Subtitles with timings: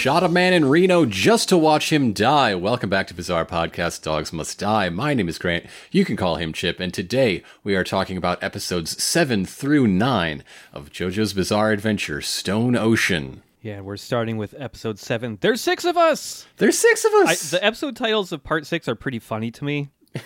[0.00, 2.54] I shot a man in Reno just to watch him die.
[2.54, 4.88] Welcome back to Bizarre Podcast Dogs Must Die.
[4.88, 5.66] My name is Grant.
[5.90, 10.42] You can call him Chip, and today we are talking about episodes 7 through 9
[10.72, 13.42] of JoJo's Bizarre Adventure Stone Ocean.
[13.60, 15.36] Yeah, we're starting with episode seven.
[15.42, 16.46] There's six of us.
[16.56, 17.50] There's six of I, us.
[17.50, 19.90] the episode titles of part six are pretty funny to me.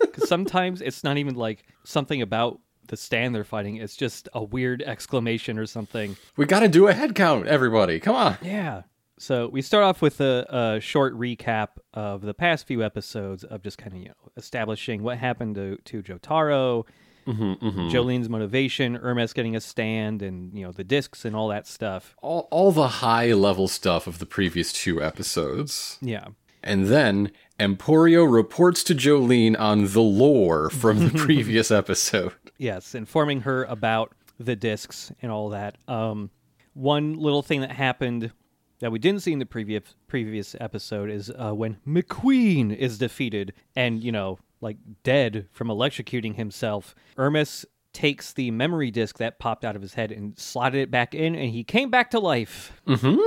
[0.00, 3.76] Because sometimes it's not even like something about the stand they're fighting.
[3.76, 6.16] It's just a weird exclamation or something.
[6.36, 7.98] we got to do a head count, everybody.
[7.98, 8.38] Come on.
[8.42, 8.82] Yeah.
[9.18, 10.46] So we start off with a,
[10.76, 15.02] a short recap of the past few episodes of just kind of you know establishing
[15.02, 16.84] what happened to to Jotaro,
[17.26, 22.16] Jolyne's motivation, Hermes getting a stand, and you know the discs and all that stuff.
[22.22, 25.98] All, all the high level stuff of the previous two episodes.
[26.00, 26.28] Yeah.
[26.62, 32.32] And then Emporio reports to Jolyne on the lore from the previous episode.
[32.58, 35.76] Yes, informing her about the discs and all that.
[35.86, 36.30] Um,
[36.74, 38.32] one little thing that happened
[38.80, 43.52] that we didn't see in the previous previous episode is uh, when McQueen is defeated
[43.74, 46.94] and you know like dead from electrocuting himself.
[47.16, 51.14] Hermes takes the memory disc that popped out of his head and slotted it back
[51.14, 52.72] in, and he came back to life.
[52.86, 53.18] Mm-hmm.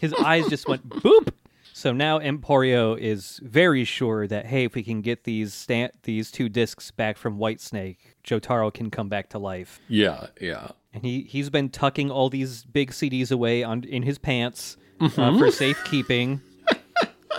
[0.00, 1.30] His eyes just went boop.
[1.72, 6.30] So now Emporio is very sure that hey, if we can get these sta- these
[6.30, 9.80] two discs back from Whitesnake, Jotaro can come back to life.
[9.88, 10.68] Yeah, yeah.
[10.92, 15.38] And he he's been tucking all these big CDs away on in his pants uh,
[15.38, 16.40] for safekeeping.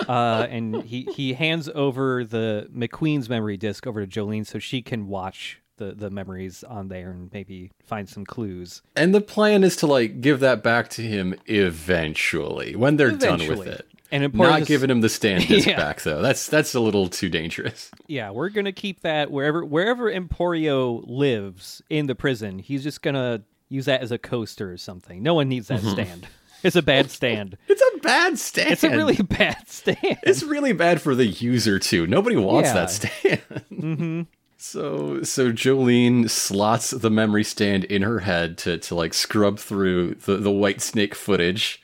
[0.08, 4.82] uh, and he he hands over the McQueen's memory disc over to Jolyne so she
[4.82, 8.82] can watch the the memories on there and maybe find some clues.
[8.96, 13.40] And the plan is to like give that back to him eventually when they're done
[13.48, 13.88] with it.
[14.14, 15.78] And Not giving him the stand disc Yeah.
[15.78, 16.22] back though.
[16.22, 17.90] That's that's a little too dangerous.
[18.08, 22.60] Yeah, we're gonna keep that wherever wherever Emporio lives in the prison.
[22.60, 25.24] He's just gonna use that as a coaster or something.
[25.24, 26.28] No one needs that stand.
[26.64, 27.58] It's a bad stand.
[27.68, 28.72] It's a bad stand.
[28.72, 30.20] It's a really bad stand.
[30.24, 32.08] It's really bad for the user too.
[32.08, 32.74] Nobody wants Yeah.
[32.74, 33.42] that stand.
[33.72, 34.22] mm-hmm.
[34.58, 40.16] So so Jolyne slots the memory stand in her head to to like scrub through
[40.16, 41.82] the the white snake footage,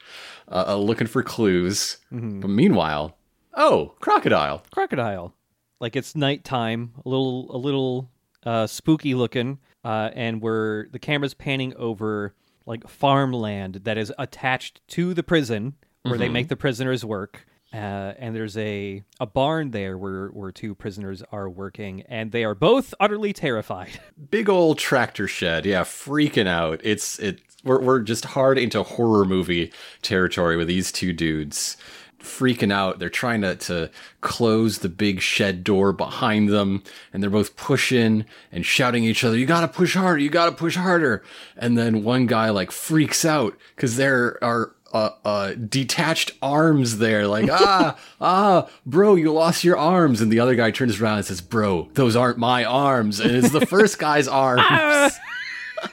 [0.48, 1.98] uh, uh, looking for clues.
[2.14, 2.42] Mm-hmm.
[2.42, 3.18] But meanwhile,
[3.56, 4.64] oh crocodile.
[4.72, 5.34] crocodile.
[5.80, 8.12] Like it's nighttime, a little a little
[8.46, 12.36] uh, spooky looking, uh, and we're the camera's panning over
[12.68, 15.74] like farmland that is attached to the prison
[16.04, 17.46] where they make the prisoners work.
[17.74, 22.46] Uh, and there's a, a barn there where, where two prisoners are working, and they
[22.46, 24.00] are both utterly terrified.
[24.30, 25.66] Big old tractor shed.
[25.66, 26.80] Yeah, freaking out.
[26.84, 27.42] It's it.
[27.66, 31.76] We're we're just hard into horror movie territory with these two dudes.
[32.20, 33.00] Freaking out.
[33.00, 33.90] They're trying to, to
[34.22, 36.84] close the big shed door behind them,
[37.14, 40.52] and they're both pushing and shouting at each other, You gotta push harder, you gotta
[40.52, 41.24] push harder.
[41.56, 47.28] And then one guy like freaks out because there are uh, uh, detached arms there,
[47.28, 50.22] like, ah, ah, bro, you lost your arms.
[50.22, 53.20] And the other guy turns around and says, Bro, those aren't my arms.
[53.20, 55.14] And it's the first guy's arms.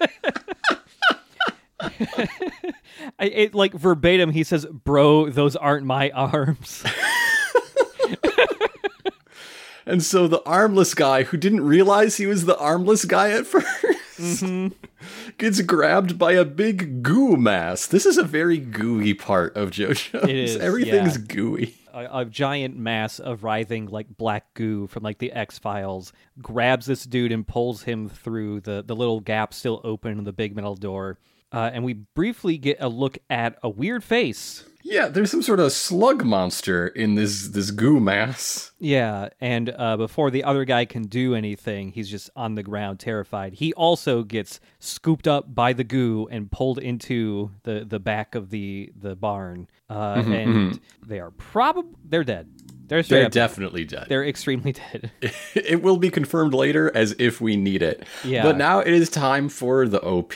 [3.19, 6.85] I, it, like verbatim, he says, "Bro, those aren't my arms."
[9.87, 13.97] And so the armless guy, who didn't realize he was the armless guy at 1st
[14.17, 14.69] mm-hmm.
[15.37, 17.87] gets grabbed by a big goo mass.
[17.87, 20.25] This is a very gooey part of JoJo.
[20.25, 21.25] It is, Everything's yeah.
[21.29, 21.75] gooey.
[21.93, 26.87] a, a giant mass of writhing like black goo from like the X Files grabs
[26.87, 30.57] this dude and pulls him through the the little gap still open in the big
[30.57, 31.19] metal door.
[31.55, 34.65] Uh, and we briefly get a look at a weird face.
[34.87, 38.73] Yeah, there's some sort of slug monster in this this goo mass.
[38.79, 43.01] Yeah, and uh, before the other guy can do anything, he's just on the ground,
[43.01, 43.55] terrified.
[43.55, 48.51] He also gets scooped up by the goo and pulled into the, the back of
[48.51, 49.69] the the barn.
[49.89, 52.51] Uh, and they are probably they're dead.
[52.87, 54.07] They're They're definitely dead.
[54.11, 55.11] they're extremely dead.
[55.55, 58.07] it will be confirmed later as if we need it.
[58.23, 58.43] Yeah.
[58.43, 60.35] But now it is time for the OP.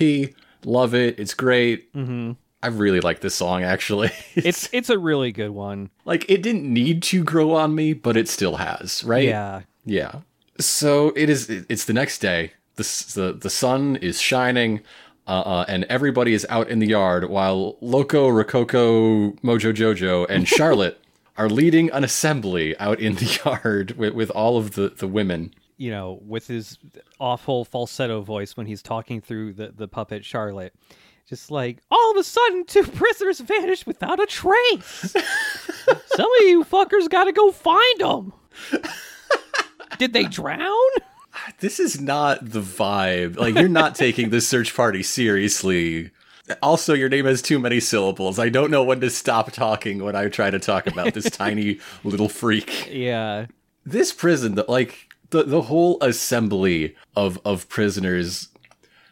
[0.65, 1.19] Love it.
[1.19, 1.93] It's great.
[1.95, 2.33] Mm-hmm.
[2.63, 4.11] I really like this song actually.
[4.35, 5.91] it's it's a really good one.
[6.05, 9.25] like it didn't need to grow on me, but it still has, right?
[9.29, 9.63] Yeah.
[9.85, 10.21] Yeah.
[10.59, 11.49] So it is.
[11.49, 12.53] It's the next day.
[12.75, 12.83] The
[13.15, 14.81] the the sun is shining,
[15.27, 20.49] uh, uh, and everybody is out in the yard while Loco, Rococo, Mojo Jojo, and
[20.57, 21.01] Charlotte
[21.37, 25.55] are leading an assembly out in the yard with, with all of the the women.
[25.79, 26.77] You know, with his
[27.19, 30.75] awful falsetto voice when he's talking through the, the puppet Charlotte.
[31.29, 34.83] Just like all of a sudden two prisoners vanished without a trace.
[36.07, 38.33] Some of you fuckers gotta go find them.
[39.99, 40.91] Did they drown?
[41.61, 43.37] This is not the vibe.
[43.37, 46.11] Like you're not taking this search party seriously.
[46.63, 48.39] Also, your name has too many syllables.
[48.39, 51.79] I don't know when to stop talking when I try to talk about this tiny
[52.05, 52.89] little freak.
[52.91, 53.47] Yeah.
[53.85, 58.49] This prison, like the the whole assembly of of prisoners.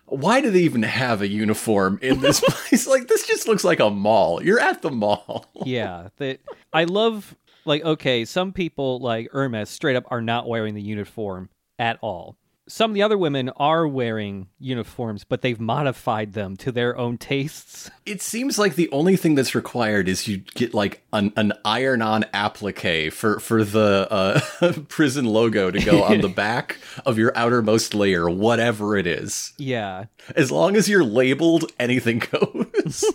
[0.06, 2.86] Why do they even have a uniform in this place?
[2.86, 4.42] like this just looks like a mall.
[4.42, 5.46] You're at the mall.
[5.64, 6.08] Yeah.
[6.18, 6.40] That
[6.72, 7.34] I love
[7.64, 11.48] like okay, some people like Hermes straight up are not wearing the uniform
[11.78, 12.36] at all.
[12.68, 17.16] Some of the other women are wearing uniforms, but they've modified them to their own
[17.16, 17.90] tastes.
[18.04, 22.24] It seems like the only thing that's required is you get like an, an iron-on
[22.32, 24.40] applique for for the uh,
[24.88, 29.52] prison logo to go on the back of your outermost layer, whatever it is.
[29.58, 30.06] Yeah.
[30.34, 33.04] As long as you're labeled, anything goes.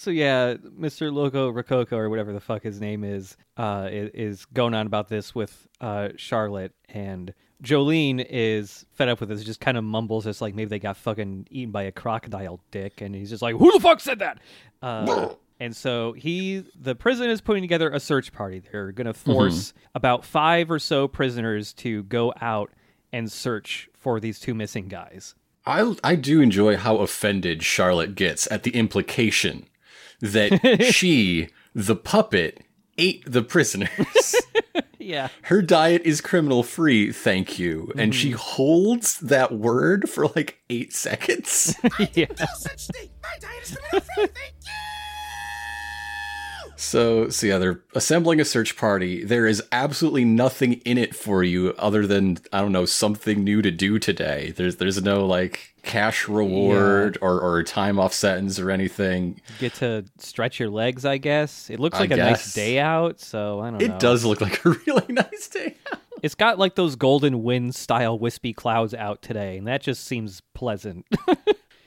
[0.00, 1.12] So yeah, Mr.
[1.12, 5.08] Loco Rococo or whatever the fuck his name is, uh, is, is going on about
[5.08, 9.44] this with uh, Charlotte and Jolyne is fed up with this.
[9.44, 13.00] Just kind of mumbles, It's like maybe they got fucking eaten by a crocodile dick,
[13.00, 14.38] and he's just like, "Who the fuck said that?"
[14.82, 18.60] Uh, and so he, the prison is putting together a search party.
[18.60, 22.70] They're going to force about five or so prisoners to go out
[23.12, 25.34] and search for these two missing guys.
[25.66, 29.68] I I do enjoy how offended Charlotte gets at the implication
[30.20, 32.62] that she, the puppet,
[32.96, 34.34] ate the prisoners.
[35.10, 37.92] Yeah, Her diet is criminal free, thank you.
[37.96, 38.38] And she mm-hmm.
[38.38, 41.74] holds that word for like eight seconds.
[42.14, 42.26] yeah.
[42.54, 43.10] such thing.
[43.20, 44.26] My diet is criminal free.
[44.26, 44.79] Thank you.
[46.90, 49.22] So, so yeah, they're assembling a search party.
[49.22, 53.62] There is absolutely nothing in it for you other than I don't know something new
[53.62, 54.52] to do today.
[54.56, 59.40] There's there's no like cash reward or or time off sentence or anything.
[59.60, 61.70] Get to stretch your legs, I guess.
[61.70, 63.84] It looks I like a nice day out, so I don't know.
[63.84, 65.76] It does look like a really nice day.
[66.24, 70.42] It's got like those golden wind style wispy clouds out today, and that just seems
[70.54, 71.06] pleasant.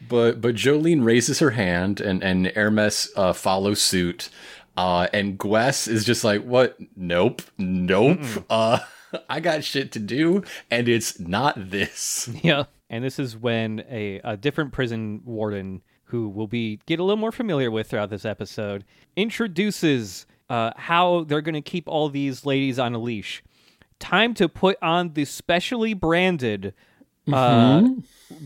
[0.10, 4.30] But but Jolyne raises her hand and and Hermes uh, follows suit.
[4.76, 6.78] Uh, and Gwess is just like, what?
[6.96, 8.20] Nope, nope.
[8.50, 8.80] Uh,
[9.30, 12.30] I got shit to do, and it's not this.
[12.44, 12.64] yeah.
[12.90, 17.18] And this is when a, a different prison warden who will be get a little
[17.18, 18.84] more familiar with throughout this episode
[19.16, 23.44] introduces uh, how they're going to keep all these ladies on a leash.
[24.00, 26.74] Time to put on the specially branded
[27.32, 27.88] uh,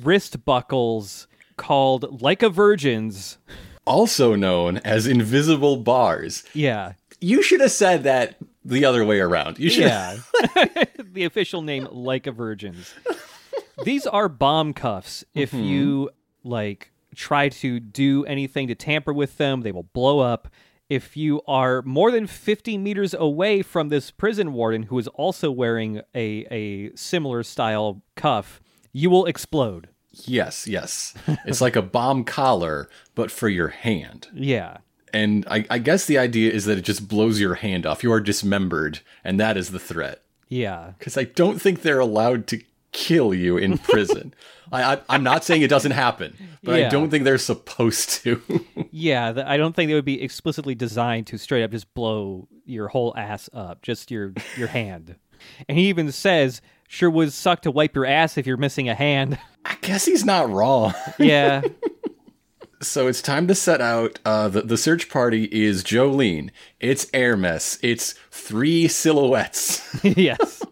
[0.01, 1.27] wrist buckles
[1.57, 3.37] called like a virgin's.
[3.87, 6.43] Also known as invisible bars.
[6.53, 6.93] Yeah.
[7.19, 9.59] You should have said that the other way around.
[9.59, 9.85] You should.
[9.85, 10.17] Yeah.
[10.99, 12.93] the official name, like a virgin's.
[13.83, 15.23] These are bomb cuffs.
[15.33, 15.63] If mm-hmm.
[15.63, 16.09] you
[16.43, 20.49] like try to do anything to tamper with them, they will blow up.
[20.89, 25.51] If you are more than 50 meters away from this prison warden who is also
[25.51, 28.61] wearing a, a similar style cuff,
[28.93, 29.89] you will explode.
[30.25, 31.13] Yes, yes.
[31.45, 34.27] It's like a bomb collar, but for your hand.
[34.33, 34.77] Yeah.
[35.13, 38.03] And I, I guess the idea is that it just blows your hand off.
[38.03, 40.21] You are dismembered, and that is the threat.
[40.49, 40.91] Yeah.
[40.97, 44.33] Because I don't think they're allowed to kill you in prison.
[44.71, 46.87] I, I, I'm not saying it doesn't happen, but Yeah.
[46.87, 48.41] I don't think they're supposed to.
[48.91, 52.47] Yeah, th- I don't think they would be explicitly designed to straight up just blow
[52.65, 55.15] your whole ass up, just your your hand.
[55.69, 58.95] And he even says, "Sure would suck to wipe your ass if you're missing a
[58.95, 60.93] hand." I guess he's not wrong.
[61.19, 61.61] yeah,
[62.81, 64.19] So it's time to set out.
[64.23, 66.51] Uh, the, the search party is Jolyne.
[66.79, 67.79] It's Hermes.
[67.81, 69.83] It's three silhouettes.
[70.03, 70.63] yes,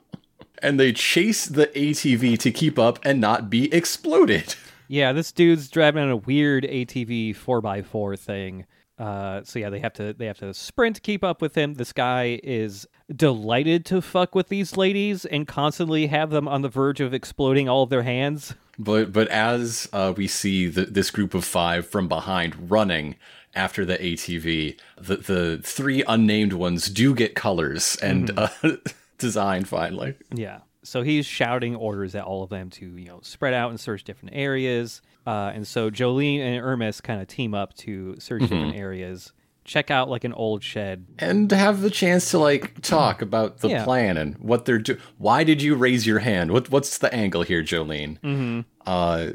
[0.62, 4.56] and they chase the ATV to keep up and not be exploded.
[4.88, 5.12] yeah.
[5.14, 8.66] This dude's driving on a weird ATV four x four thing.
[8.98, 11.74] Uh, so yeah, they have to they have to sprint to keep up with him.
[11.74, 16.70] This guy is delighted to fuck with these ladies and constantly have them on the
[16.70, 18.56] verge of exploding all of their hands.
[18.80, 23.16] But but as uh, we see the, this group of five from behind running
[23.54, 28.50] after the ATV, the the three unnamed ones do get colors and uh,
[29.18, 30.16] design finally.
[30.34, 30.60] Yeah.
[30.84, 34.04] So he's shouting orders at all of them to, you know, spread out and search
[34.04, 35.02] different areas.
[35.26, 39.32] Uh, and so Jolyne and Hermes kind of team up to search different areas,
[39.64, 41.06] check out like an old shed.
[41.18, 43.84] And have the chance to like talk about the Yeah.
[43.84, 45.00] plan and what they're doing.
[45.18, 46.52] Why did you raise your hand?
[46.52, 48.20] What what's the angle here, Jolyne?
[48.24, 48.60] Mm-hmm.
[48.86, 49.32] Uh,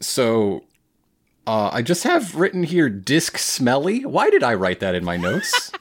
[0.00, 0.64] so
[1.46, 4.04] uh, I just have written here disc smelly.
[4.04, 5.72] Why did I write that in my notes?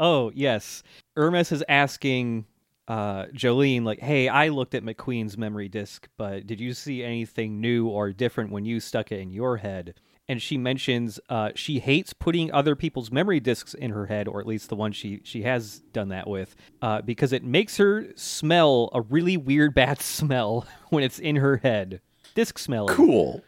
[0.00, 0.82] Oh, yes.
[1.14, 2.46] Hermes is asking
[2.88, 7.60] uh, Jolyne, like, hey, I looked at McQueen's memory disk, but did you see anything
[7.60, 9.94] new or different when you stuck it in your head?
[10.26, 14.40] And she mentions uh, she hates putting other people's memory disks in her head, or
[14.40, 18.06] at least the one she, she has done that with, uh, because it makes her
[18.14, 22.00] smell a really weird bad smell when it's in her head.
[22.34, 22.88] Disc smell.
[22.88, 23.42] cool.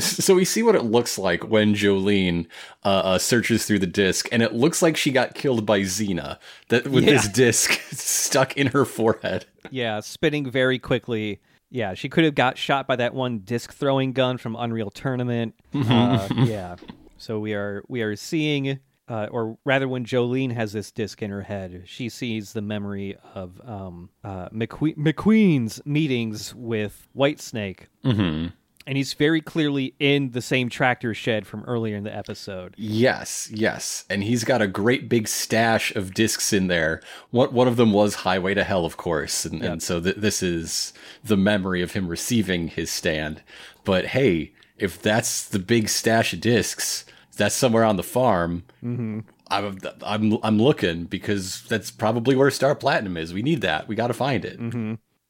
[0.00, 2.46] So we see what it looks like when Jolyne
[2.84, 6.38] uh, uh, searches through the disc, and it looks like she got killed by Xena,
[6.68, 7.10] that with Yeah.
[7.14, 9.46] this disc stuck in her forehead.
[9.70, 11.40] Yeah, spinning very quickly.
[11.70, 15.54] Yeah, she could have got shot by that one disc throwing gun from Unreal Tournament.
[15.74, 16.76] Uh, yeah.
[17.16, 18.78] So we are we are seeing
[19.08, 23.16] uh, or rather when Jolyne has this disc in her head, she sees the memory
[23.34, 27.86] of um, uh, McQueen, McQueen's meetings with Whitesnake.
[28.04, 28.48] Mm-hmm.
[28.88, 32.74] And he's very clearly in the same tractor shed from earlier in the episode.
[32.78, 37.02] Yes, yes, and he's got a great big stash of discs in there.
[37.30, 40.42] One one of them was Highway to Hell, of course, and, and so th- this
[40.42, 43.42] is the memory of him receiving his stand.
[43.84, 47.04] But hey, if that's the big stash of discs,
[47.36, 48.64] that's somewhere on the farm.
[48.82, 49.20] Mm-hmm.
[49.50, 53.34] I'm I'm I'm looking because that's probably where Star Platinum is.
[53.34, 53.86] We need that.
[53.86, 54.58] We got to find it.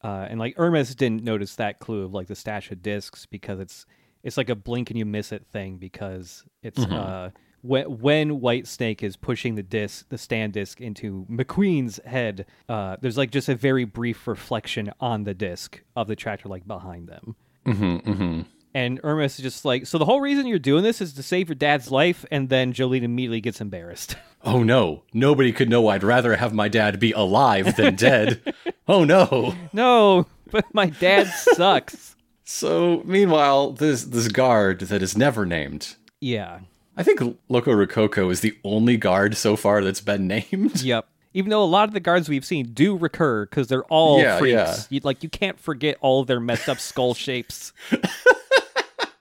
[0.09, 3.61] Uh, and like Hermes didn't notice that clue of like the stash of discs because
[3.61, 3.85] it's
[4.23, 8.67] it's like a blink and you miss it thing because it's uh when when White
[8.67, 13.51] Snake is pushing the disc the stand disc into McQueen's head, uh, there's like just
[13.51, 17.37] a very brief reflection on the disc of the tractor like behind them.
[17.67, 18.41] Mm-hmm, mm-hmm.
[18.75, 21.49] And Hermes is just like, so the whole reason you're doing this is to save
[21.49, 24.17] your dad's life, and then Jolyne immediately gets embarrassed.
[24.45, 28.55] Oh no, nobody could know I'd rather have my dad be alive than dead.
[28.89, 29.55] oh no.
[29.73, 32.15] no, but my dad sucks.
[32.51, 35.97] So meanwhile, this this guard that is never named.
[36.19, 36.61] Yeah.
[36.97, 40.83] I think Loco Rococo is the only guard so far that's been named.
[40.83, 41.07] Yep.
[41.35, 44.39] Even though a lot of the guards we've seen do recur because they're all Yeah,
[44.39, 44.53] freaks.
[44.55, 44.77] yeah.
[44.89, 47.75] You, like you can't forget all their messed up skull shapes.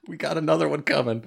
[0.08, 1.24] We got another one coming.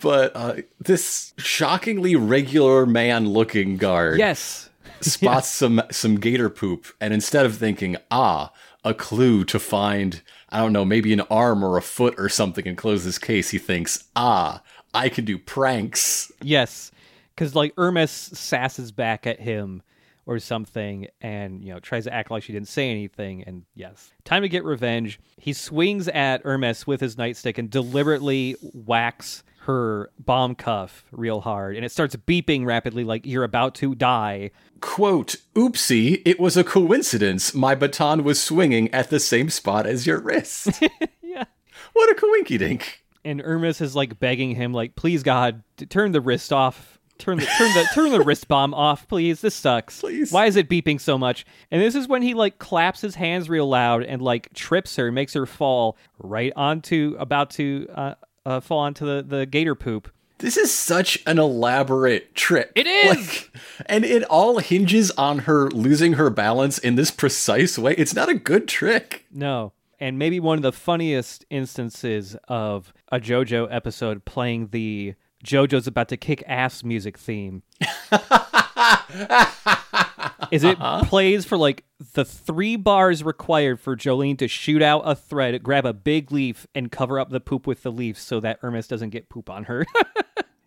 [0.00, 4.70] but uh, this shockingly regular man looking guard Yes.
[5.00, 8.52] spots some some gator poop and instead of thinking, "Ah,
[8.84, 12.66] a clue to find, I don't know, maybe an arm or a foot or something
[12.66, 14.62] and close this case," he thinks, "Ah,
[14.94, 16.90] I can do pranks." Yes.
[17.34, 19.82] Because like Hermes sasses back at him
[20.26, 24.12] or something and you know tries to act like she didn't say anything and yes
[24.24, 30.10] time to get revenge he swings at Hermes with his nightstick and deliberately whacks her
[30.18, 34.50] bomb cuff real hard and it starts beeping rapidly like you're about to die
[34.80, 37.54] Quote, oopsie, it was a coincidence.
[37.54, 40.82] My baton was swinging at the same spot as your wrist.
[41.22, 41.44] yeah
[41.92, 43.04] what a coinky dink.
[43.24, 46.98] and Hermes is like begging him, like, "Please God, turn the wrist off.
[47.18, 49.40] Turn the turn the turn the wrist bomb off, please.
[49.40, 50.00] This sucks.
[50.00, 50.32] Please.
[50.32, 53.48] Why is it beeping so much?" And this is when he like claps his hands
[53.48, 58.60] real loud and like trips her, makes her fall right onto about to uh, uh,
[58.60, 60.10] fall onto the the gator poop.
[60.38, 62.72] This is such an elaborate trick.
[62.74, 63.16] It is!
[63.16, 63.52] Like,
[63.86, 67.94] and it all hinges on her losing her balance in this precise way.
[67.96, 69.24] It's not a good trick.
[69.30, 69.72] No.
[70.00, 76.08] And maybe one of the funniest instances of a JoJo episode playing the JoJo's about
[76.08, 77.62] to kick ass music theme.
[80.50, 85.14] is it plays for like the three bars required for Jolyne to shoot out a
[85.14, 88.58] thread, grab a big leaf, and cover up the poop with the leaf so that
[88.60, 89.86] Hermes doesn't get poop on her.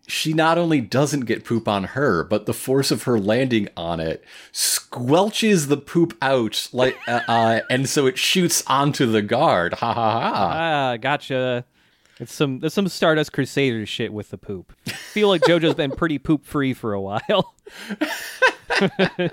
[0.08, 3.98] She not only doesn't get poop on her, but the force of her landing on
[3.98, 9.74] it squelches the poop out, like, uh, uh, and so it shoots onto the guard.
[9.74, 10.52] Ha ha ha.
[10.54, 11.64] ah, gotcha.
[12.18, 14.72] It's some there's some Stardust Crusaders shit with the poop.
[14.86, 17.54] Feel like JoJo's been pretty poop free for a while.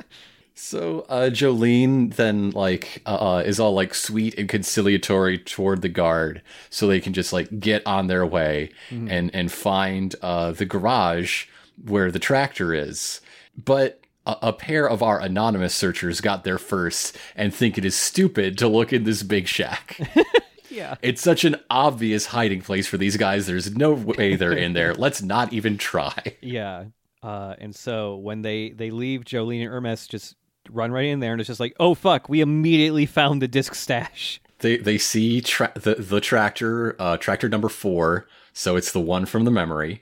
[0.56, 6.42] So uh, Jolyne then like uh, is all like sweet and conciliatory toward the guard,
[6.70, 8.70] so they can just like get on their way
[9.10, 11.46] and and find uh, the garage
[11.84, 13.20] where the tractor is.
[13.58, 17.96] But a, a pair of our anonymous searchers got there first and think it is
[17.96, 20.00] stupid to look in this big shack.
[20.74, 20.96] Yeah.
[21.02, 23.46] it's such an obvious hiding place for these guys.
[23.48, 24.94] There's no way they're in there.
[24.94, 26.36] Let's not even try.
[26.42, 26.86] Yeah.
[27.22, 30.36] Uh, and so when they they leave, Jolyne and Hermes just
[30.70, 33.76] run right in there, and it's just like, oh fuck, we immediately found the disc
[33.76, 34.42] stash.
[34.60, 39.26] they they see tra- the the tractor uh tractor number four so it's the one
[39.26, 40.02] from the memory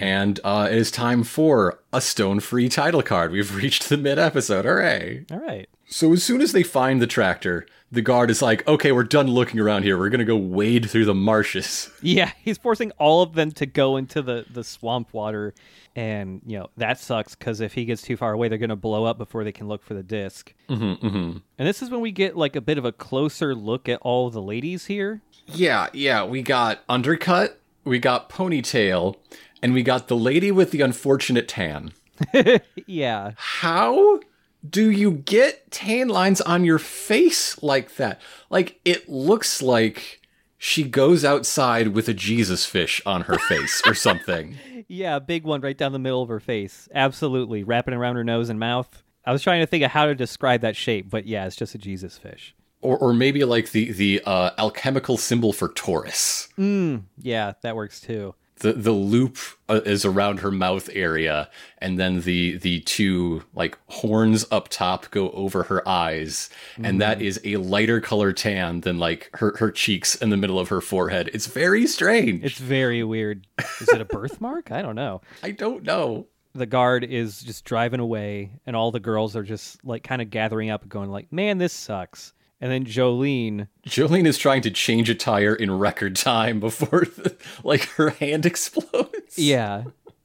[0.00, 4.18] and uh it is time for a stone free title card we've reached the mid
[4.18, 5.68] episode hooray All right.
[5.90, 9.26] So as soon as they find the tractor the guard is like okay we're done
[9.26, 9.98] looking around here.
[9.98, 11.90] We're gonna go wade through the marshes.
[12.02, 15.54] Yeah, he's forcing all of them to go into the the swamp water,
[15.96, 19.04] and you know that sucks because if he gets too far away, they're gonna blow
[19.04, 21.38] up before they can look for the disk mm-hmm, mm-hmm.
[21.58, 24.30] And this is when we get like a bit of a closer look at all
[24.30, 25.20] the ladies here.
[25.46, 29.16] yeah yeah we got undercut we got ponytail
[29.62, 31.92] and we got the lady with the unfortunate tan.
[32.86, 34.20] Yeah, how
[34.68, 38.20] do you get tan lines on your face like that?
[38.50, 40.20] Like it looks like
[40.58, 44.58] she goes outside with a Jesus fish on her face or something.
[44.88, 46.88] Yeah, a big one right down the middle of her face.
[46.94, 47.64] Absolutely.
[47.64, 49.02] Wrapping around her nose and mouth.
[49.24, 51.74] I was trying to think of how to describe that shape, but yeah, it's just
[51.74, 52.54] a Jesus fish.
[52.82, 56.48] Or, or maybe like the the uh, alchemical symbol for Taurus.
[56.56, 58.34] Yeah, that works too.
[58.60, 59.38] The the loop
[59.68, 65.10] uh, is around her mouth area, and then the the two like horns up top
[65.10, 66.50] go over her eyes,
[66.82, 70.58] and that is a lighter color tan than like her her cheeks in the middle
[70.58, 71.30] of her forehead.
[71.32, 72.44] It's very strange.
[72.44, 73.46] It's very weird.
[73.80, 74.70] Is it a birthmark?
[74.70, 75.22] I don't know.
[75.42, 76.26] I don't know.
[76.52, 80.30] The guard is just driving away, and all the girls are just like kind of
[80.30, 84.70] gathering up and going like, "Man, this sucks." And then Jolyne, Jolyne is trying to
[84.70, 87.06] change a tire in record time before
[87.64, 89.38] like her hand explodes.
[89.38, 89.84] yeah.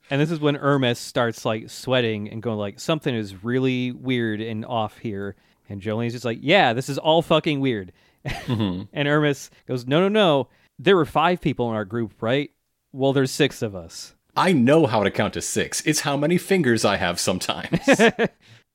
[0.10, 4.40] And this is when Hermes starts like sweating and going like, "Something is really weird
[4.42, 5.36] and off here."
[5.68, 7.92] And Jolyne's just like, "Yeah, this is all fucking weird."
[8.26, 8.84] Mm-hmm.
[8.94, 10.50] and Hermes goes, "No, no, no.
[10.78, 12.52] There were five people in our group, right?
[12.92, 15.82] Well, there's six of us." I know how to count to six.
[15.86, 17.80] It's how many fingers I have sometimes.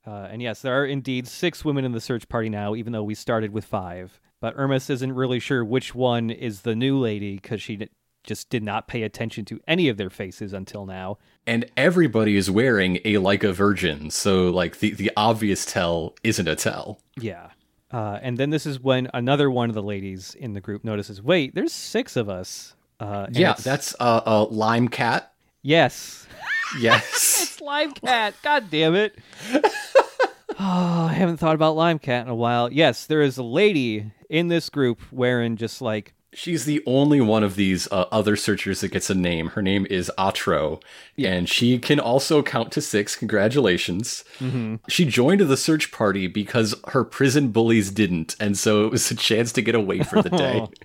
[0.07, 3.03] Uh, and yes, there are indeed six women in the search party now, even though
[3.03, 4.21] we started with five.
[4.41, 7.89] But Hermes isn't really sure which one is the new lady because she d-
[8.25, 11.19] just did not pay attention to any of their faces until now.
[11.47, 16.49] and everybody is wearing a like a virgin, so like the, the obvious tell isn't
[16.49, 17.01] a tell.
[17.21, 17.51] Yeah.
[17.91, 21.21] Uh, and then this is when another one of the ladies in the group notices,
[21.23, 22.75] wait, there's six of us.
[23.01, 25.33] Uh, Yeah, that's uh, a lime cat.
[25.63, 26.27] yes.
[26.79, 27.39] Yes.
[27.51, 28.35] It's Lime Cat.
[28.43, 29.19] God damn it.
[30.59, 32.73] oh, I haven't thought about Lime Cat in a while.
[32.73, 37.43] Yes, there is a lady in this group wearing just like She's the only one
[37.43, 39.49] of these uh, other searchers that gets a name.
[39.49, 40.81] Her name is Atro,
[41.19, 43.17] and she can also count to six.
[43.17, 44.23] Congratulations.
[44.89, 49.17] She joined the search party because her prison bullies didn't, and so it was a
[49.17, 50.67] chance to get away for the day.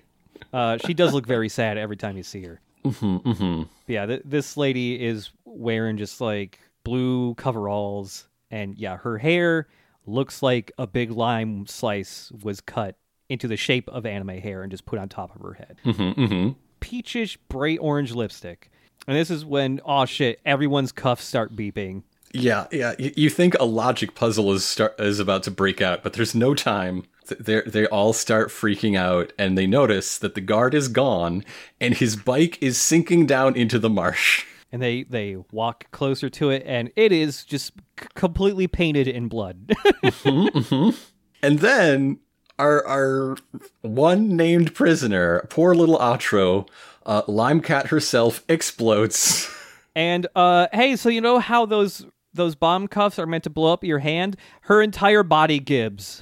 [0.52, 2.60] Uh, she does look very sad every time you see her.
[2.90, 3.62] Mm-hmm, mm-hmm.
[3.86, 9.68] Yeah, th- this lady is wearing just like blue coveralls, and yeah, her hair
[10.06, 12.96] looks like a big lime slice was cut
[13.28, 15.80] into the shape of anime hair and just put on top of her head.
[15.84, 16.50] Mm-hmm, mm-hmm.
[16.80, 18.70] Peachish bright orange lipstick.
[19.08, 22.02] And this is when, oh shit, everyone's cuffs start beeping.
[22.32, 22.94] Yeah, yeah.
[22.98, 26.34] You, you think a logic puzzle is start is about to break out, but there's
[26.34, 27.04] no time.
[27.28, 31.44] They they all start freaking out, and they notice that the guard is gone,
[31.80, 34.44] and his bike is sinking down into the marsh.
[34.72, 39.28] And they, they walk closer to it, and it is just c- completely painted in
[39.28, 39.72] blood.
[41.42, 42.18] And then
[42.58, 43.36] our our
[43.82, 46.68] one named prisoner, poor little Atro,
[47.06, 49.48] uh, Lime Cat herself explodes.
[49.94, 53.72] And uh hey, so you know how those those bomb cuffs are meant to blow
[53.72, 54.36] up your hand?
[54.62, 56.20] Her entire body gibbs.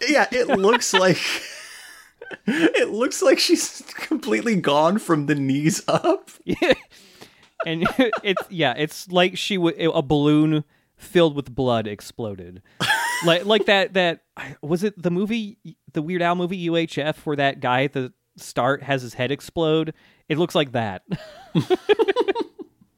[0.00, 1.18] Yeah, it looks like
[2.46, 6.30] it looks like she's completely gone from the knees up.
[7.66, 7.86] and
[8.22, 10.64] it's yeah, it's like she would a balloon
[10.96, 12.62] filled with blood exploded.
[13.24, 14.20] like like that that
[14.62, 15.58] was it the movie
[15.92, 19.94] the Weird Al movie UHF where that guy at the start has his head explode?
[20.28, 21.02] It looks like that.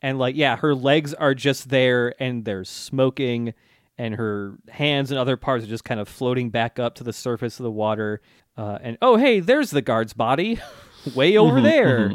[0.03, 3.55] and like yeah, her legs are just there and they're smoking
[3.99, 7.13] and her hands and other parts are just kind of floating back up to the
[7.13, 8.21] surface of the water.
[8.57, 10.61] Uh, and oh hey, there's the guard's body.
[11.15, 12.13] Way over there.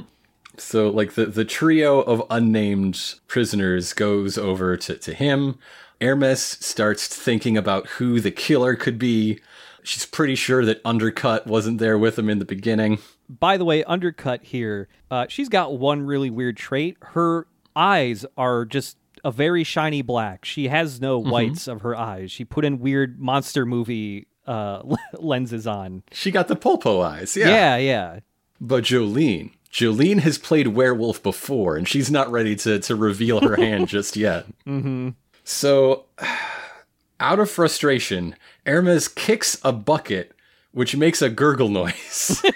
[0.57, 5.57] So like the, the trio of unnamed prisoners goes over to, to him.
[6.01, 9.39] Hermes starts thinking about who the killer could be.
[9.83, 12.99] She's pretty sure that Undercut wasn't there with him in the beginning.
[13.29, 14.87] by the way, undercut here.
[15.09, 16.97] Uh, she's got one really weird trait.
[17.01, 20.45] Her eyes are just a very shiny black.
[20.45, 22.31] She has no whites of her eyes.
[22.31, 24.81] She put in weird monster movie uh,
[25.13, 26.03] lenses on.
[26.11, 27.49] She got the pulpo eyes, yeah.
[27.49, 28.19] Yeah, yeah.
[28.59, 33.55] But Jolyne, Jolyne has played werewolf before, and she's not ready to to reveal her
[33.57, 34.45] hand just yet.
[34.65, 35.09] Mm-hmm.
[35.43, 36.05] So,
[37.19, 40.33] out of frustration, Hermes kicks a bucket,
[40.71, 42.41] which makes a gurgle noise.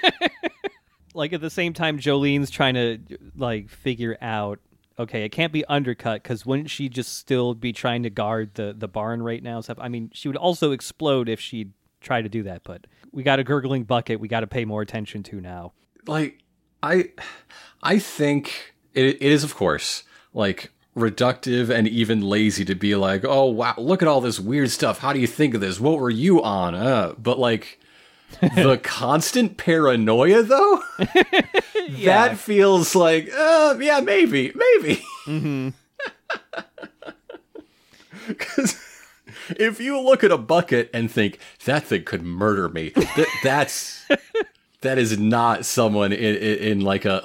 [1.18, 3.00] Like at the same time, Jolyne's trying to
[3.36, 4.60] like figure out.
[5.00, 8.74] Okay, it can't be undercut because wouldn't she just still be trying to guard the
[8.78, 9.62] the barn right now?
[9.62, 9.78] Stuff.
[9.80, 11.70] I mean, she would also explode if she
[12.02, 12.64] tried to do that.
[12.64, 14.20] But we got a gurgling bucket.
[14.20, 15.74] We got to pay more attention to now.
[16.08, 16.40] like
[16.84, 17.10] i
[17.82, 23.24] i think it, it is of course like reductive and even lazy to be like
[23.26, 26.00] oh wow look at all this weird stuff how do you think of this what
[26.00, 27.80] were you on uh but like
[28.42, 30.84] the constant paranoia though
[32.04, 35.04] that feels like uh yeah maybe maybe
[38.28, 38.84] because
[39.52, 44.06] if you look at a bucket and think that thing could murder me th- that's
[44.82, 47.20] That is not someone in, in, in like a,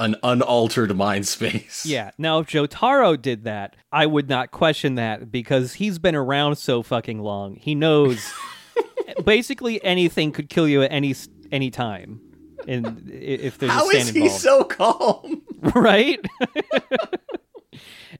[0.00, 1.86] a an unaltered mind space.
[1.86, 2.10] Yeah.
[2.18, 6.82] Now, if Jotaro did that, I would not question that because he's been around so
[6.82, 7.54] fucking long.
[7.54, 8.32] He knows
[9.28, 11.14] basically anything could kill you at any
[11.52, 12.20] any time,
[12.66, 15.42] and if there's How a is he involved, so calm?
[15.74, 16.24] right?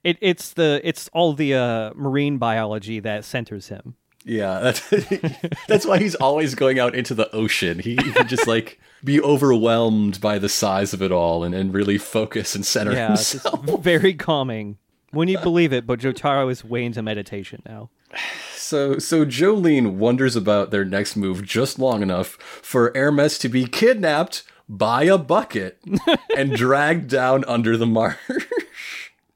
[0.04, 3.94] it, it's the it's all the uh, marine biology that centers him.
[4.24, 4.86] Yeah, that's
[5.68, 7.78] that's why he's always going out into the ocean.
[7.78, 11.72] He, he can just like be overwhelmed by the size of it all and, and
[11.72, 13.64] really focus and center Yeah, it's himself.
[13.82, 14.76] very calming.
[15.12, 17.88] When you believe it, but Jotaro is way into meditation now.
[18.68, 23.64] So so Jolyne wonders about their next move just long enough for Hermes to be
[23.64, 25.80] kidnapped by a bucket
[26.36, 28.18] and dragged down under the marsh.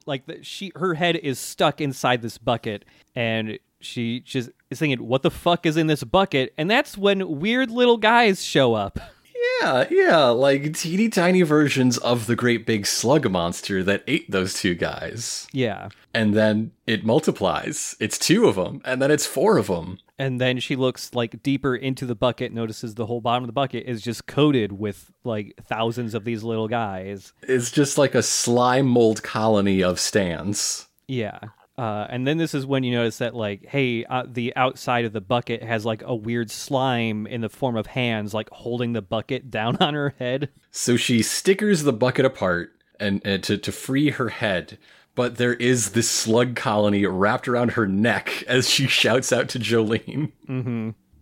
[0.05, 5.07] like the, she her head is stuck inside this bucket and she just is thinking
[5.07, 8.99] what the fuck is in this bucket and that's when weird little guys show up
[9.63, 14.53] Yeah, yeah, like teeny tiny versions of the great big slug monster that ate those
[14.55, 15.47] two guys.
[15.53, 17.95] yeah And then it multiplies.
[17.99, 19.99] It's two of them, and then it's four of them.
[20.19, 23.53] and then she looks like deeper into the bucket notices the whole bottom of the
[23.53, 28.21] bucket is just coated with like thousands of these little guys It's just like a
[28.23, 30.87] slime mold colony of stands.
[31.07, 31.39] yeah
[31.77, 35.13] uh, and then this is when you notice that like hey uh, the outside of
[35.13, 39.01] the bucket has like a weird slime in the form of hands like holding the
[39.01, 43.71] bucket down on her head So she stickers the bucket apart and, and to, to
[43.71, 44.77] free her head.
[45.15, 49.59] But there is this slug colony wrapped around her neck as she shouts out to
[49.59, 50.31] Jolyne.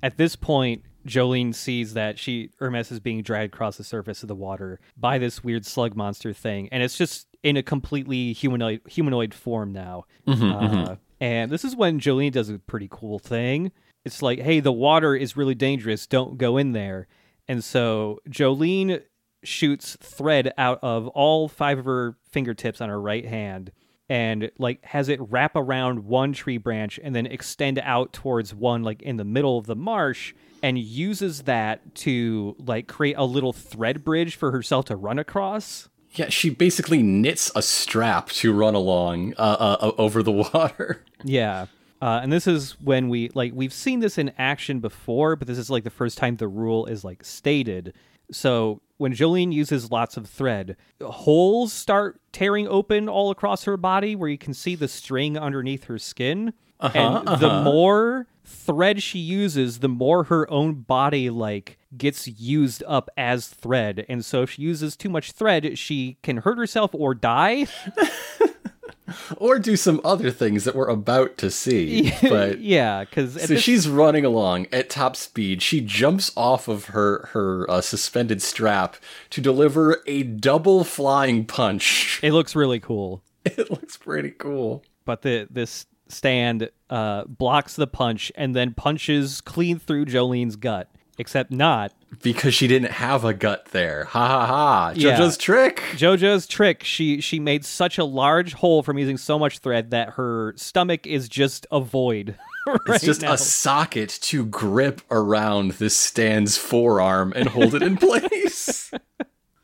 [0.01, 4.27] At this point, Jolyne sees that she Hermes is being dragged across the surface of
[4.27, 8.81] the water by this weird slug monster thing, and it's just in a completely humanoid
[8.87, 10.05] humanoid form now.
[10.27, 13.71] uh, And this is when Jolyne does a pretty cool thing.
[14.05, 16.07] It's like, hey, the water is really dangerous.
[16.07, 17.07] Don't go in there.
[17.47, 19.01] And so Jolyne
[19.43, 23.71] shoots thread out of all five of her fingertips on her right hand
[24.09, 28.83] and like has it wrap around one tree branch and then extend out towards one
[28.83, 33.53] like in the middle of the marsh and uses that to like create a little
[33.53, 35.89] thread bridge for herself to run across.
[36.13, 41.03] Yeah, she basically knits a strap to run along uh, uh, over the water.
[41.23, 41.67] Yeah.
[42.01, 45.57] Uh, and this is when we like we've seen this in action before, but this
[45.57, 47.93] is like the first time the rule is like stated.
[48.31, 54.15] So when Jolyne uses lots of thread, holes start tearing open all across her body
[54.15, 56.53] where you can see the string underneath her skin.
[56.79, 63.09] and the more thread she uses, the more her own body like gets used up
[63.17, 64.05] as thread.
[64.07, 67.67] And so if she uses too much thread, she can hurt herself or die.
[69.37, 72.13] or do some other things that we're about to see.
[72.21, 75.61] But yeah, because so she's running along at top speed.
[75.61, 78.95] She jumps off of her her uh, suspended strap
[79.31, 82.19] to deliver a double flying punch.
[82.23, 83.21] it looks really cool.
[83.43, 84.83] It looks pretty cool.
[85.03, 90.89] but the this stand uh, blocks the punch and then punches clean through Jolyne's gut,
[91.21, 91.93] except not.
[92.21, 94.03] Because she didn't have a gut there.
[94.05, 94.93] Ha ha ha.
[94.95, 95.17] Yeah.
[95.17, 95.77] JoJo's trick.
[95.93, 96.83] JoJo's trick.
[96.83, 101.07] She she made such a large hole from using so much thread that her stomach
[101.07, 102.35] is just a void.
[102.87, 103.33] It's just now.
[103.33, 108.91] a socket to grip around this stand's forearm and hold it in place.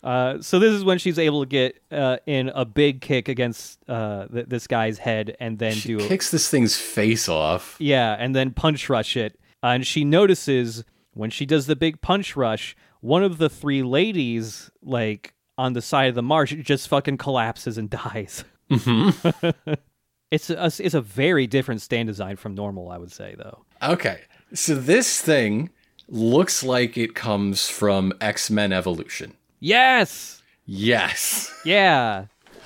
[0.03, 3.77] Uh, so this is when she's able to get uh, in a big kick against
[3.87, 7.75] uh, th- this guy's head and then She do a- kicks this thing's face off.
[7.77, 9.37] Yeah, and then punch rush it.
[9.63, 10.83] Uh, and she notices
[11.17, 15.81] when she does the big punch rush, one of the three ladies, like on the
[15.81, 18.43] side of the marsh, just fucking collapses and dies.
[18.71, 19.71] Mm-hmm.
[20.31, 23.65] it's a it's a very different stand design from normal, I would say, though.
[23.81, 24.21] Okay.
[24.53, 25.69] So this thing
[26.09, 29.33] looks like it comes from X Men Evolution.
[29.59, 31.51] Yes, Yes.
[31.65, 32.25] yeah,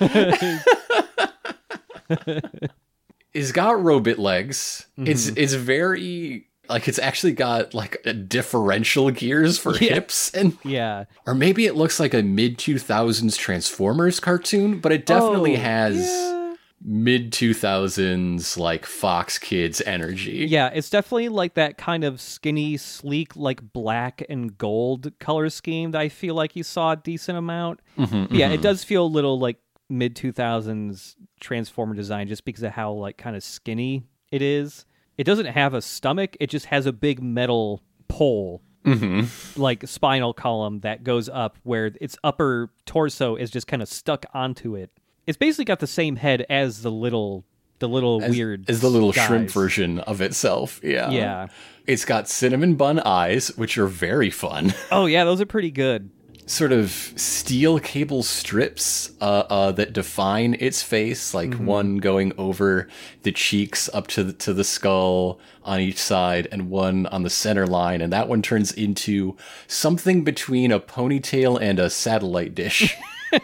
[3.34, 4.86] It's got robot legs.
[4.98, 5.34] It's Mm-hmm.
[5.38, 9.94] it's very like it's actually got like a differential gears for Yeah.
[9.94, 11.04] hips and yeah.
[11.26, 15.96] or maybe it looks like a mid 2000s Transformers cartoon, but it definitely Oh, has
[16.06, 16.54] yeah.
[16.84, 20.46] mid 2000s like Fox Kids energy.
[20.48, 25.92] Yeah, it's definitely like that kind of skinny, sleek, like black and gold color scheme
[25.92, 27.80] that I feel like you saw a decent amount.
[27.98, 32.62] Mm-hmm, yeah, it does feel a little like mid two thousands Transformer design just because
[32.62, 34.84] of how like kind of skinny it is.
[35.22, 39.60] It doesn't have a stomach; it just has a big metal pole, Mm-hmm.
[39.62, 44.26] like spinal column that goes up, where its upper torso is just kind of stuck
[44.34, 44.90] onto it.
[45.28, 47.44] It's basically got the same head as the little
[47.78, 50.80] the little As- weird is the little shrimp version of itself.
[50.82, 51.10] Yeah.
[51.10, 51.46] Yeah.
[51.86, 54.74] It's got cinnamon bun eyes, which are very fun.
[54.90, 56.10] Oh yeah, those are pretty good.
[56.46, 62.88] Sort of steel cable strips uh, uh, that define its face, like one going over
[63.22, 67.30] the cheeks up to the, to the skull on each side, and one on the
[67.30, 72.96] center line, and that one turns into something between a ponytail and a satellite dish.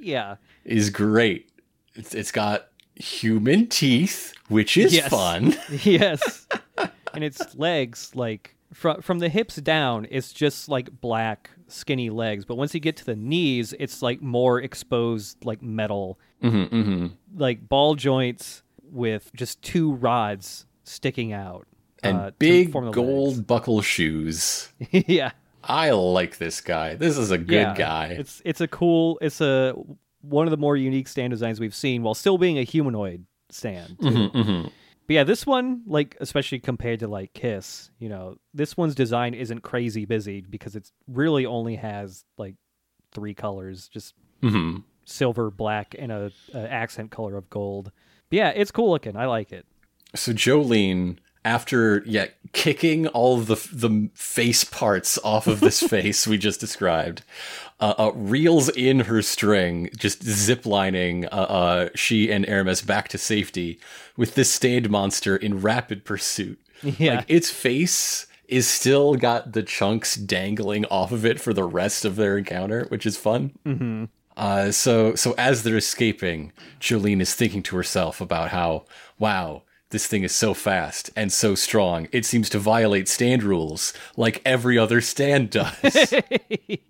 [0.00, 0.36] Yeah.
[0.64, 1.50] is great.
[1.94, 5.10] It's, it's got human teeth, which is Yes.
[5.10, 5.54] fun.
[5.82, 6.46] yes.
[7.12, 12.44] and its legs, like from from the hips down, it's just like black skinny legs.
[12.44, 16.18] But once you get to the knees, it's like more exposed, like metal,
[17.36, 21.66] like ball joints with just two rods sticking out
[22.02, 24.68] And uh, big gold buckle shoes.
[24.90, 25.32] yeah,
[25.64, 26.94] I like this guy.
[26.94, 27.74] This is a good yeah.
[27.74, 28.06] guy.
[28.18, 29.18] It's it's a cool.
[29.20, 29.74] It's a
[30.22, 33.98] one of the more unique stand designs we've seen, while still being a humanoid stand.
[34.00, 34.06] too.
[34.06, 34.68] Mm-hmm,
[35.08, 39.32] But yeah, this one, like especially compared to like Kiss, you know, this one's design
[39.34, 42.54] isn't crazy busy because it's really only has like
[43.12, 44.84] three colors, just Mhm.
[45.06, 47.90] silver, black, and a, a accent color of gold.
[48.28, 49.16] But yeah, it's cool looking.
[49.16, 49.64] I like it.
[50.14, 51.18] So Jolyne,
[51.48, 56.60] after yeah, kicking all of the the face parts off of this face we just
[56.60, 57.22] described,
[57.80, 63.18] uh, uh, reels in her string, just ziplining uh, uh, she and Hermes back to
[63.18, 63.80] safety
[64.16, 66.60] with this stand monster in rapid pursuit.
[66.82, 67.16] Yeah.
[67.16, 72.04] Like its face is still got the chunks dangling off of it for the rest
[72.04, 73.52] of their encounter, which is fun.
[73.64, 74.04] Mm-hmm.
[74.36, 78.84] Uh, so so as they're escaping, Jolyne is thinking to herself about how,
[79.18, 82.08] wow, this thing is so fast and so strong.
[82.12, 86.14] It seems to violate stand rules like every other stand does.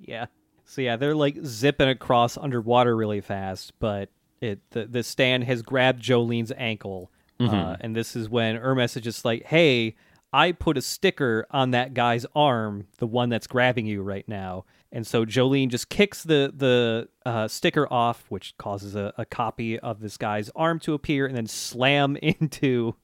[0.01, 0.27] yeah.
[0.65, 5.63] So yeah, they're like zipping across underwater really fast, but it the, the stand has
[5.63, 9.97] grabbed Jolyne's ankle, uh, and this is when Hermes is just like, "Hey,
[10.33, 14.65] I put a sticker on that guy's arm, the one that's grabbing you right now."
[14.90, 19.79] And so Jolyne just kicks the the uh, sticker off, which causes a, a copy
[19.79, 22.94] of this guy's arm to appear, and then slam into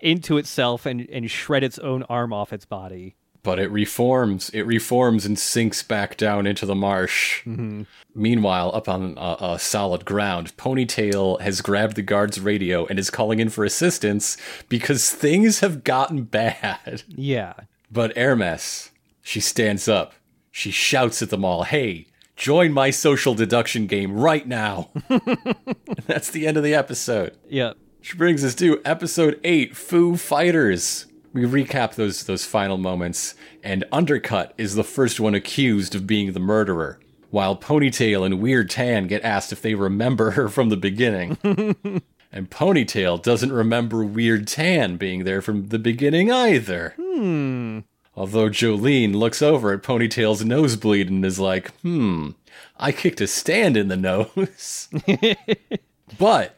[0.00, 3.14] into itself and and shred its own arm off its body.
[3.44, 4.48] but it reforms.
[4.50, 7.44] It reforms and sinks back down into the marsh.
[8.14, 13.10] Meanwhile, up on uh, uh, solid ground, Ponytail has grabbed the guard's radio and is
[13.10, 14.36] calling in for assistance
[14.68, 17.02] because things have gotten bad.
[17.06, 17.52] Yeah.
[17.92, 18.90] But Hermes,
[19.22, 20.14] she stands up.
[20.56, 24.90] She shouts at them all, hey, join my social deduction game right now.
[26.06, 27.36] That's the end of the episode.
[27.48, 27.72] Yeah.
[27.98, 31.06] Which brings us to episode eight, Foo Fighters.
[31.32, 36.32] We recap those those final moments, and Undercut is the first one accused of being
[36.32, 40.76] the murderer, while Ponytail and Weird Tan get asked if they remember her from the
[40.76, 41.36] beginning.
[42.30, 46.94] and Ponytail doesn't remember Weird Tan being there from the beginning either.
[46.96, 47.80] Hmm.
[48.16, 52.30] Although Jolyne looks over at Ponytail's nosebleed and is like, hmm,
[52.78, 54.88] I kicked a stand in the nose.
[56.18, 56.56] but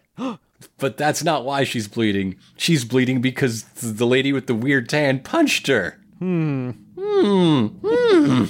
[0.79, 2.37] but that's not why she's bleeding.
[2.57, 5.99] She's bleeding because the lady with the weird tan punched her.
[6.19, 6.73] Hmm.
[6.99, 7.67] Hmm.
[7.85, 8.45] Hmm.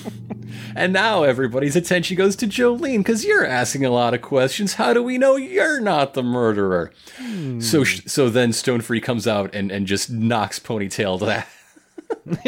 [0.74, 4.74] and now everybody's attention goes to Jolyne because you're asking a lot of questions.
[4.74, 6.92] How do we know you're not the murderer?
[7.60, 11.44] So, sh- so then Stone Free comes out and, and just knocks Ponytail to.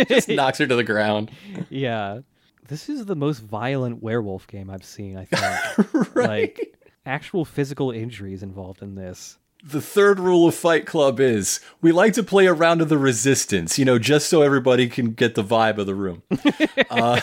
[0.08, 1.30] Just knocks her to the ground.
[1.70, 2.20] Yeah.
[2.66, 6.14] This is the most violent werewolf game I've seen, I think.
[6.14, 9.38] Like actual physical injuries involved in this.
[9.64, 12.98] The third rule of Fight Club is we like to play a round of the
[12.98, 16.22] resistance, you know, just so everybody can get the vibe of the room.
[16.90, 17.20] uh,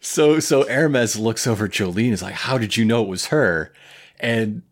[0.00, 3.26] so so Hermes looks over Jolyne and is like, How did you know it was
[3.26, 3.72] her?
[4.20, 4.62] And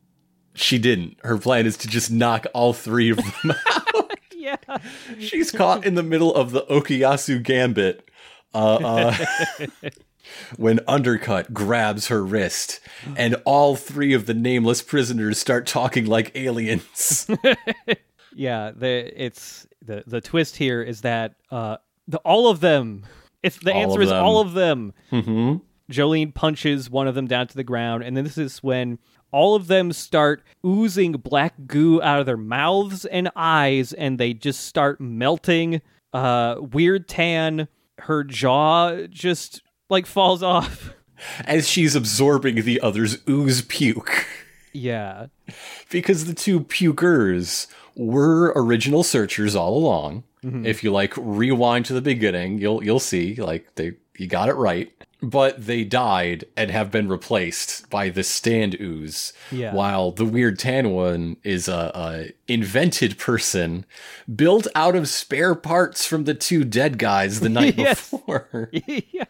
[0.54, 1.16] she didn't.
[1.22, 3.91] Her plan is to just knock all three of them out.
[4.68, 4.78] Yeah.
[5.18, 8.08] She's caught in the middle of the Okuyasu gambit.
[8.54, 9.16] Uh, uh,
[10.56, 12.80] when Undercut grabs her wrist,
[13.16, 17.28] and all three of the nameless prisoners start talking like aliens.
[18.34, 21.76] Yeah, the it's the the twist here is that uh
[22.08, 23.04] the all of them
[23.42, 24.24] it's the All answer is them.
[24.24, 24.94] all of them.
[25.10, 25.56] mm-hmm.
[25.90, 28.98] Jolyne punches one of them down to the ground, and then this is when
[29.32, 34.32] all of them start oozing black goo out of their mouths and eyes, and they
[34.34, 35.80] just start melting.
[36.12, 37.68] Uh, weird tan,
[37.98, 40.94] her jaw just like falls off.
[41.44, 44.26] As she's absorbing the other's ooze puke.
[44.72, 45.26] yeah,
[45.90, 50.24] because the two pukers were original searchers all along.
[50.44, 54.54] If you like rewind to the beginning, you'll you'll see like they you got it
[54.54, 54.92] right.
[55.22, 59.32] But they died and have been replaced by the stand ooze.
[59.52, 59.72] Yeah.
[59.72, 63.86] While the weird tan one is a, a invented person
[64.34, 68.10] built out of spare parts from the two dead guys the night Yes.
[68.10, 68.70] before.
[68.86, 69.24] yeah.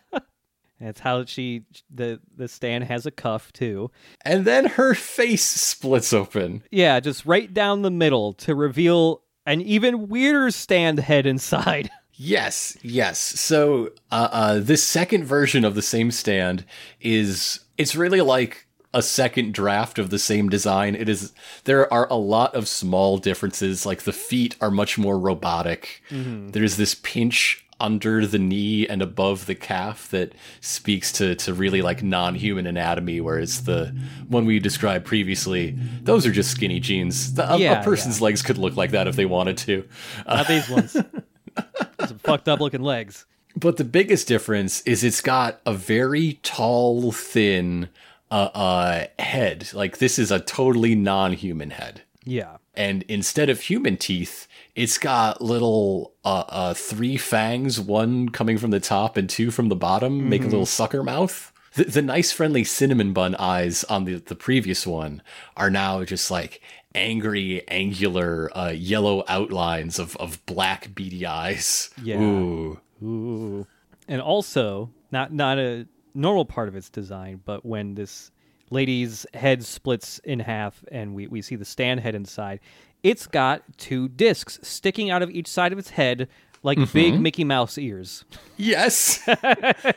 [0.81, 1.63] That's how she
[1.95, 3.91] the the stand has a cuff too.
[4.25, 6.65] And then her face splits open.
[6.73, 11.91] Yeah, just right down the middle to reveal an even weirder stand head inside.
[12.25, 13.19] Yes, yes.
[13.19, 16.65] So uh, uh, this second version of the same stand
[17.01, 20.95] is it's really like a second draft of the same design.
[20.95, 21.33] It is
[21.65, 23.85] there are a lot of small differences.
[23.85, 26.03] Like the feet are much more robotic.
[26.11, 31.83] There's this pinch under the knee and above the calf that speaks to to really
[31.83, 33.87] like non-human anatomy whereas the
[34.29, 38.41] one we described previously those are just skinny jeans The- a, a Yeah, person's legs
[38.41, 39.89] could look like that if they wanted to
[40.29, 40.97] Not these ones.
[42.07, 43.27] Some fucked up looking legs.
[43.55, 47.89] But the biggest difference is it's got a very tall, thin
[48.31, 49.69] uh, uh, head.
[49.75, 52.03] Like this is a totally non-human head.
[52.25, 52.57] Yeah.
[52.75, 58.71] And instead of human teeth, it's got little uh, uh, three fangs, one coming from
[58.71, 61.53] the top and two from the bottom, make a little sucker mouth.
[61.75, 65.23] The, the nice, friendly cinnamon bun eyes on the, the previous one
[65.57, 66.63] are now just like
[66.95, 71.91] angry, angular, uh, yellow outlines of, of black, beady eyes.
[72.03, 72.21] Yeah.
[72.21, 72.81] Ooh.
[73.03, 73.67] Ooh.
[74.09, 78.31] And also, not not a normal part of its design, but when this
[78.71, 82.61] lady's head splits in half and we, we see the stand head inside,
[83.03, 86.29] it's got two discs sticking out of each side of its head
[86.63, 88.25] like big Mickey Mouse ears.
[88.57, 89.21] Yes.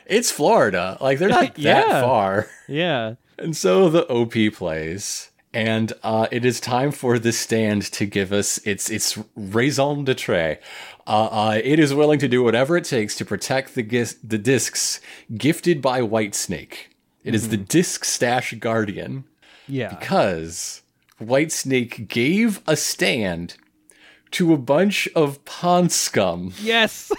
[0.06, 0.98] it's Florida.
[1.00, 2.00] Like they're not that Yeah.
[2.00, 2.48] far.
[2.66, 3.14] Yeah.
[3.38, 5.30] And so the OP plays.
[5.56, 10.58] And uh, it is time for the stand to give us its its raison d'etre.
[11.06, 14.38] Uh, uh, it is willing to do whatever it takes to protect the gis- the
[14.38, 15.00] discs
[15.36, 16.88] gifted by Whitesnake.
[17.24, 19.24] It is the disc stash guardian
[19.66, 19.88] Yeah.
[19.88, 20.82] because
[21.20, 23.56] Whitesnake gave a stand
[24.32, 27.10] to a bunch of pond scum Yes.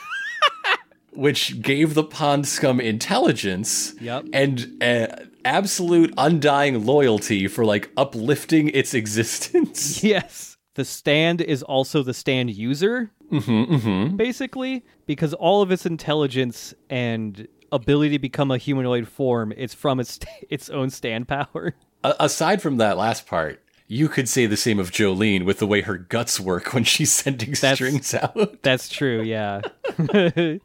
[1.12, 4.26] which gave the pond scum intelligence Yep.
[4.34, 5.08] and uh,
[5.47, 10.03] absolute undying loyalty for like uplifting its existence.
[10.13, 10.57] yes.
[10.75, 14.15] The stand is also the stand user, mm-hmm, mm-hmm.
[14.15, 19.99] basically, because all of its intelligence and ability to become a humanoid form is from
[19.99, 21.73] its its own stand power.
[22.03, 25.65] A- aside from that last part, you could say the same of Jolyne with the
[25.65, 28.62] way her guts work when she's sending That's- strings out.
[28.62, 29.62] That's true, yeah.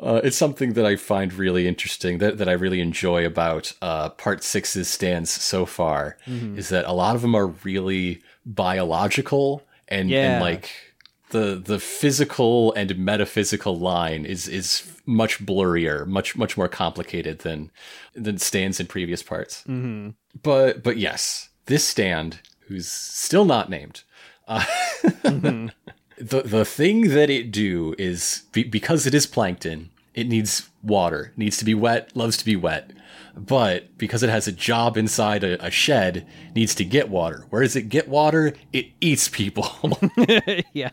[0.00, 4.08] Uh, it's something that I find really interesting that, that I really enjoy about uh,
[4.10, 6.58] part six's stands so far Mm-hmm.
[6.58, 10.34] is that a lot of them are really biological and, Yeah.
[10.34, 10.70] and like
[11.30, 17.70] the the physical and metaphysical line is is much blurrier, much much more complicated than
[18.14, 19.62] than stands in previous parts.
[19.62, 20.10] Mm-hmm.
[20.42, 24.02] But but yes, this stand, who's still not named,
[24.46, 24.64] uh,
[26.18, 31.32] the the thing that it do is be, because it is plankton, it needs water,
[31.36, 32.92] needs to be wet, loves to be wet.
[33.36, 37.46] But because it has a job inside a, a shed, needs to get water.
[37.50, 38.52] Where does it get water?
[38.72, 39.68] It eats people.
[40.72, 40.90] yeah.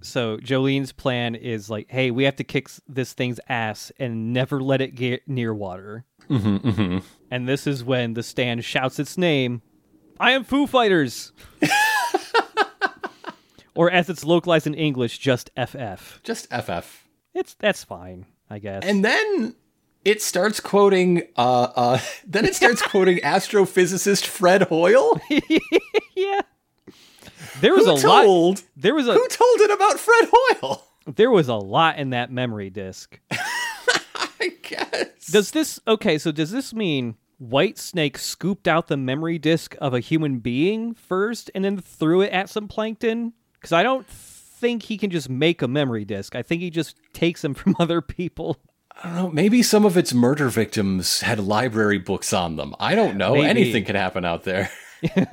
[0.00, 4.62] So Jolyne's plan is like, hey, we have to kick this thing's ass and never
[4.62, 6.04] let it get near water.
[6.30, 6.98] Mm-hmm,
[7.30, 9.60] And this is when the stand shouts its name.
[10.18, 11.32] I am Foo Fighters.
[13.74, 16.22] or as it's localized in English, just FF.
[16.22, 17.04] Just FF.
[17.34, 18.84] It's that's fine, I guess.
[18.84, 19.56] And then
[20.04, 25.20] it starts quoting uh uh then it starts quoting astrophysicist Fred Hoyle.
[26.16, 26.40] yeah.
[27.60, 28.62] There was Who a lot.
[28.76, 30.84] There was a who told it about Fred Hoyle?
[31.06, 33.20] there was a lot in that memory disk.
[33.30, 35.26] I guess.
[35.30, 36.18] Does this okay?
[36.18, 41.50] So does this mean Whitesnake scooped out the memory disk of a human being first
[41.54, 43.32] and then threw it at some plankton?
[43.64, 46.36] Because I don't think he can just make a memory disk.
[46.36, 48.58] I think he just takes them from other people.
[49.02, 49.30] I don't know.
[49.30, 52.74] Maybe some of its murder victims had library books on them.
[52.78, 53.32] I don't know.
[53.32, 53.46] Maybe.
[53.46, 54.70] Anything can happen out there.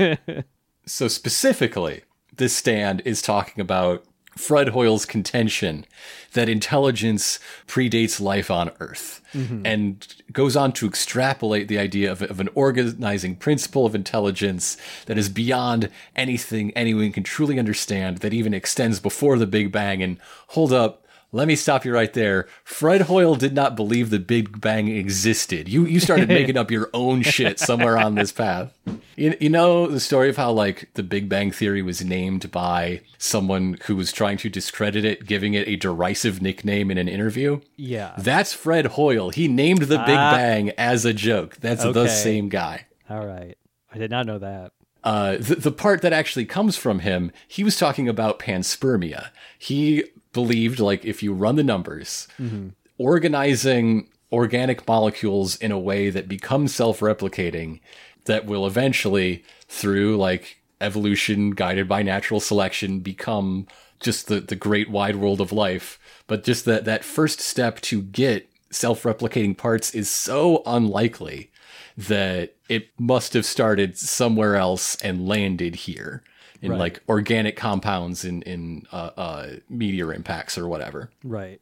[0.85, 2.03] so specifically,
[2.33, 4.05] this stand is talking about
[4.37, 5.85] Fred Hoyle's contention
[6.33, 9.65] that intelligence predates life on Earth mm-hmm.
[9.65, 14.77] and goes on to extrapolate the idea of, of an organizing principle of intelligence
[15.07, 20.01] that is beyond anything anyone can truly understand, that even extends before the Big Bang.
[20.01, 20.17] And
[20.47, 21.00] hold up,
[21.33, 22.47] let me stop you right there.
[22.63, 25.69] Fred Hoyle did not believe the Big Bang existed.
[25.69, 28.73] You you started making up your own shit somewhere on this path.
[29.15, 33.01] You, you know the story of how like the Big Bang theory was named by
[33.17, 37.61] someone who was trying to discredit it, giving it a derisive nickname in an interview.
[37.77, 38.13] Yeah.
[38.17, 39.29] That's Fred Hoyle.
[39.29, 40.31] He named the Big Ah.
[40.35, 41.57] Bang as a joke.
[41.57, 42.87] That's the same guy.
[43.09, 43.57] All right.
[43.93, 44.71] I did not know that.
[45.03, 49.29] Uh, the, the part that actually comes from him, he was talking about panspermia.
[49.57, 50.03] He
[50.33, 52.69] believed, like, if you run the numbers, mm-hmm.
[52.97, 57.79] organizing organic molecules in a way that becomes self replicating,
[58.25, 63.67] that will eventually, through like evolution guided by natural selection, become
[63.99, 65.99] just the, the great wide world of life.
[66.27, 71.51] But just that, that first step to get self replicating parts is so unlikely
[71.97, 76.23] that it must have started somewhere else and landed here
[76.61, 76.79] in Right.
[76.79, 81.09] like organic compounds in in uh, uh, meteor impacts or whatever.
[81.23, 81.59] Right.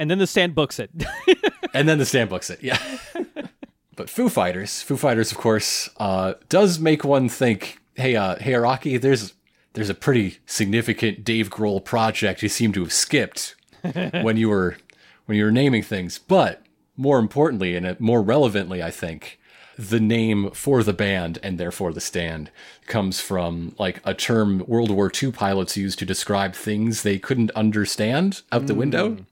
[0.00, 0.90] And then the stand books it.
[1.74, 2.78] And then the stand books it, yeah.
[3.96, 8.54] but Foo Fighters, Foo Fighters, of course, uh, does make one think, hey, uh, hey,
[8.56, 9.32] Rocky, there's
[9.72, 13.54] there's a pretty significant Dave Grohl project you seem to have skipped
[14.20, 14.76] when you were
[15.24, 16.18] when you were naming things.
[16.18, 16.62] But
[16.94, 19.38] more importantly, and uh, more relevantly, I think,
[19.78, 22.50] the name for the band and therefore the stand
[22.86, 27.50] comes from like a term World War II pilots used to describe things they couldn't
[27.52, 29.24] understand out the window mm.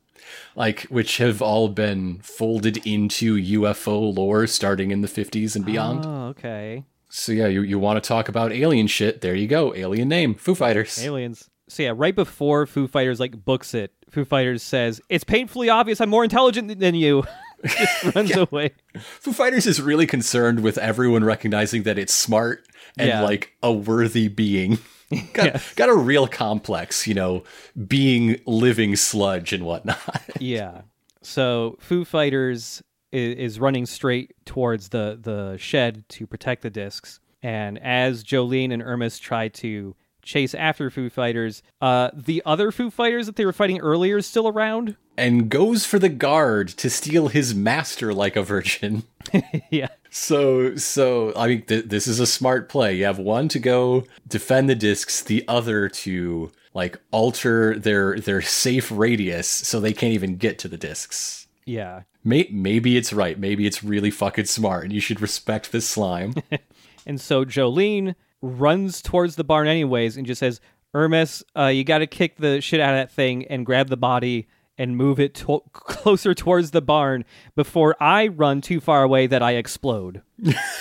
[0.57, 6.05] like which have all been folded into UFO lore starting in the 50s and beyond.
[6.07, 6.85] oh, okay.
[7.11, 9.75] So yeah, you, you want to talk about alien shit, there you go.
[9.75, 11.03] Alien name, Foo Fighters.
[11.05, 11.51] Aliens.
[11.69, 16.01] So yeah, right before Foo Fighters like books it, Foo Fighters says, "It's painfully obvious
[16.01, 17.25] I'm more intelligent than you."
[17.67, 18.71] Just runs away.
[18.99, 23.23] Foo Fighters is really concerned with everyone recognizing that it's smart and Yeah.
[23.23, 24.79] like a worthy being.
[25.33, 27.43] got, got a real complex, you know,
[27.87, 30.23] being living sludge and whatnot.
[30.41, 30.83] yeah.
[31.23, 32.83] So Foo Fighters
[33.13, 38.71] is, is running straight towards the the shed to protect the discs, and as Jolyne
[38.73, 43.45] and Hermes try to chase after Foo Fighters, uh, the other Foo Fighters that they
[43.45, 44.97] were fighting earlier is still around.
[45.17, 49.03] and goes for the guard to steal his master like a virgin.
[49.71, 49.89] yeah.
[50.11, 52.97] So, so I mean, th- this is a smart play.
[52.97, 58.41] You have one to go defend the discs, the other to like alter their their
[58.43, 61.47] safe radius so they can't even get to the discs.
[61.67, 62.03] Yeah.
[62.25, 63.39] May- maybe it's right.
[63.39, 66.35] Maybe it's really fucking smart, and you should respect this slime.
[67.07, 70.61] And so Jolyne runs towards the barn anyways and just says,
[70.93, 73.97] Hermes, uh, you got to kick the shit out of that thing and grab the
[73.97, 77.25] body and move it to- closer towards the barn
[77.55, 80.23] before I run too far away that I explode.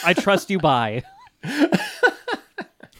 [0.03, 1.03] I trust you, bye.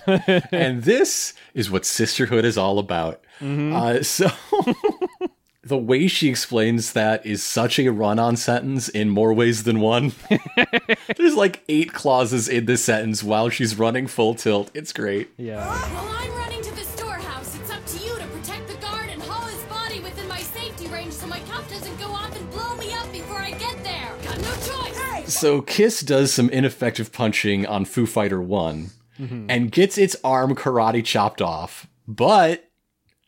[0.06, 3.24] and this is what sisterhood is all about.
[3.42, 4.30] Uh, so.
[5.70, 9.82] The way she explains that is such a run on sentence in more ways than
[9.82, 10.14] one.
[11.16, 14.72] There's like eight clauses in this sentence while she's running full tilt.
[14.74, 15.30] It's great.
[15.38, 15.64] Yeah.
[15.64, 19.22] While I'm running to the storehouse, it's up to you to protect the guard and
[19.22, 22.76] haul his body within my safety range so my cup doesn't go off and blow
[22.78, 24.16] me up before I get there.
[24.24, 25.32] Got no choice.
[25.32, 28.90] So Kiss does some ineffective punching on Foo Fighter one
[29.20, 29.46] mm-hmm.
[29.52, 31.86] and gets its arm karate chopped off.
[32.08, 32.72] But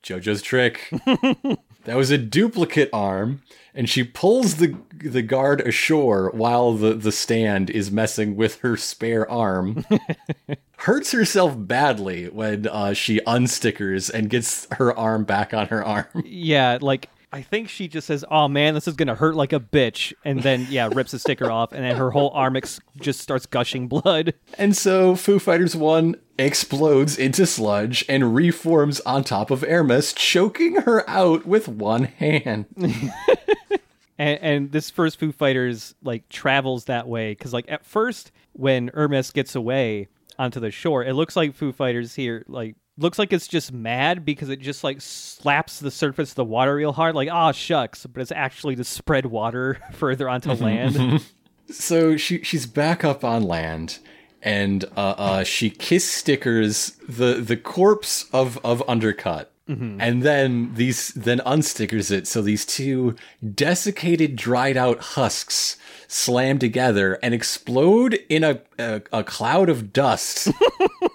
[0.01, 0.91] JoJo's trick.
[1.86, 3.41] that was a duplicate arm,
[3.73, 8.77] and she pulls the the guard ashore while the, the stand is messing with her
[8.77, 9.86] spare arm.
[10.77, 16.07] Hurts herself badly when uh, she unstickers and gets her arm back on her arm.
[16.25, 19.59] Yeah, like I think she just says, "Oh man, this is gonna hurt like a
[19.59, 23.21] bitch," and then yeah, rips the sticker off, and then her whole arm ex- just
[23.21, 24.34] starts gushing blood.
[24.57, 30.82] And so Foo Fighters 1 explodes into sludge and reforms on top of Hermes, choking
[30.82, 32.65] her out with one hand.
[32.75, 38.89] and, and this first Foo Fighters like travels that way because like at first when
[38.93, 43.33] Hermes gets away onto the shore, it looks like Foo Fighters here like looks like
[43.33, 47.15] it's just mad because it just like slaps the surface of the water real hard,
[47.15, 51.23] like ah shucks, but it's actually to spread water further onto land.
[51.69, 53.99] So she she's back up on land
[54.41, 59.47] and uh, uh, she kiss stickers the the corpse of of undercut.
[59.67, 62.27] And then these then unstickers it.
[62.27, 63.15] So these two
[63.55, 65.77] desiccated dried out husks
[66.09, 70.49] slam together and explode in a a, a cloud of dust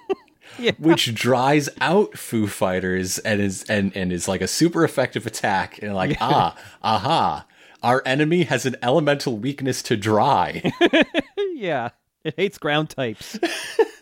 [0.79, 5.79] which dries out Foo Fighters and is and, and is like a super effective attack
[5.83, 7.47] and like ah aha
[7.83, 10.73] our enemy has an elemental weakness to dry.
[11.55, 11.91] yeah,
[12.25, 13.39] it hates ground types.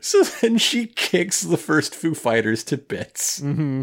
[0.00, 3.40] So then she kicks the first Foo Fighters to bits.
[3.40, 3.82] Mm-hmm.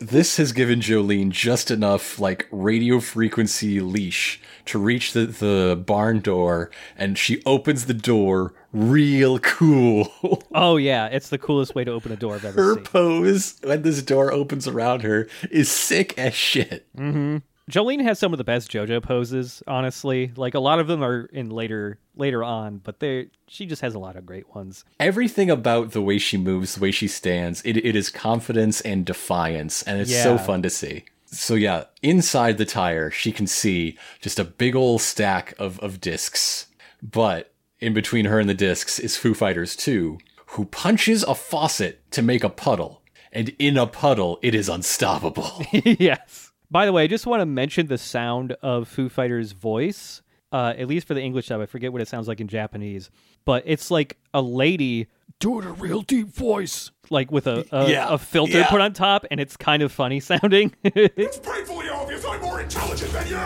[0.00, 6.20] this has given Jolyne just enough like radio frequency leash to reach the, the barn
[6.20, 10.12] door, and she opens the door real cool.
[10.54, 12.84] Oh yeah, it's the coolest way to open a door I've ever her seen.
[12.84, 16.86] Her pose when this door opens around her is sick as shit.
[16.94, 17.38] Mm-hmm.
[17.68, 20.32] Jolyne has some of the best JoJo poses, honestly.
[20.36, 23.94] Like a lot of them are in later later on, but they she just has
[23.94, 24.84] a lot of great ones.
[24.98, 29.04] Everything about the way she moves, the way she stands, it, it is confidence and
[29.04, 31.04] defiance, and it's so fun to see.
[31.26, 36.00] So yeah, inside the tire, she can see just a big old stack of, of
[36.00, 36.66] discs.
[37.02, 42.02] But in between her and the discs is Foo Fighters 2, who punches a faucet
[42.12, 43.02] to make a puddle.
[43.32, 45.64] And in a puddle, it is unstoppable.
[45.72, 46.41] yes.
[46.72, 50.22] By the way, I just want to mention the sound of Foo Fighters' voice.
[50.50, 53.10] Uh, at least for the English dub, I forget what it sounds like in Japanese,
[53.46, 55.06] but it's like a lady
[55.38, 58.68] doing a real deep voice, like with a a, Yeah, a filter yeah.
[58.70, 60.74] put on top, and it's kind of funny sounding.
[60.84, 63.38] It's painfully obvious I'm more intelligent than you!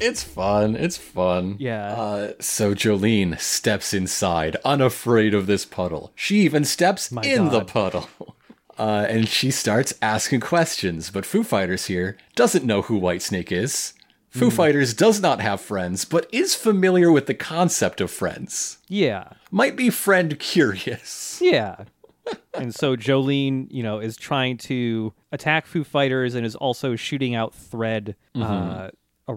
[0.00, 0.74] It's fun.
[0.74, 1.56] It's fun.
[1.58, 1.92] Yeah.
[1.92, 6.12] Uh, so Jolyne steps inside, unafraid of this puddle.
[6.14, 8.08] She even steps My in the puddle.
[8.78, 13.92] Uh, and she starts asking questions, but Foo Fighters here doesn't know who Whitesnake is.
[14.30, 14.56] Foo Hmm.
[14.56, 18.78] Fighters does not have friends, but is familiar with the concept of friends.
[18.88, 21.38] yeah, Might be friend curious.
[21.42, 21.84] yeah.
[22.54, 27.34] and so Jolyne, you know, is trying to attack Foo Fighters and is also shooting
[27.34, 28.90] out thread uh, a-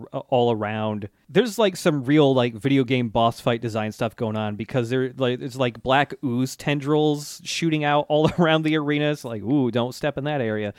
[0.03, 1.09] all around.
[1.29, 5.13] There's like some real like video game boss fight design stuff going on because there
[5.17, 9.11] like it's like black ooze tendrils shooting out all around the arena.
[9.11, 10.73] It's like, ooh, don't step in that area.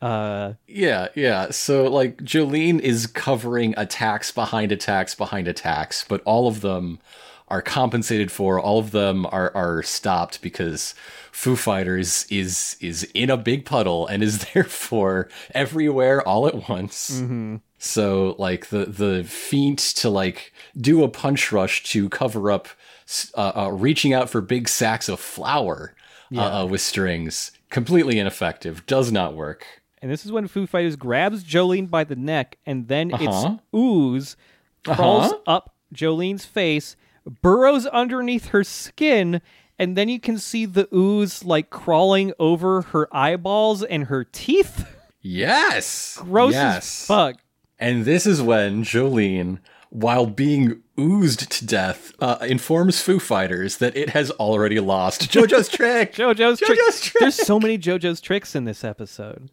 [0.00, 1.50] Uh, Yeah, yeah.
[1.50, 7.00] So like Jolyne is covering attacks behind attacks behind attacks, but all of them
[7.48, 8.60] are compensated for.
[8.60, 10.94] All of them are are stopped because
[11.32, 17.22] Foo Fighters is is in a big puddle and is therefore everywhere all at once.
[17.78, 22.68] So like the the feint to like do a punch rush to cover up,
[23.36, 25.94] uh, uh, reaching out for big sacks of flour
[26.36, 28.84] uh, uh, with strings, completely ineffective.
[28.86, 29.64] Does not work.
[30.02, 33.24] and this is when Foo Fighters grabs Jolyne by the neck, and then Uh-huh.
[33.54, 34.36] its ooze
[34.84, 35.38] crawls Uh-huh.
[35.46, 36.96] up Jolyne's face,
[37.42, 39.40] burrows underneath her skin,
[39.78, 44.86] and then you can see the ooze like crawling over her eyeballs and her teeth.
[45.20, 46.18] Yes.
[46.20, 46.76] Gross yes.
[46.76, 47.36] as fuck.
[47.78, 49.60] And this is when Jolyne,
[49.90, 55.68] while being oozed to death, uh, informs Foo Fighters that it has already lost JoJo's
[55.70, 56.14] trick.
[56.14, 56.78] JoJo's, trick.
[56.78, 57.20] JoJo's trick.
[57.20, 59.50] There's so many JoJo's tricks in this episode.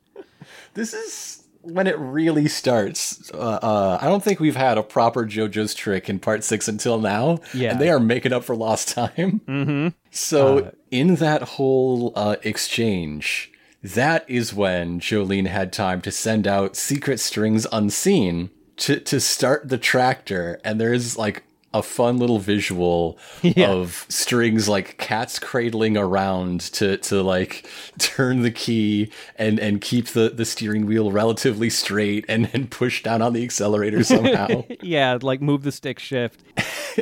[0.73, 3.31] This is when it really starts.
[3.33, 6.99] Uh, uh, I don't think we've had a proper JoJo's trick in part six until
[6.99, 7.39] now.
[7.53, 7.71] Yeah.
[7.71, 9.41] And they are making up for lost time.
[9.47, 9.87] Mm-hmm.
[10.11, 13.51] So, in that whole uh, exchange,
[13.83, 19.69] that is when Jolyne had time to send out secret strings unseen to, to start
[19.69, 20.59] the tractor.
[20.63, 21.43] And there's like
[21.75, 23.69] a fun little visual Yeah.
[23.71, 27.67] of strings like cats cradling around to, to like
[27.99, 33.03] turn the key and, and keep the, the steering wheel relatively straight and then push
[33.03, 34.63] down on the accelerator somehow.
[34.81, 36.41] yeah, like move the stick shift.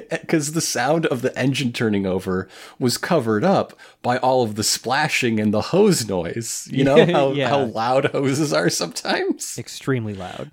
[0.10, 2.48] because the sound of the engine turning over
[2.80, 6.68] was covered up by all of the splashing and the hose noise.
[6.72, 7.50] You know how, Yeah.
[7.50, 9.56] how loud hoses are sometimes?
[9.58, 10.50] Extremely loud.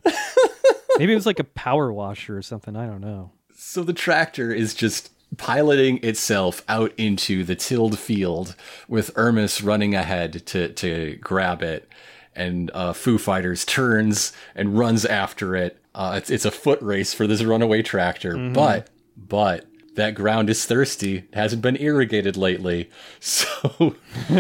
[0.99, 2.77] Maybe it was like a power washer or something.
[2.77, 3.31] I don't know.
[3.71, 8.57] So the tractor is just piloting itself out into the tilled field
[8.89, 11.89] with Hermes running ahead to, to grab it.
[12.35, 15.81] And uh, Foo Fighters turns and runs after it.
[15.95, 20.66] Uh, it's, it's a foot race for this runaway tractor, but but that ground is
[20.66, 21.18] thirsty.
[21.18, 22.91] It hasn't been irrigated lately,
[23.21, 23.95] so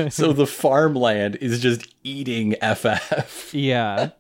[0.08, 3.54] so the farmland is just eating FF.
[3.54, 4.10] Yeah.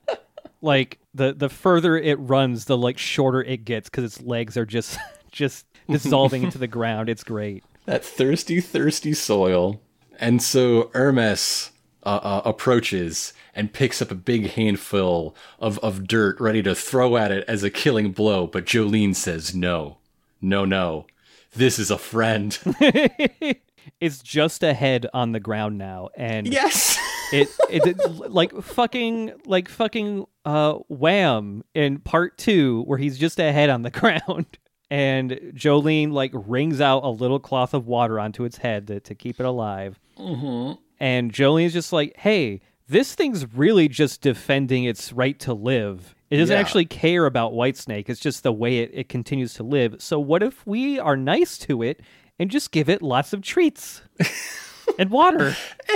[0.62, 4.66] like the the further it runs, the like shorter it gets because its legs are
[4.66, 4.98] just
[5.32, 7.08] just dissolving into the ground.
[7.08, 7.64] It's great.
[7.86, 9.80] that thirsty, thirsty soil.
[10.18, 11.70] And so Hermes
[12.04, 17.16] uh, uh, approaches and picks up a big handful of, of dirt ready to throw
[17.16, 18.46] at it as a killing blow.
[18.46, 19.96] But Jolyne says, no,
[20.40, 21.06] no, no.
[21.54, 22.56] This is a friend.
[23.98, 26.98] It's just a head on the ground now, and yes.
[27.32, 33.52] It, it like fucking like fucking uh wham in part two where he's just a
[33.52, 34.58] head on the ground
[34.90, 39.14] and jolyne like wrings out a little cloth of water onto its head to, to
[39.14, 40.72] keep it alive mm-hmm.
[40.98, 46.14] and jolyne is just like hey this thing's really just defending its right to live
[46.30, 46.60] it doesn't Yeah.
[46.60, 50.42] actually care about whitesnake it's just the way it, it continues to live so what
[50.42, 52.00] if we are nice to it
[52.40, 54.00] and just give it lots of treats
[54.98, 55.54] and water.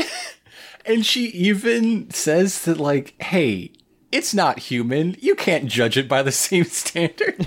[0.87, 3.73] And she even says that, like, hey,
[4.13, 5.17] it's not human.
[5.21, 7.47] You can't judge it by the same standards.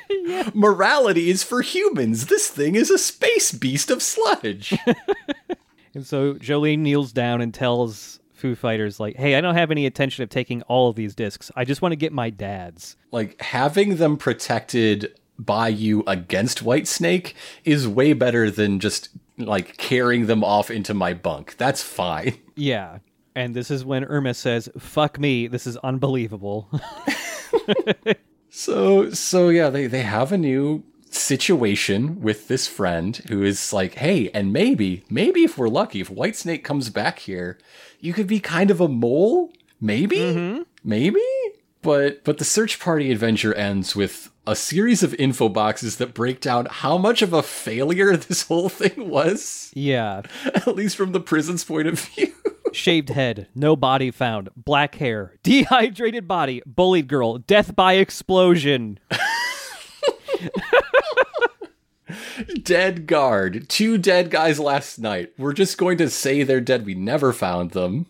[0.54, 2.26] Morality is for humans.
[2.26, 4.76] This thing is a space beast of sludge.
[5.94, 9.84] And so Jolyne kneels down and tells Foo Fighters, like, hey, I don't have any
[9.84, 11.50] intention of taking all of these discs.
[11.54, 12.96] I just want to get my dad's.
[13.10, 17.34] like, having them protected by you against Whitesnake
[17.66, 19.10] is way better than just,
[19.46, 21.56] like, carrying them off into my bunk.
[21.56, 22.38] That's fine.
[22.54, 22.98] Yeah.
[23.34, 26.68] And this is when Irma says, fuck me, this is unbelievable.
[28.54, 33.94] So so yeah, they they have a new situation with this friend who is like,
[33.94, 37.58] hey, and maybe maybe if we're lucky, if Whitesnake comes back here,
[37.98, 40.62] you could be kind of a mole, maybe, mm-hmm.
[40.84, 41.24] maybe.
[41.82, 46.40] But but the search party adventure ends with a series of info boxes that break
[46.40, 50.22] down how much of a failure this whole thing was, yeah.
[50.44, 52.32] at least from the prison's point of view.
[52.72, 58.98] Shaved head, no body found, black hair, dehydrated body, bullied girl, death by explosion.
[62.62, 63.68] dead guard.
[63.68, 65.32] Two dead guys last night.
[65.36, 66.86] We're just going to say they're dead.
[66.86, 68.06] We never found them.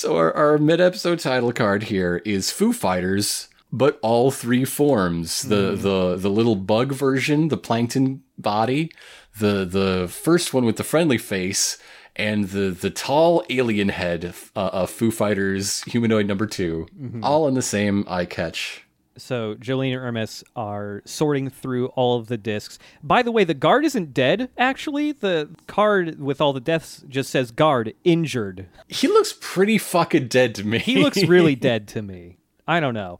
[0.00, 5.42] So our, our mid-episode title card here is Foo Fighters, but all three forms.
[5.42, 8.92] The the the little bug version, the plankton body,
[9.38, 11.76] the the first one with the friendly face,
[12.16, 16.86] and the the tall alien head uh, of Foo Fighters humanoid number 2
[17.22, 18.84] all in the same eye catch.
[19.16, 22.78] So Jolyne and Hermes are sorting through all of the discs.
[23.02, 25.12] By the way, the guard isn't dead, actually.
[25.12, 28.66] The card with all the deaths just says guard injured.
[28.88, 30.78] He looks pretty fucking dead to me.
[30.78, 32.38] He looks really dead to me.
[32.66, 33.18] I don't know.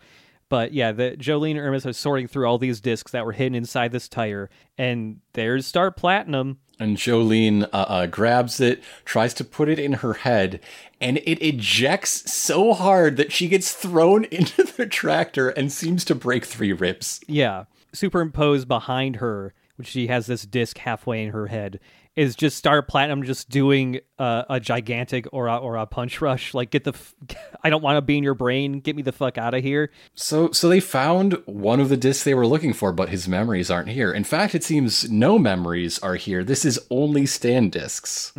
[0.48, 3.54] But yeah, the Jolyne and Hermes are sorting through all these discs that were hidden
[3.54, 6.58] inside this tire, and there's Star Platinum.
[6.80, 10.60] And Jolyne uh, uh, grabs it, tries to put it in her head,
[10.98, 16.14] and it ejects so hard that she gets thrown into the tractor and seems to
[16.14, 17.20] break three ribs.
[17.26, 21.80] Yeah, superimposed behind her, which she has this disc halfway in her head,
[22.16, 26.54] is just Star Platinum just doing uh, a gigantic or a, or a punch rush.
[26.54, 27.14] Like, get the, f-
[27.64, 28.80] I don't want to be in your brain.
[28.80, 29.90] Get me the fuck out of here.
[30.14, 33.70] So, so they found one of the discs they were looking for, but his memories
[33.70, 34.12] aren't here.
[34.12, 36.44] In fact, it seems no memories are here.
[36.44, 38.32] This is only stand disks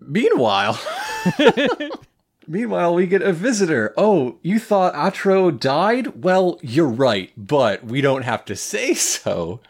[0.00, 0.80] Meanwhile,
[2.48, 3.92] meanwhile, we get a visitor.
[3.96, 6.22] Oh, you thought Atroe died?
[6.24, 9.60] Well, you're right, but we don't have to say so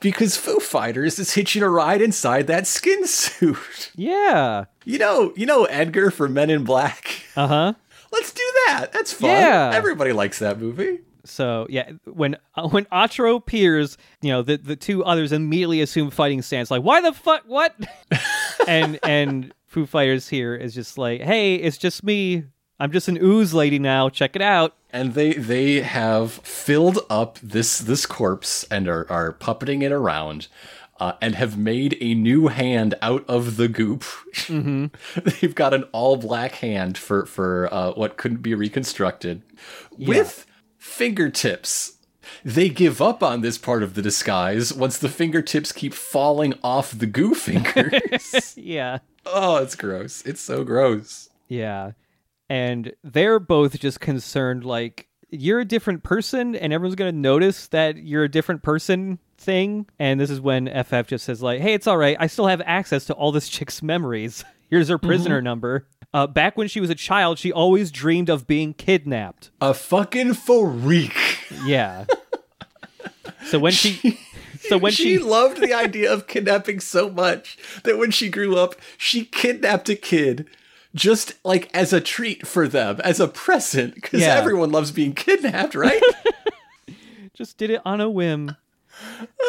[0.00, 3.92] because Foo Fighters is hitching a ride inside that skin suit.
[3.96, 4.66] Yeah.
[4.84, 7.22] You know, you know Edgar from Men in Black.
[7.34, 7.72] Uh huh.
[8.12, 8.92] Let's do that.
[8.92, 9.30] That's fun.
[9.30, 9.72] Yeah.
[9.74, 11.00] Everybody likes that movie.
[11.24, 16.10] So yeah, when uh, when Atroe appears, you know the the two others immediately assume
[16.10, 16.70] fighting stance.
[16.70, 17.42] Like, why the fuck?
[17.46, 17.74] What?
[18.68, 22.44] and and Foo Fighters here is just like, hey, it's just me.
[22.80, 24.08] I'm just an ooze lady now.
[24.08, 24.74] Check it out.
[24.90, 30.48] and they they have filled up this this corpse and are are puppeting it around
[30.98, 34.04] uh, and have made a new hand out of the goop.
[34.48, 39.42] They've got an all black hand for for uh, what couldn't be reconstructed
[39.98, 40.46] with
[40.78, 41.97] fingertips.
[42.44, 46.96] They give up on this part of the disguise once the fingertips keep falling off
[46.96, 48.54] the goo fingers.
[48.56, 48.98] Yeah.
[49.26, 50.22] oh, it's gross.
[50.22, 51.28] It's so gross.
[51.48, 51.92] Yeah.
[52.48, 57.66] And they're both just concerned like you're a different person and everyone's going to notice
[57.68, 59.86] that you're a different person thing.
[59.98, 62.16] And this is when FF just says like, "Hey, it's all right.
[62.18, 64.44] I still have access to all this chick's memories.
[64.70, 68.46] Here's her prisoner number." Uh, back when she was a child, she always dreamed of
[68.46, 69.50] being kidnapped.
[69.60, 71.14] A fucking freak.
[71.66, 72.06] Yeah.
[73.50, 74.18] so when she
[74.60, 78.56] so when she, she, loved the idea of kidnapping so much that when she grew
[78.56, 80.46] up, she kidnapped a kid
[80.94, 84.34] just like as a treat for them, as a present, because Yeah.
[84.36, 86.02] everyone loves being kidnapped, right?
[87.34, 88.56] just did it on a whim.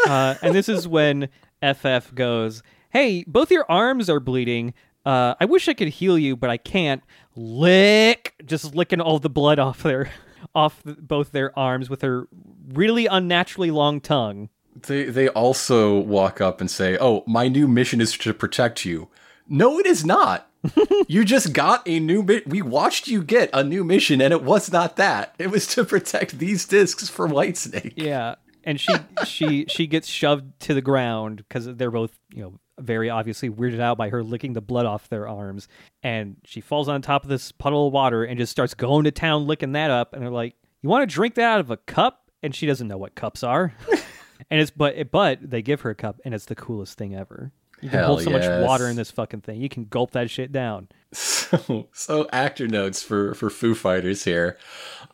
[0.07, 1.29] Uh, and this is when
[1.61, 4.73] FF goes, "Hey, both your arms are bleeding.
[5.05, 7.01] Uh, I wish I could heal you, but I can't."
[7.35, 10.11] Lick, just licking all the blood off their,
[10.55, 12.27] off th- both their arms with her
[12.73, 14.49] really unnaturally long tongue.
[14.87, 19.09] they they also walk up and say, "Oh, my new mission is to protect you."
[19.47, 20.49] No, it is not.
[21.07, 24.43] you just got a new mi- we watched you get a new mission and it
[24.43, 25.33] was not that.
[25.39, 27.93] It was to protect these discs from Whitesnake.
[27.95, 28.93] Yeah, and she
[29.25, 33.79] she she gets shoved to the ground because they're both you know very obviously weirded
[33.79, 35.67] out by her licking the blood off their arms,
[36.03, 39.11] and she falls on top of this puddle of water and just starts going to
[39.11, 40.13] town licking that up.
[40.13, 42.87] And they're like, "You want to drink that out of a cup?" And she doesn't
[42.87, 43.73] know what cups are.
[44.49, 47.51] and it's but but they give her a cup, and it's the coolest thing ever.
[47.81, 49.61] You can Hell hold so much water in this fucking thing.
[49.61, 50.89] You can gulp that shit down.
[51.11, 54.57] So, so actor notes for for Foo Fighters here.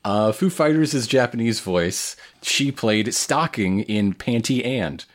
[0.03, 2.17] Uh, Foo Fighters' is Japanese voice.
[2.41, 5.05] She played Stocking in Panty and.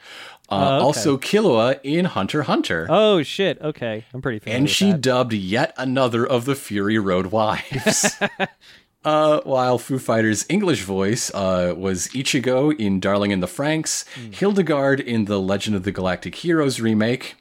[0.50, 0.84] Uh, Oh, okay.
[0.84, 2.86] Also, Killua in Hunter Hunter.
[2.90, 3.60] Oh shit!
[3.62, 4.58] Okay, I'm pretty familiar.
[4.58, 5.00] and she that.
[5.00, 8.18] dubbed yet another of the Fury Road wives.
[9.04, 14.32] uh, while Foo Fighters' English voice uh, was Ichigo in Darling in the Franxx, Hmm.
[14.32, 17.36] Hildegard in the Legend of the Galactic Heroes remake,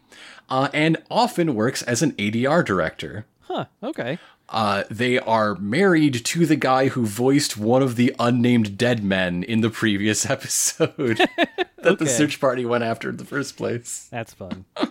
[0.50, 3.26] uh, and often works as an ADR director.
[3.42, 3.66] Huh?
[3.84, 4.20] Okay.
[4.52, 9.44] Uh, they are married to the guy who voiced one of the unnamed dead men
[9.44, 11.18] in the previous episode
[11.78, 14.08] that the search party went after in the first place.
[14.12, 14.66] That's fun.
[14.76, 14.88] Oh,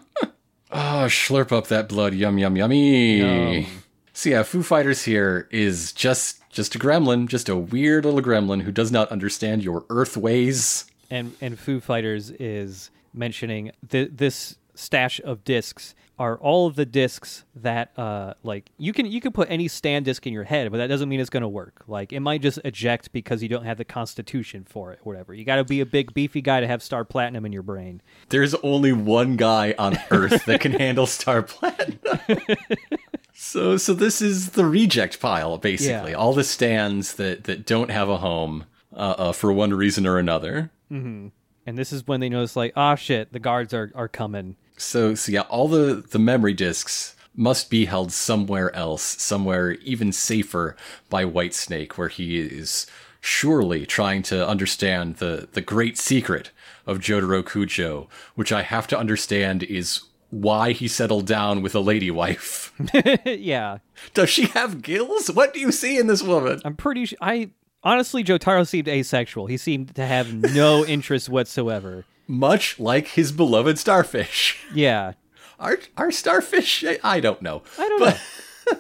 [1.08, 3.18] slurp up that blood, yum yum yummy.
[3.62, 3.66] Yum.
[4.12, 8.62] So yeah, Foo Fighters here is just just a gremlin, just a weird little gremlin
[8.62, 10.86] who does not understand your Earth ways.
[11.10, 16.84] and and Foo Fighters is mentioning th- this stash of discs are all of the
[16.86, 20.70] discs that uh like you can you can put any stand disc in your head
[20.70, 23.48] but that doesn't mean it's going to work like it might just eject because you
[23.48, 26.40] don't have the constitution for it or whatever you got to be a big beefy
[26.42, 30.60] guy to have star platinum in your brain There's only one guy on Earth that
[30.60, 31.98] can handle Star Platinum.
[33.34, 36.10] so so this is the reject pile, basically.
[36.12, 36.16] Yeah.
[36.16, 40.18] All the stands that that don't have a home uh, uh, for one reason or
[40.18, 40.70] another.
[40.90, 41.32] and
[41.64, 45.32] this is when they notice like ah shit the guards are are coming So, so
[45.32, 50.76] yeah, all the the memory disks must be held somewhere else, somewhere even safer
[51.08, 52.86] by Whitesnake, where he is
[53.20, 56.50] surely trying to understand the the great secret
[56.86, 61.80] of Jotaro Kujo, which I have to understand is why he settled down with a
[61.80, 62.72] lady wife.
[63.24, 63.78] yeah
[64.12, 65.30] Does she have gills?
[65.30, 66.60] What do you see in this woman?
[66.64, 67.48] i'm pretty sure i
[67.82, 73.78] honestly jotaro seemed asexual he seemed to have no interest whatsoever Much like his beloved
[73.78, 74.64] starfish.
[74.74, 75.12] yeah
[75.58, 76.84] Are are starfish?
[77.02, 77.62] I- don't know.
[77.78, 78.78] I don't know.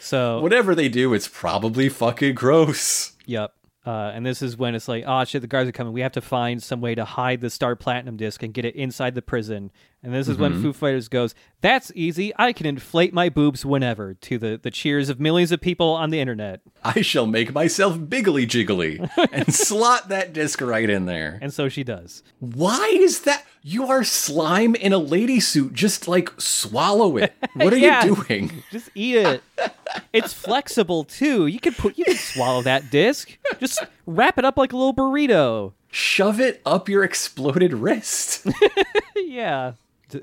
[0.00, 3.12] so Whatever they do, it's probably fucking gross.
[3.26, 3.52] Yep.
[3.86, 5.92] Uh, and this is when it's like, oh shit, the guards are coming.
[5.92, 8.74] We have to find some way to hide the Star Platinum disc and get it
[8.74, 9.70] inside the prison.
[10.02, 12.32] And this is when Foo Fighters goes, "That's easy.
[12.36, 16.10] I can inflate my boobs whenever." To the the cheers of millions of people on
[16.10, 16.60] the internet.
[16.84, 21.38] I shall make myself biggly jiggly and slot that disc right in there.
[21.42, 22.22] And so she does.
[22.38, 23.44] Why is that?
[23.62, 25.74] You are slime in a lady suit.
[25.74, 27.34] Just like swallow it.
[27.54, 28.04] What are Yeah.
[28.06, 28.62] you doing?
[28.70, 29.42] Just eat it.
[30.14, 31.46] it's flexible too.
[31.46, 33.36] You could put you could swallow that disc.
[33.58, 35.72] Just wrap it up like a little burrito.
[35.90, 38.46] Shove it up your exploded wrist.
[39.16, 39.72] yeah.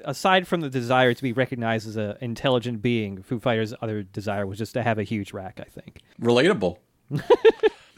[0.06, 4.46] Aside from the desire to be recognized as an intelligent being, Foo Fighters' other desire
[4.46, 5.60] was just to have a huge rack.
[5.60, 6.02] I think.
[6.22, 6.78] Relatable.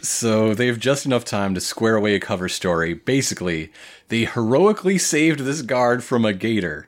[0.02, 2.94] so they have just enough time to square away a cover story.
[2.94, 3.72] Basically,
[4.10, 6.88] they heroically saved this guard from a gator,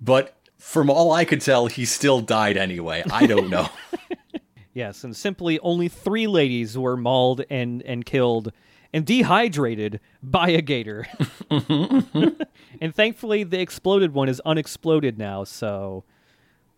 [0.00, 3.02] but from all I could tell, he still died anyway.
[3.10, 3.68] I don't know.
[4.74, 8.52] Yes, and simply only three ladies were mauled and, and killed
[8.92, 11.06] and dehydrated by a gator.
[11.50, 16.04] and thankfully, the exploded one is unexploded now, so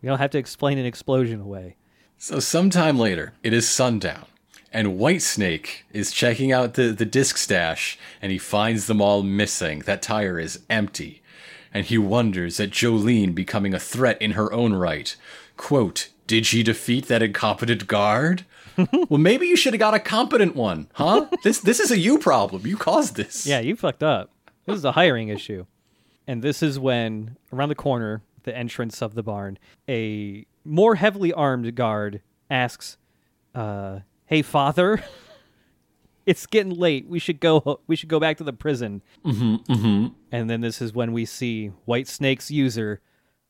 [0.00, 1.76] we don't have to explain an explosion away.
[2.18, 4.26] So sometime later, it is sundown,
[4.72, 9.80] and Whitesnake is checking out the, the disc stash, and he finds them all missing.
[9.80, 11.22] That tire is empty,
[11.72, 15.14] and he wonders at Jolyne becoming a threat in her own right.
[15.56, 18.44] Quote, did she defeat that incompetent guard?
[19.08, 21.26] well, maybe you should have got a competent one, huh?
[21.42, 22.66] this this is a you problem.
[22.66, 23.46] You caused this.
[23.46, 24.30] Yeah, you fucked up.
[24.66, 25.66] This is a hiring issue.
[26.26, 29.58] And this is when, around the corner, the entrance of the barn,
[29.88, 32.96] a more heavily armed guard asks,
[33.54, 35.04] uh, "Hey, father,
[36.26, 37.06] it's getting late.
[37.08, 37.80] We should go.
[37.86, 40.06] We should go back to the prison." Mm-hmm, mm-hmm.
[40.32, 43.00] And then this is when we see Whitesnake's user,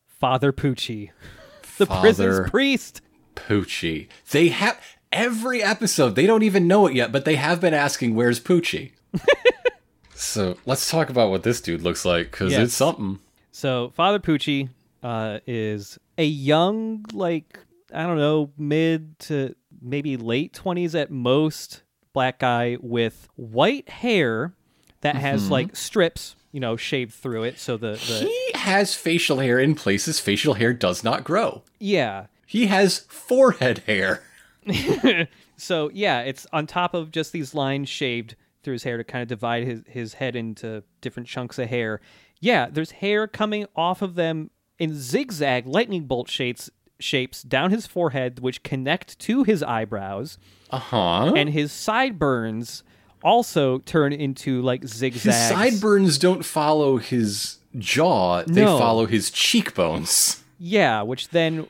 [0.05, 1.11] Father Pucci,
[1.77, 3.01] the Father prison's priest.
[3.35, 4.07] Pucci.
[4.31, 4.79] They have
[5.15, 6.15] every episode.
[6.15, 8.91] They don't even know it yet, but they have been asking, "Where's Pucci?"
[10.13, 12.61] so let's talk about what this dude looks like because Yes.
[12.61, 13.19] it's something.
[13.51, 14.69] So Father Pucci
[15.03, 17.59] uh, is a young, like
[17.93, 24.53] I don't know, mid to maybe late twenties at most, black guy with white hair
[25.01, 27.59] that has like strips, you know, shaved through it.
[27.59, 31.63] So the the He has facial hair in places facial hair does not grow.
[31.79, 32.27] yeah.
[32.47, 34.21] He has forehead hair.
[35.57, 39.21] So yeah, it's on top of just these lines shaved through his hair to kind
[39.21, 42.01] of divide his, his head into different chunks of hair.
[42.41, 44.49] Yeah, there's hair coming off of them
[44.79, 50.37] in zigzag lightning bolt shapes shapes down his forehead which connect to his eyebrows
[50.71, 51.33] Uh huh.
[51.35, 52.83] and his sideburns
[53.23, 55.33] also turn into like zigzag.
[55.33, 58.77] His sideburns don't follow his jaw; they No.
[58.77, 60.43] follow his cheekbones.
[60.59, 61.67] Yeah, which then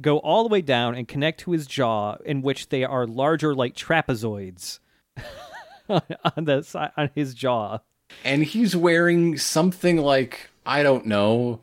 [0.00, 3.54] go all the way down and connect to his jaw, in which they are larger
[3.54, 4.78] like trapezoids
[5.88, 7.78] on the on his jaw.
[8.24, 11.60] And he's wearing something like I don't know,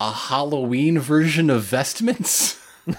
[0.00, 2.60] a Halloween version of vestments.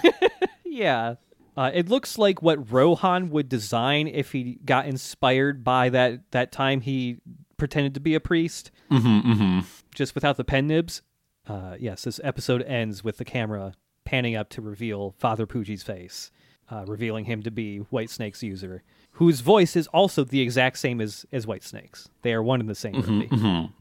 [0.78, 1.16] Yeah.
[1.56, 6.52] Uh, it looks like what Rohan would design if he got inspired by that, that
[6.52, 7.18] time he
[7.56, 8.70] pretended to be a priest.
[8.90, 9.60] Mm-hmm, mm-hmm.
[9.92, 11.02] Just without the pen nibs.
[11.48, 13.74] Uh, yes, this episode ends with the camera
[14.08, 16.30] panning up to reveal Father Pucci's face,
[16.70, 18.82] uh, revealing him to be Whitesnake's user,
[19.12, 22.08] whose voice is also the exact same as, as Whitesnake's.
[22.22, 23.28] They are one and the same movie.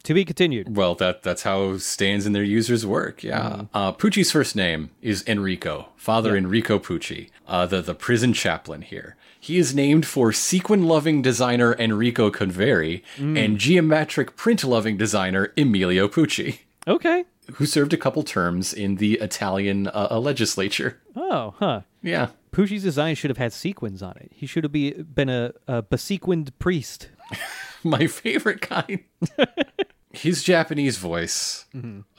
[0.03, 0.75] To be continued.
[0.75, 3.23] Well, that that's how stands in their users work.
[3.23, 3.63] Yeah.
[3.73, 9.15] Uh, Pucci's first name is Enrico, Father Enrico Pucci, uh, the the prison chaplain here.
[9.39, 17.23] He is named for sequin-loving designer Enrico Coveri and geometric print-loving designer Emilio Pucci, Okay.
[17.53, 20.99] Who served a couple terms in the Italian uh, uh, legislature.
[21.15, 21.81] Oh, huh.
[22.01, 22.29] Yeah.
[22.51, 24.31] Pucci's design should have had sequins on it.
[24.33, 27.09] He should have be, been a, a besequined priest.
[27.83, 29.03] my favorite kind.
[30.11, 31.65] His Japanese voice.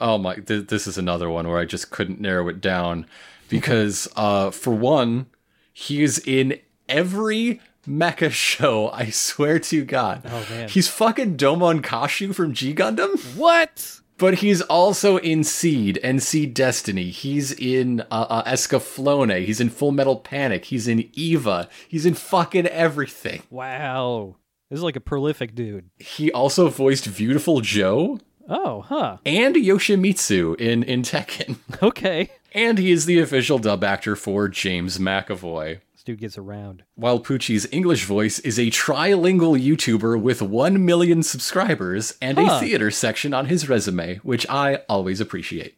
[0.00, 0.36] Oh my!
[0.36, 3.06] Th- this is another one where I just couldn't narrow it down
[3.48, 5.26] because, uh, for one,
[5.72, 8.90] he is in every mecha show.
[8.90, 10.22] I swear to God.
[10.26, 10.68] Oh, man.
[10.68, 13.18] he's fucking Domon Kasshu from G Gundam.
[13.36, 14.00] What?
[14.18, 17.10] But he's also in Seed and Seed Destiny.
[17.10, 19.44] He's in uh, uh, Escaflowne.
[19.44, 20.66] He's in Full Metal Panic.
[20.66, 21.68] He's in Eva.
[21.86, 23.42] He's in fucking everything.
[23.50, 24.36] Wow.
[24.70, 25.88] This is like a prolific dude.
[25.98, 29.18] He also voiced Beautiful Joe Oh, huh.
[29.26, 31.56] and Yoshimitsu in, in Tekken.
[31.82, 32.30] Okay.
[32.54, 35.80] And he is the official dub actor for James McAvoy.
[36.16, 36.84] Gets around.
[36.94, 42.54] While Pucci's English voice is a trilingual YouTuber with 1 million subscribers and Huh.
[42.56, 45.76] a theater section on his resume, which I always appreciate.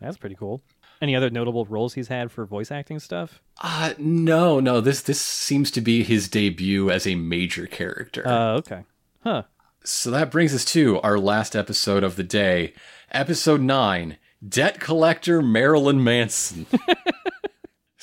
[0.00, 0.62] That's pretty cool.
[1.00, 3.40] Any other notable roles he's had for voice acting stuff?
[3.60, 8.26] Uh no, no, this this seems to be his debut as a major character.
[8.26, 8.84] Uh, okay.
[9.22, 9.44] Huh.
[9.84, 12.74] So that brings us to our last episode of the day,
[13.12, 14.16] episode 9
[14.46, 16.66] Debt Collector Marilyn Manson.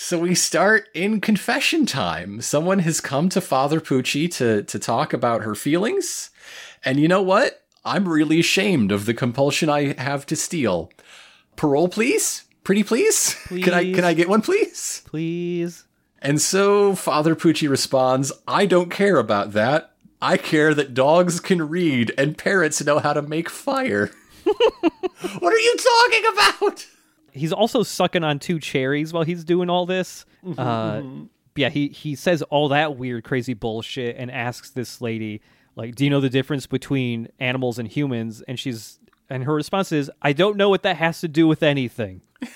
[0.05, 2.39] so we start in confession time.
[2.39, 6.29] Someone has come to Father Pucci to, to talk about her feelings.
[6.83, 7.63] And you know what?
[7.83, 10.91] I'm really ashamed of the compulsion I have to steal.
[11.55, 12.43] Parole, please?
[12.63, 13.33] Pretty please?
[13.47, 13.95] Can I Please.
[13.95, 15.01] can I get one, please?
[15.07, 15.85] Please.
[16.21, 19.93] And so Father Pucci responds, I don't care about that.
[20.21, 24.11] I care that dogs can read and parrots know how to make fire.
[24.43, 26.85] what are you talking about?
[27.35, 30.25] He's also sucking on two cherries while he's doing all this.
[30.57, 31.01] Uh,
[31.55, 35.41] yeah, he, he says all that weird, crazy bullshit and asks this lady,
[35.75, 38.41] like, do you know the difference between animals and humans?
[38.47, 41.63] And she's, and her response is, I don't know what that has to do with
[41.63, 42.21] anything.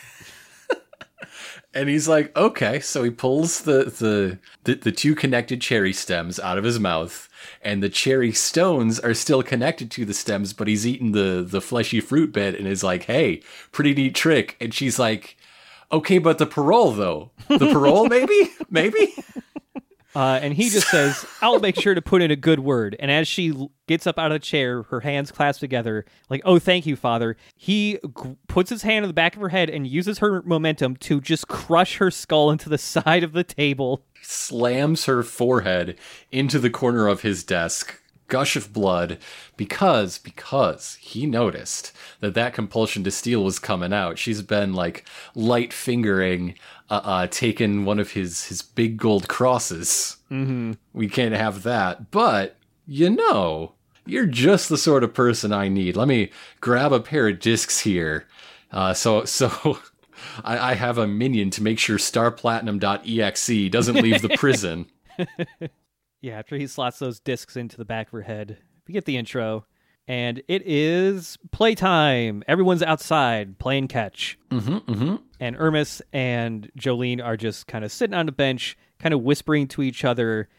[1.74, 2.80] And he's like, okay.
[2.80, 7.29] So he pulls the, the, the, the two connected cherry stems out of his mouth,
[7.62, 11.62] and the cherry stones are still connected to the stems, but he's eaten the, the
[11.62, 14.56] fleshy fruit bit and is like, hey, pretty neat trick.
[14.60, 15.38] And she's like,
[15.92, 17.32] okay, but the parole though.
[17.48, 18.52] The parole, maybe?
[18.70, 19.14] maybe?
[20.16, 22.96] Uh, and he just says, I'll make sure to put in a good word.
[23.00, 26.60] And as she gets up out of the chair, her hands clasped together, like, oh,
[26.60, 29.88] thank you, Father, he g- puts his hand on the back of her head and
[29.88, 34.04] uses her momentum to just crush her skull into the side of the table.
[34.30, 35.98] Slams her forehead
[36.32, 39.18] into the corner of his desk gush of blood
[39.58, 44.20] because because he noticed that that compulsion to steal was coming out.
[44.20, 45.04] She's been like
[45.36, 46.56] light fingering
[46.90, 50.18] uh, uh taking one of his his big gold crosses.
[50.32, 50.74] Mm-hmm.
[50.94, 52.12] we can't have that.
[52.12, 52.56] But
[52.86, 53.74] you know
[54.06, 55.98] you're just the sort of person i need.
[55.98, 58.28] Let me grab a pair of discs here.
[58.72, 59.80] Uh so so
[60.44, 64.88] I, I have a minion to make sure starplatinum.exe doesn't leave the prison.
[66.22, 68.58] Yeah, after he slots those discs into the back of her head,
[68.88, 69.66] we get the intro.
[70.08, 72.44] And it is playtime.
[72.48, 74.38] Everyone's outside playing catch.
[74.50, 75.16] Mm-hmm, mm-hmm.
[75.40, 79.68] and Hermes and Jolyne are just kind of sitting on a bench, kind of whispering
[79.70, 80.50] to each other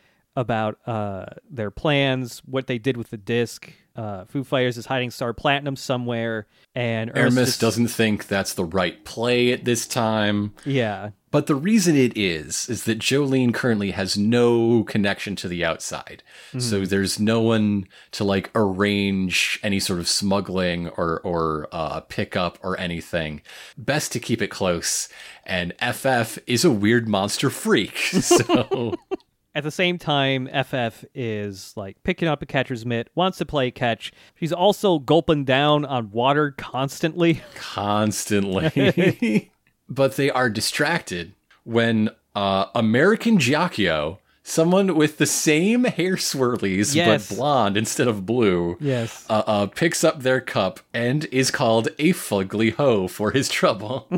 [0.41, 3.71] about uh, their plans, what they did with the disc.
[3.97, 8.65] Uh, Foo Fighters is hiding Star Platinum somewhere, and Hermes just- doesn't think that's the
[8.65, 10.55] right play at this time.
[10.65, 15.65] Yeah, But the reason it is, is that Jolyne currently has no connection to the
[15.65, 16.23] outside.
[16.59, 22.59] So there's no one to like arrange any sort of smuggling or, or, uh, pickup
[22.63, 23.43] or anything.
[23.77, 25.09] Best to keep it close.
[25.45, 27.97] And FF is a weird monster freak.
[28.23, 28.95] So
[29.55, 33.71] At the same time, FF is like picking up a catcher's mitt, wants to play
[33.73, 34.13] catch.
[34.37, 37.43] She's also gulping down on water constantly.
[37.57, 39.51] constantly.
[39.89, 41.35] but they are distracted
[41.65, 47.29] when uh, American Ghiaccio, someone with the same hair swirlies Yes.
[47.29, 49.27] but blonde instead of blue, Yes.
[49.29, 54.09] uh, uh, picks up their cup and is called a fugly hoe for his trouble.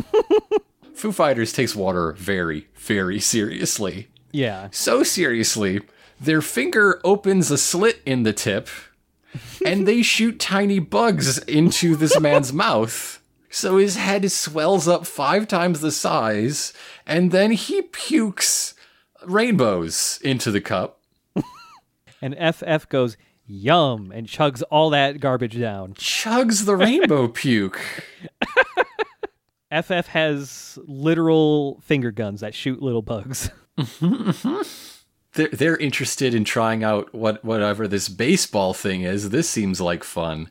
[0.95, 4.09] Foo Fighters takes water very, very seriously.
[4.33, 4.69] Yeah.
[4.73, 5.81] So seriously,
[6.21, 8.69] their finger opens a slit in the tip
[9.65, 13.21] and they shoot tiny bugs into this man's mouth.
[13.51, 16.73] So his head swells up five times the size,
[17.07, 18.73] and then he pukes
[19.27, 21.01] rainbows into the cup.
[22.23, 25.93] And FF goes, yum, and chugs all that garbage down.
[25.95, 27.81] Chugs the rainbow puke.
[29.71, 33.51] FF has literal finger guns that shoot little bugs.
[35.35, 39.31] They're, they're interested in trying out what whatever this baseball thing is.
[39.31, 40.51] This seems like fun.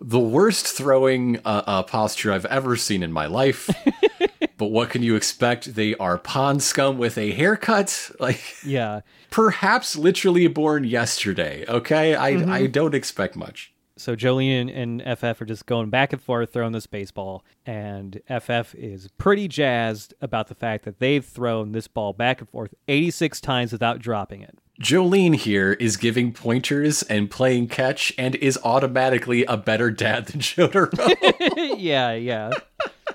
[0.00, 3.68] The worst throwing uh, uh, posture I've ever seen in my life.
[4.56, 5.74] but what can you expect?
[5.74, 8.10] They are pond scum with a haircut.
[8.20, 9.00] Like yeah.
[9.30, 11.64] perhaps literally born yesterday.
[11.68, 13.71] Okay, I I don't expect much.
[14.02, 18.74] So Jolyne and FF are just going back and forth throwing this baseball, and FF
[18.74, 23.40] is pretty jazzed about the fact that they've thrown this ball back and forth 86
[23.40, 24.58] times without dropping it.
[24.80, 30.40] Jolyne here is giving pointers and playing catch and is automatically a better dad than
[30.40, 31.76] Jotaro.
[31.78, 32.50] yeah, yeah.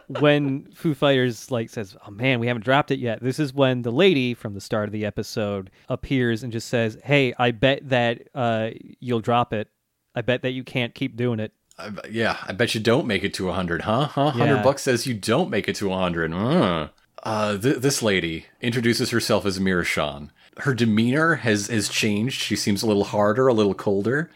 [0.07, 3.81] when Foo Fighters like says, "Oh man, we haven't dropped it yet." This is when
[3.81, 7.89] the lady from the start of the episode appears and just says, "Hey, I bet
[7.89, 8.69] that uh,
[9.01, 9.67] you'll drop it.
[10.18, 13.24] I bet that you can't keep doing it." I yeah, I bet you don't make
[13.24, 14.05] it to 100, huh?
[14.07, 14.24] Huh?
[14.26, 14.63] 100 Yeah.
[14.63, 16.34] bucks says you don't make it to 100.
[16.34, 16.88] Uh.
[17.24, 20.30] Uh, th- this lady introduces herself as Mirashan.
[20.59, 22.41] Her demeanor has has changed.
[22.41, 24.30] She seems a little harder, a little colder.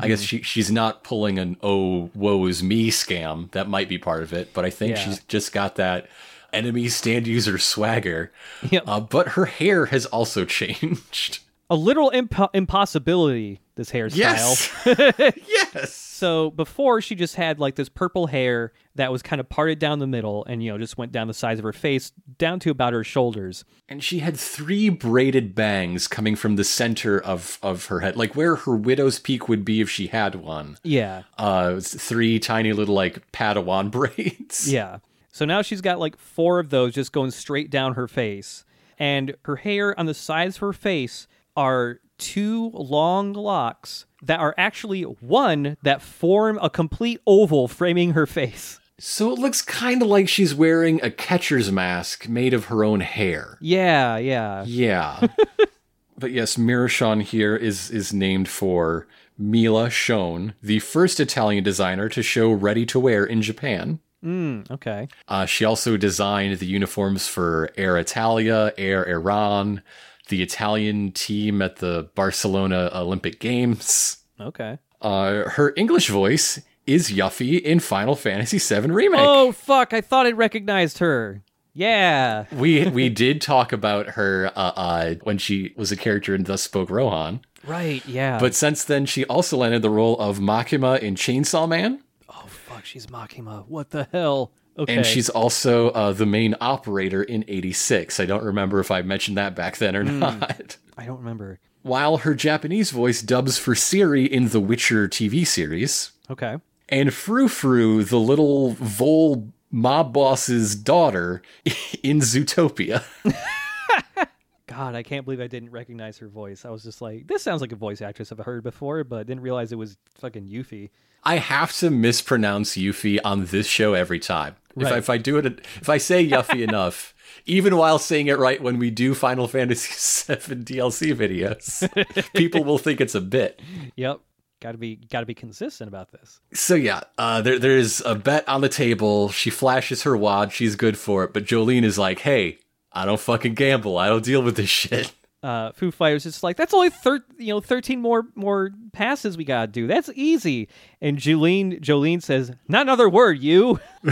[0.00, 3.50] I guess she she's not pulling an oh woe is me scam.
[3.52, 5.02] That might be part of it, but I think Yeah.
[5.04, 6.08] she's just got that
[6.52, 8.32] enemy stand user swagger.
[8.70, 8.82] Yep.
[8.86, 11.40] Uh, but her hair has also changed.
[11.70, 13.60] A literal impo- impossibility.
[13.78, 14.16] This hairstyle.
[14.16, 15.34] Yes.
[15.48, 15.94] yes.
[15.94, 20.00] So before she just had like this purple hair that was kind of parted down
[20.00, 22.70] the middle and you know just went down the sides of her face down to
[22.70, 23.64] about her shoulders.
[23.88, 28.34] And she had three braided bangs coming from the center of, of her head, like
[28.34, 30.76] where her widow's peak would be if she had one.
[30.82, 31.22] Yeah.
[31.38, 34.72] Uh, three tiny little like Padawan braids.
[34.72, 34.98] Yeah.
[35.30, 38.64] So now she's got like four of those just going straight down her face.
[38.98, 44.54] And her hair on the sides of her face are two long locks that are
[44.58, 48.80] actually one that form a complete oval framing her face.
[49.00, 53.00] So it looks kind of like she's wearing a catcher's mask made of her own
[53.00, 53.56] hair.
[53.60, 54.64] Yeah, yeah.
[54.66, 55.28] Yeah.
[56.18, 59.06] but yes, Mirashan here is is named for
[59.38, 64.00] Mila Schön, the first Italian designer to show ready to wear in Japan.
[64.24, 65.06] Mm, okay.
[65.28, 69.80] Uh, she also designed the uniforms for Alitalia, Air Iran,
[70.28, 74.18] the Italian team at the Barcelona Olympic Games.
[74.40, 74.78] Okay.
[75.00, 79.20] Uh, her English voice is Yuffie in Final Fantasy VII Remake.
[79.22, 81.42] Oh fuck, I thought I recognized her.
[81.74, 82.46] Yeah.
[82.52, 86.62] We we did talk about her uh, uh, when she was a character in Thus
[86.62, 88.38] Spoke Rohan, Right, yeah.
[88.40, 92.84] but since then she also landed the role of Makima in Chainsaw Man, oh fuck,
[92.84, 93.66] she's Makima.
[93.68, 94.52] What the hell?
[94.78, 94.96] Okay.
[94.96, 98.20] and she's also uh, the main operator in '86.
[98.20, 100.76] I don't remember if I mentioned that back then or not.
[100.98, 101.58] I don't remember.
[101.82, 106.56] while her Japanese voice dubs for Ciri in the Witcher TV series, Okay.
[106.88, 111.42] and Fru Fru, the little vole mob boss's daughter,
[112.02, 113.02] in Zootopia.
[114.66, 116.64] God, I can't believe I didn't recognize her voice.
[116.66, 119.42] I was just like, this sounds like a voice actress I've heard before, but didn't
[119.42, 120.90] realize it was fucking Yuffie.
[121.24, 124.56] I have to mispronounce Yuffie on this show every time.
[124.86, 125.46] If, I, if I do it,
[125.80, 127.14] if I say Yuffie enough,
[127.46, 132.78] even while saying it right when we do Final Fantasy VII DLC videos, people will
[132.78, 133.60] think it's a bit.
[133.96, 134.20] Yep.
[134.60, 136.40] Got to be got to be consistent about this.
[136.52, 139.28] So yeah, uh, there there's a bet on the table.
[139.28, 140.52] She flashes her wad.
[140.52, 141.32] She's good for it.
[141.32, 142.58] But Jolyne is like, "Hey,
[142.92, 143.98] I don't fucking gamble.
[143.98, 147.54] I don't deal with this shit." Uh, Foo Fighters it's like that's only thir- you
[147.54, 149.86] know thirteen more more passes we gotta do.
[149.86, 150.68] That's easy.
[151.00, 153.78] And Jolyne Jolyne says, "Not another word, you."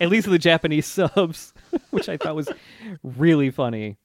[0.00, 1.52] At least in the Japanese subs,
[1.90, 2.48] which I thought was
[3.02, 3.98] really funny.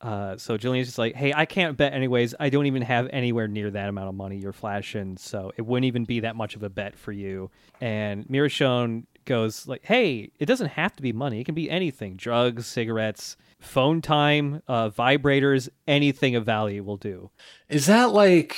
[0.00, 2.34] Uh, so Jolyne's just like, "Hey, I can't bet anyways.
[2.38, 5.86] I don't even have anywhere near that amount of money you're flashing, so it wouldn't
[5.86, 10.46] even be that much of a bet for you." And Mirashone goes like, "Hey, it
[10.46, 11.40] doesn't have to be money.
[11.40, 17.30] It can be anything: drugs, cigarettes, phone time, uh, vibrators, anything of value will do.
[17.68, 18.56] Is that like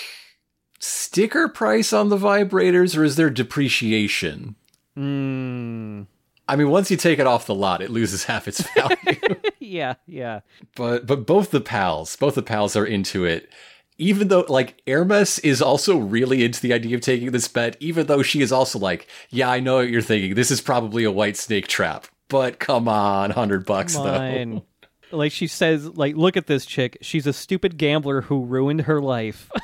[0.78, 4.56] sticker price on the vibrators or is there depreciation?
[4.98, 6.06] Mm,
[6.48, 8.96] I mean, once you take it off the lot, it loses half its value.
[9.60, 10.40] yeah, yeah.
[10.76, 13.50] but but both the pals, both the pals are into it.
[13.98, 18.06] Even though like Hermes is also really into the idea of taking this bet, even
[18.06, 20.34] though she is also like, yeah, I know what you're thinking.
[20.34, 22.06] This is probably a Whitesnake trap.
[22.28, 24.14] But come on, hundred bucks Come though.
[24.14, 24.62] on.
[25.12, 26.98] Like she says, like, look at this chick.
[27.00, 29.50] She's a stupid gambler who ruined her life.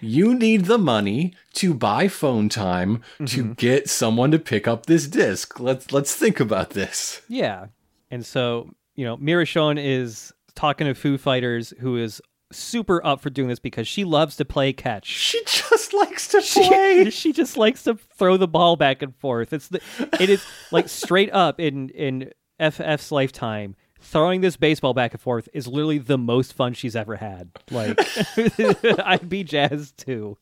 [0.00, 3.52] You need the money to buy phone time to mm-hmm.
[3.52, 5.58] get someone to pick up this disc.
[5.58, 7.22] Let's let's think about this.
[7.28, 7.66] yeah.
[8.10, 12.20] And so, you know, Mirashon is talking to Foo Fighters, who is
[12.52, 15.06] super up for doing this because she loves to play catch.
[15.06, 17.04] She just likes to play.
[17.04, 19.52] She, she just likes to throw the ball back and forth.
[19.52, 19.80] It's the
[20.20, 23.76] it is like straight up in in FF's lifetime.
[24.06, 27.50] Throwing this baseball back and forth is literally the most fun she's ever had.
[27.70, 27.98] Like
[29.04, 30.38] I'd be jazzed too.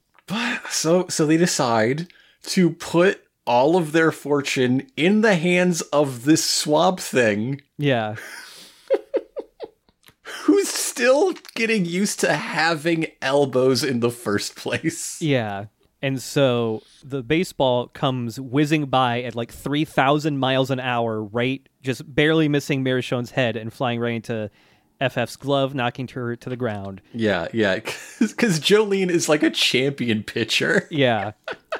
[0.71, 2.09] So so they decide
[2.45, 8.17] to put all of their fortune in the hands of this swab thing Yeah.
[10.23, 15.21] who's still getting used to having elbows in the first place.
[15.21, 15.67] Yeah.
[16.05, 21.67] And so the baseball comes whizzing by at like 3,000 miles an hour, right?
[21.83, 24.51] Just barely missing Marichon's head and flying right into
[25.01, 27.01] FF's glove, knocking her to the ground.
[27.15, 27.81] Yeah, yeah,
[28.21, 30.87] because Jolyne is like a champion pitcher.
[30.91, 31.33] Yeah.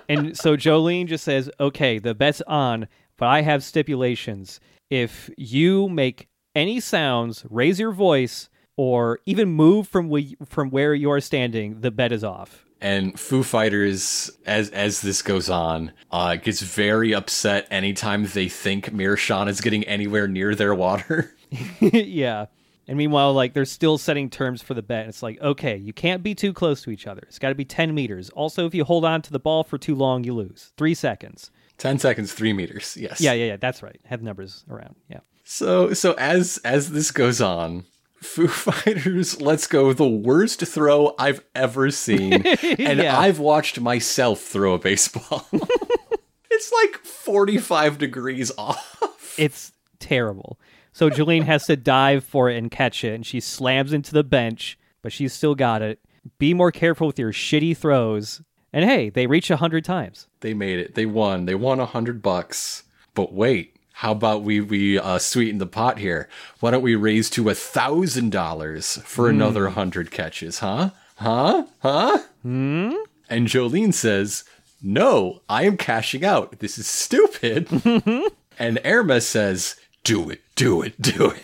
[0.09, 4.59] and so Jolyne just says, okay, the bet's on, but I have stipulations.
[4.89, 8.49] If you make any sounds, raise your voice,
[8.79, 12.65] or even move from, we- from where you are standing, the bet is off.
[12.85, 18.93] And Foo Fighters, as as this goes on, uh, gets very upset anytime they think
[18.93, 21.35] Mirashan is getting anywhere near their water.
[21.81, 22.45] yeah.
[22.87, 25.09] And meanwhile, like they're still setting terms for the bet.
[25.09, 27.23] It's like, okay, you can't be too close to each other.
[27.27, 28.29] It's got to be 10 meters.
[28.29, 30.73] Also, if you hold on to the ball for too long, you lose.
[30.77, 31.51] Three seconds.
[31.79, 32.99] Ten seconds, three meters.
[33.01, 33.19] Yes.
[33.19, 33.57] Yeah, yeah, yeah.
[33.57, 33.99] That's right.
[34.05, 34.97] Have numbers around.
[35.09, 35.21] Yeah.
[35.43, 37.87] So so as as this goes on,
[38.25, 43.19] Foo Fighters Let's go the worst throw I've ever seen, and Yeah.
[43.19, 45.47] I've watched myself throw a baseball.
[46.51, 49.35] it's like forty five degrees off.
[49.39, 50.59] It's terrible.
[50.93, 54.23] So Jolyne has to dive for it and catch it, and she slams into the
[54.25, 55.99] bench, but she's still got it.
[56.39, 58.41] Be more careful with your shitty throws.
[58.73, 60.27] And hey, they reach a hundred times.
[60.41, 60.95] They made it.
[60.95, 61.47] They won.
[61.47, 62.85] They won a hundred bucks.
[63.15, 66.29] But wait, how about we we uh, sweeten the pot here?
[66.59, 70.59] Why don't we raise to a thousand dollars for another hundred catches?
[70.59, 70.91] Huh?
[71.15, 71.67] Huh?
[71.79, 72.19] Huh?
[72.43, 72.95] Hmm.
[73.31, 74.43] And Jolyne says,
[74.83, 76.59] "No, I am cashing out.
[76.59, 77.69] This is stupid."
[78.59, 80.41] and Hermes says, "Do it.
[80.57, 81.01] Do it.
[81.01, 81.43] Do it."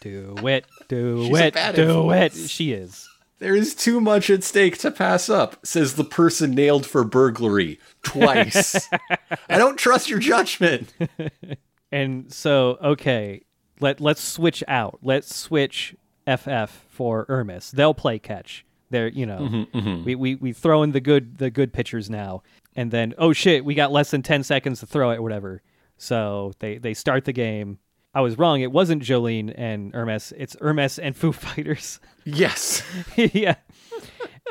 [0.00, 2.32] Do it, do it, bad do it.
[2.32, 3.06] She is.
[3.38, 7.78] There is too much at stake to pass up, says the person nailed for burglary
[8.02, 8.88] twice.
[9.50, 10.94] I don't trust your judgment.
[11.92, 13.42] And so, okay,
[13.80, 14.98] let let's switch out.
[15.02, 15.94] Let's switch
[16.26, 17.70] FF for Hermes.
[17.72, 18.64] They'll play catch.
[18.90, 19.66] They're you know
[20.04, 22.42] we, we we throw in the good the good pitchers now,
[22.76, 25.62] and then oh shit, we got less than ten seconds to throw it, or whatever.
[25.96, 27.78] So they they start the game.
[28.12, 28.60] I was wrong.
[28.60, 30.32] It wasn't Jolyne and Hermes.
[30.36, 32.00] It's Hermes and Foo Fighters.
[32.24, 32.82] Yes.
[33.16, 33.54] yeah.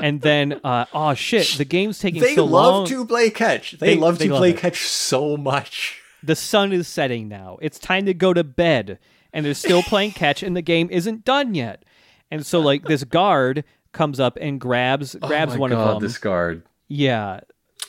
[0.01, 2.85] And then, uh, oh shit, the game's taking They so long.
[2.85, 3.73] They love to play catch.
[3.73, 4.57] They, They- love they to love play it.
[4.57, 5.98] catch so much.
[6.23, 7.57] The sun is setting now.
[7.61, 8.99] It's time to go to bed.
[9.31, 11.85] And they're still playing catch and the game isn't done yet.
[12.31, 15.87] And so like this guard comes up and grabs oh grabs oh one God, of
[15.95, 16.03] them.
[16.03, 16.63] This guard.
[16.87, 17.41] Yeah.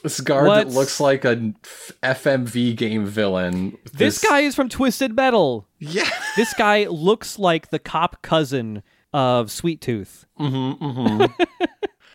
[0.02, 3.77] This guard that looks like a f- FMV game villain.
[3.93, 5.66] This guy is from Twisted Metal.
[5.78, 6.09] Yeah.
[6.36, 10.27] This guy looks like the cop cousin of Sweet Tooth.
[10.39, 11.43] Mm-hmm, mm-hmm.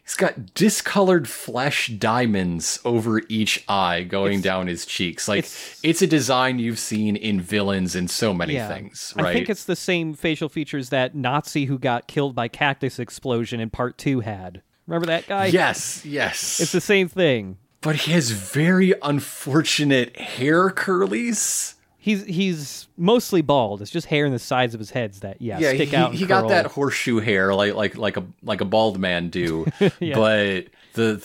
[0.05, 5.27] He's got discolored flesh diamonds over each eye going down his cheeks.
[5.27, 8.67] Like it's- it's, a design you've seen in villains in so many Yeah.
[8.67, 9.25] things, right?
[9.27, 13.59] I think it's the same facial features that Nazi who got killed by cactus explosion
[13.59, 14.61] in part 2 had.
[14.85, 15.47] Remember that guy?
[15.47, 16.59] yes, yes.
[16.59, 17.57] It's the same thing.
[17.81, 21.73] but he has very unfortunate hair curlies.
[22.05, 23.81] He's he's mostly bald.
[23.81, 26.13] It's just hair in the sides of his heads that yeah, yeah, stick he, out.
[26.13, 30.67] He got that horseshoe hair like like like a like a bald man do, but
[30.93, 31.15] the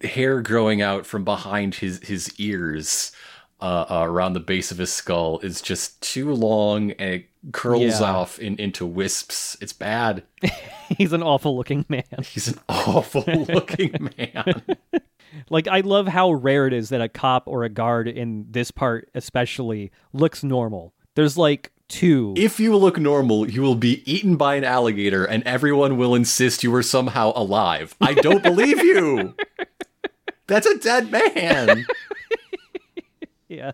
[0.00, 3.12] the hair growing out from behind his his ears
[3.60, 8.00] uh, uh, around the base of his skull is just too long and it curls
[8.00, 8.10] Yeah.
[8.10, 9.58] off in, into wisps.
[9.60, 10.22] It's bad.
[10.96, 12.04] He's an awful looking man.
[12.24, 14.62] He's an awful looking man.
[15.48, 18.70] Like I love how rare it is that a cop or a guard in this
[18.70, 20.94] part especially looks normal.
[21.14, 22.34] There's like two.
[22.36, 26.62] If you look normal, you will be eaten by an alligator and everyone will insist
[26.62, 27.94] you were somehow alive.
[28.00, 29.34] I don't believe you.
[30.46, 31.86] That's a dead man.
[33.48, 33.72] yeah.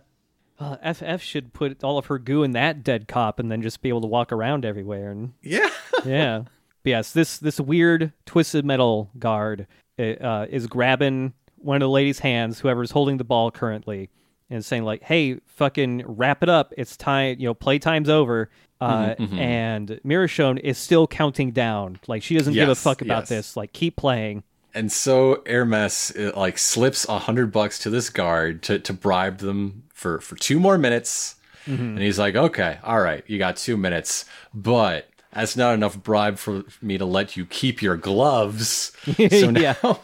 [0.59, 3.81] Uh, FF should put all of her goo in that dead cop and then just
[3.81, 5.11] be able to walk around everywhere.
[5.11, 5.69] And Yeah.
[6.05, 6.39] yeah,
[6.83, 9.67] but yes, this this weird twisted metal guard
[9.99, 14.09] uh, is grabbing one of the lady's hands, whoever's holding the ball currently,
[14.49, 16.73] and saying like, "Hey, fucking wrap it up!
[16.77, 17.37] It's time.
[17.39, 21.99] You know, playtime's over." Uh, And Mirashone is still counting down.
[22.07, 23.29] Like she doesn't give a fuck about yes.
[23.29, 23.57] this.
[23.57, 24.43] Like keep playing.
[24.75, 29.39] And so Hermes uh, like slips a hundred bucks to this guard to, to bribe
[29.39, 31.35] them for, for two more minutes.
[31.65, 34.23] And he's like, okay, all right, you got two minutes,
[34.53, 38.91] but that's not enough bribe for me to let you keep your gloves.
[39.31, 39.99] So now.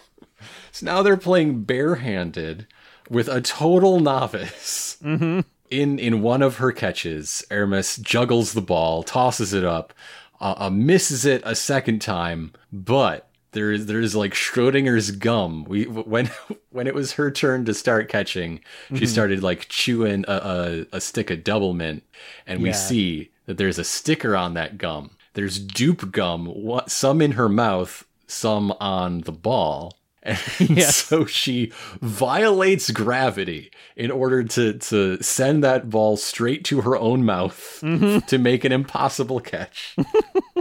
[0.74, 2.66] So now they're playing barehanded
[3.10, 4.98] with a total novice.
[5.02, 5.44] In
[6.00, 9.94] in one of her catches, Aramis juggles the ball, tosses it up,
[10.42, 15.64] uh, uh, misses it a second time, but there is there is like Schrodinger's gum.
[15.66, 16.30] We when
[16.72, 18.60] when it was her turn to start catching,
[18.96, 22.02] she started like chewing a, a, a stick of Doublemint,
[22.48, 22.76] and we Yeah.
[22.76, 25.12] see that there's a sticker on that gum.
[25.34, 29.98] There's dupe gum, what, some in her mouth, some on the ball.
[30.24, 30.38] And
[30.84, 31.72] so she
[32.02, 38.26] violates gravity in order to, to send that ball straight to her own mouth mm-hmm.
[38.26, 39.96] to make an impossible catch.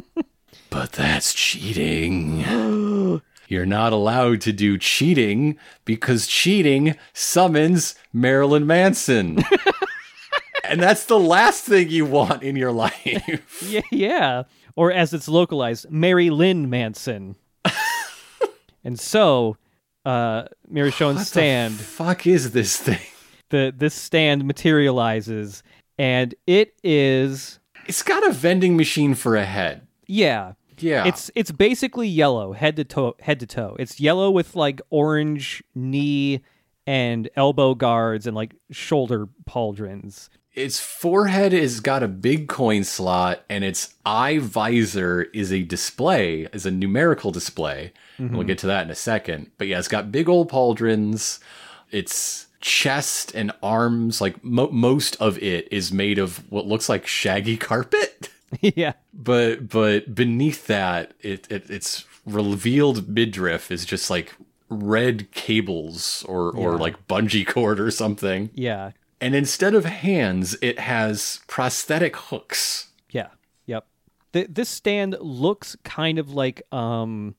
[0.70, 2.40] but that's cheating.
[3.48, 9.44] You're not allowed to do cheating because cheating summons Marilyn Manson.
[10.64, 13.62] and that's the last thing you want in your life.
[13.62, 14.42] Yeah, yeah.
[14.74, 17.36] Or as it's localized, Mary Lynn Manson.
[18.84, 19.56] And so,
[20.04, 22.98] uh, Mirishone's stand, fuck is this thing?
[23.50, 25.62] the this stand materializes,
[25.98, 29.86] and it is It's got a vending machine for a head.
[30.06, 30.54] yeah.
[30.78, 31.04] Yeah.
[31.06, 33.76] It's it's basically yellow head to toe head to toe.
[33.78, 36.42] It's yellow with like orange knee
[36.88, 40.28] and elbow guards and like shoulder pauldrons.
[40.54, 46.46] Its forehead has got a big coin slot and its eye visor is a display
[46.52, 48.36] is a numerical display Mm-hmm.
[48.36, 51.40] we'll get to that in a second but yeah it's got big old pauldrons
[51.90, 57.06] its chest and arms like mo- most of it is made of what looks like
[57.06, 58.28] shaggy carpet
[58.60, 58.92] yeah.
[59.14, 64.34] but but beneath that it, it its revealed midriff is just like
[64.68, 66.78] red cables or or Yeah.
[66.78, 68.92] like bungee cord or something Yeah.
[69.22, 72.88] And instead of hands, it has prosthetic hooks.
[73.10, 73.28] Yeah.
[73.66, 73.86] Yep.
[74.32, 77.34] Th- this stand looks kind of like um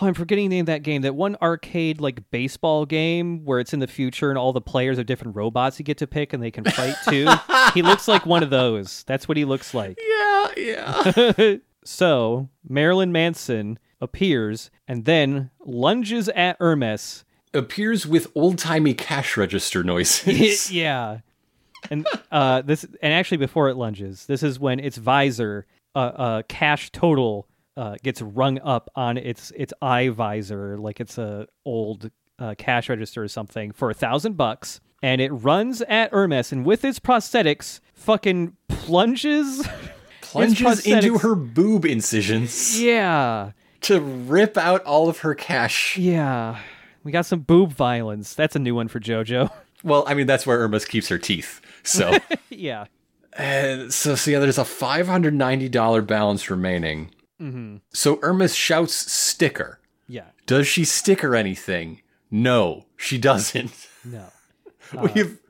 [0.00, 1.02] oh, I'm forgetting the name of that game.
[1.02, 4.98] That one arcade like baseball game where it's in the future and all the players
[4.98, 7.26] are different robots you get to pick and they can fight too.
[7.74, 9.02] he looks like one of those.
[9.04, 9.98] That's what he looks like.
[10.00, 11.56] Yeah, yeah.
[11.84, 17.24] So Marilyn Manson appears and then lunges at Hermes.
[17.54, 20.70] Appears with old timey cash register noises.
[20.72, 21.18] yeah.
[21.90, 26.42] And uh, this, and actually, before it lunges, this is when its visor, uh, uh,
[26.48, 32.10] cash total, uh, gets rung up on its its eye visor, like it's a old
[32.38, 34.80] uh, cash register or something, for a thousand bucks.
[35.02, 39.66] And it runs at Hermes, and with its prosthetics, fucking plunges.
[40.20, 43.50] Plunges into her boob incisions yeah,
[43.82, 45.98] to rip out all of her cash.
[45.98, 46.58] yeah.
[47.04, 48.34] We got some boob violence.
[48.34, 49.50] That's a new one for JoJo.
[49.84, 51.60] Well, I mean, that's where Irma keeps her teeth.
[51.82, 52.16] So,
[52.50, 52.84] yeah.
[53.32, 57.10] and so, so yeah, there's a $590 balance remaining.
[57.40, 57.78] Mm-hmm.
[57.92, 59.80] So Irma shouts sticker.
[60.06, 60.26] Yeah.
[60.46, 62.02] Does she sticker anything?
[62.30, 63.88] No, she doesn't.
[64.04, 64.26] No.
[65.14, 65.40] We've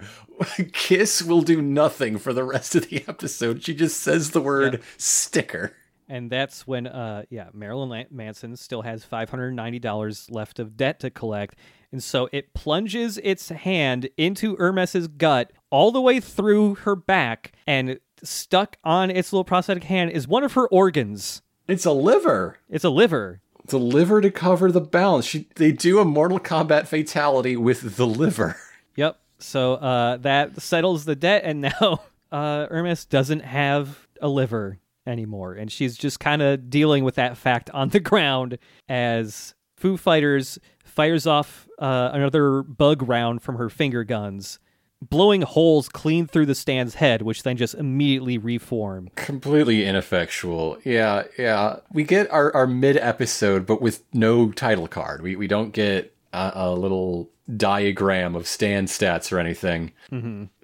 [0.73, 3.63] Kiss will do nothing for the rest of the episode.
[3.63, 5.77] She just says the word sticker.
[6.13, 10.77] And that's when, uh, yeah, Marilyn Manson still has five hundred ninety dollars left of
[10.77, 11.57] debt to collect,
[11.91, 17.53] and so it plunges its hand into Hermes's gut all the way through her back,
[17.67, 21.41] and stuck on its little prosthetic hand is one of her organs.
[21.67, 22.59] It's a liver.
[22.69, 23.41] It's a liver.
[23.65, 25.25] It's a liver to cover the balance.
[25.25, 28.57] She, they do a Mortal Kombat fatality with the liver.
[28.97, 29.19] Yep.
[29.39, 35.55] So uh, that settles the debt, and now uh, Hermes doesn't have a liver anymore,
[35.55, 38.59] and she's just kind of dealing with that fact on the ground
[38.89, 44.59] as Foo Fighters fires off uh, another bug round from her finger guns,
[45.01, 49.09] blowing holes clean through the stand's head, which then just immediately reform.
[49.17, 50.79] Completely ineffectual.
[50.85, 51.77] Yeah, yeah.
[51.93, 55.23] We get our, our mid episode, but with no title card.
[55.23, 59.93] We, we don't get a, a little diagram of stand stats or anything.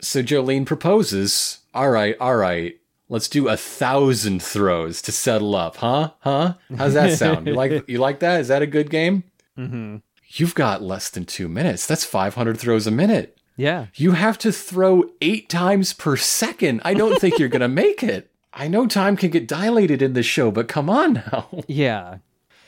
[0.01, 2.78] So Jolyne proposes, all right, all right,
[3.09, 6.10] Let's do a thousand throws to settle up, huh?
[6.20, 6.55] Huh?
[6.76, 7.47] How's that sound?
[7.47, 8.40] You like you like that?
[8.40, 9.24] Is that a good game?
[9.56, 9.97] Mm-hmm.
[10.30, 11.86] You've got less than two minutes.
[11.86, 13.39] That's 500 throws a minute.
[13.56, 13.86] Yeah.
[13.94, 16.82] You have to throw eight times per second.
[16.85, 18.30] I don't think you're gonna make it.
[18.52, 21.48] I know time can get dilated in this show, but come on now.
[21.66, 22.18] Yeah.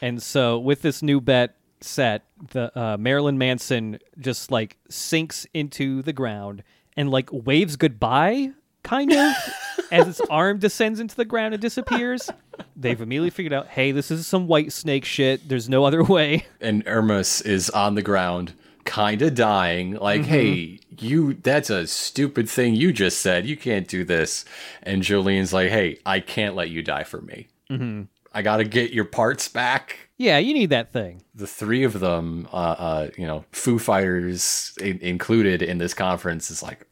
[0.03, 6.01] And so with this new bet set, the uh, Marilyn Manson just like sinks into
[6.03, 6.63] the ground
[6.97, 8.53] and like waves goodbye,
[8.83, 9.35] kind of,
[9.91, 12.31] as its arm descends into the ground and disappears.
[12.77, 15.49] They've immediately figured out, hey, this is some Whitesnake shit.
[15.49, 16.47] There's no other way.
[16.61, 18.55] and Hermes is on the ground,
[18.85, 19.95] kind of dying.
[19.95, 23.47] Like, hey, you, that's a stupid thing you just said.
[23.47, 24.45] You can't do this.
[24.83, 27.49] And Jolyne's like, hey, I can't let you die for me.
[27.71, 28.03] Mm-hmm.
[28.33, 30.11] I got to get your parts back.
[30.17, 31.23] Yeah, you need that thing.
[31.35, 36.51] The three of them, uh, uh, you know, Foo Fighters in- included in this conference,
[36.51, 36.87] is like,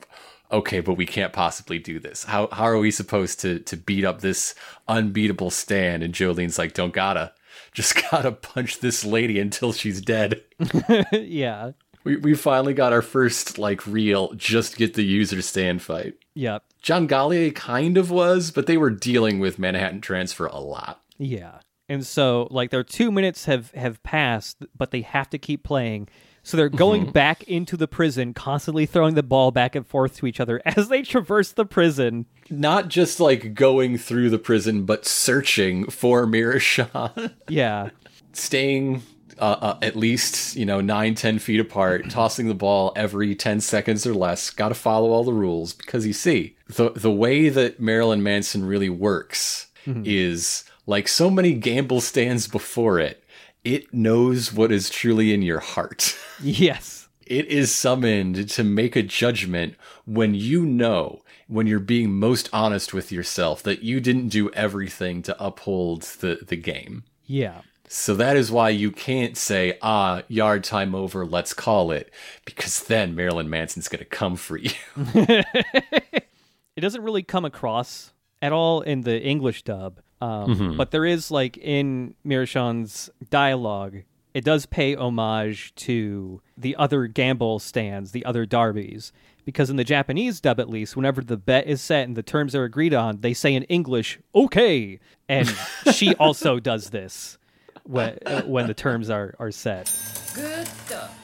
[0.50, 2.24] okay, but we can't possibly do this.
[2.24, 4.54] How how are we supposed to to beat up this
[4.86, 6.02] unbeatable stand?
[6.02, 7.32] And Jolyne's like, don't gotta,
[7.72, 10.42] just gotta punch this lady until she's dead.
[11.12, 11.72] yeah.
[12.04, 16.14] We we finally got our first like real just get the user stand fight.
[16.34, 16.64] Yep.
[16.82, 21.02] Johngalli A kind of was, but they were dealing with Manhattan Transfer a lot.
[21.18, 21.58] Yeah.
[21.88, 26.08] And so like their 2 minutes have have passed, but they have to keep playing.
[26.48, 30.26] So they're going back into the prison, constantly throwing the ball back and forth to
[30.26, 32.24] each other as they traverse the prison.
[32.48, 37.34] Not just like going through the prison, but searching for Mirashan.
[37.50, 37.90] Yeah.
[38.32, 39.02] Staying
[39.38, 43.60] uh, uh, at least, you know, nine, ten feet apart, tossing the ball every 10
[43.60, 44.48] seconds or less.
[44.48, 48.64] Got to follow all the rules because you see, the, the way that Marilyn Manson
[48.64, 49.66] really works
[50.04, 53.22] is like so many gamble stands before it,
[53.64, 56.16] it knows what is truly in your heart.
[56.42, 57.08] Yes.
[57.26, 59.74] It is summoned to make a judgment
[60.06, 65.22] when you know, when you're being most honest with yourself, that you didn't do everything
[65.22, 67.04] to uphold the, the game.
[67.26, 67.60] Yeah.
[67.88, 72.12] So that is why you can't say, ah, yard time over, let's call it,
[72.44, 74.70] because then Marilyn Manson's going to come for you.
[75.14, 80.00] it doesn't really come across at all in the English dub.
[80.20, 84.02] Um, But there is like in Mirashan's dialogue,
[84.34, 89.12] it does pay homage to the other gamble stands, the other derbies.
[89.44, 92.54] Because in the Japanese dub, at least, whenever the bet is set and the terms
[92.54, 95.00] are agreed on, they say in English, okay.
[95.28, 95.48] And
[95.92, 97.38] she also does this
[97.84, 99.90] when, uh, when the terms are, are set.
[100.34, 101.18] Good stuff.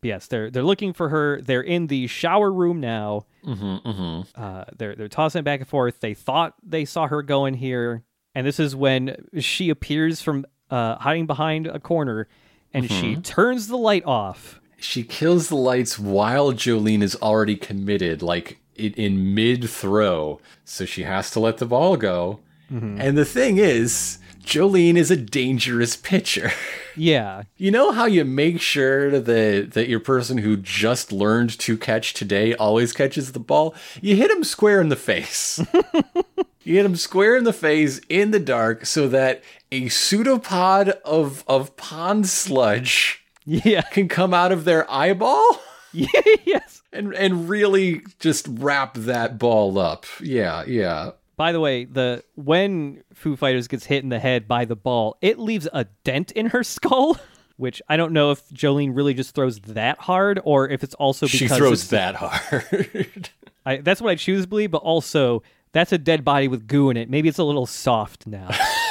[0.00, 1.40] Yes, they're they're looking for her.
[1.42, 3.26] They're in the shower room now.
[3.44, 5.98] Mm-hmm, Uh, they're they're tossing back and forth.
[6.00, 8.04] They thought they saw her go in here,
[8.38, 12.28] and this is when she appears from uh, hiding behind a corner,
[12.72, 14.60] and she turns the light off.
[14.78, 20.40] she kills the lights while Jolyne is already committed, like in, in mid throw.
[20.64, 22.38] So she has to let the ball go.
[22.70, 26.50] And the thing is, Jolyne is a dangerous pitcher.
[26.96, 31.76] Yeah, You know how you make sure that that your person who just learned to
[31.76, 33.74] catch today always catches the ball?
[34.00, 35.60] You hit him square in the face.
[36.64, 41.44] you hit him square in the face in the dark so that a pseudopod of
[41.46, 45.60] of pond sludge yeah, can come out of their eyeball
[45.92, 46.80] yes.
[46.90, 50.06] and and really just wrap that ball up.
[50.20, 51.10] Yeah, yeah.
[51.38, 55.16] By the way, the when Foo Fighters gets hit in the head by the ball,
[55.22, 57.16] it leaves a dent in her skull.
[57.56, 61.26] Which I don't know if Jolyne really just throws that hard, or if it's also
[61.26, 63.30] because She throws that hard.
[63.66, 65.42] I, that's what I choose to believe, but also
[65.72, 67.10] that's a dead body with goo in it.
[67.10, 68.48] Maybe it's a little soft now.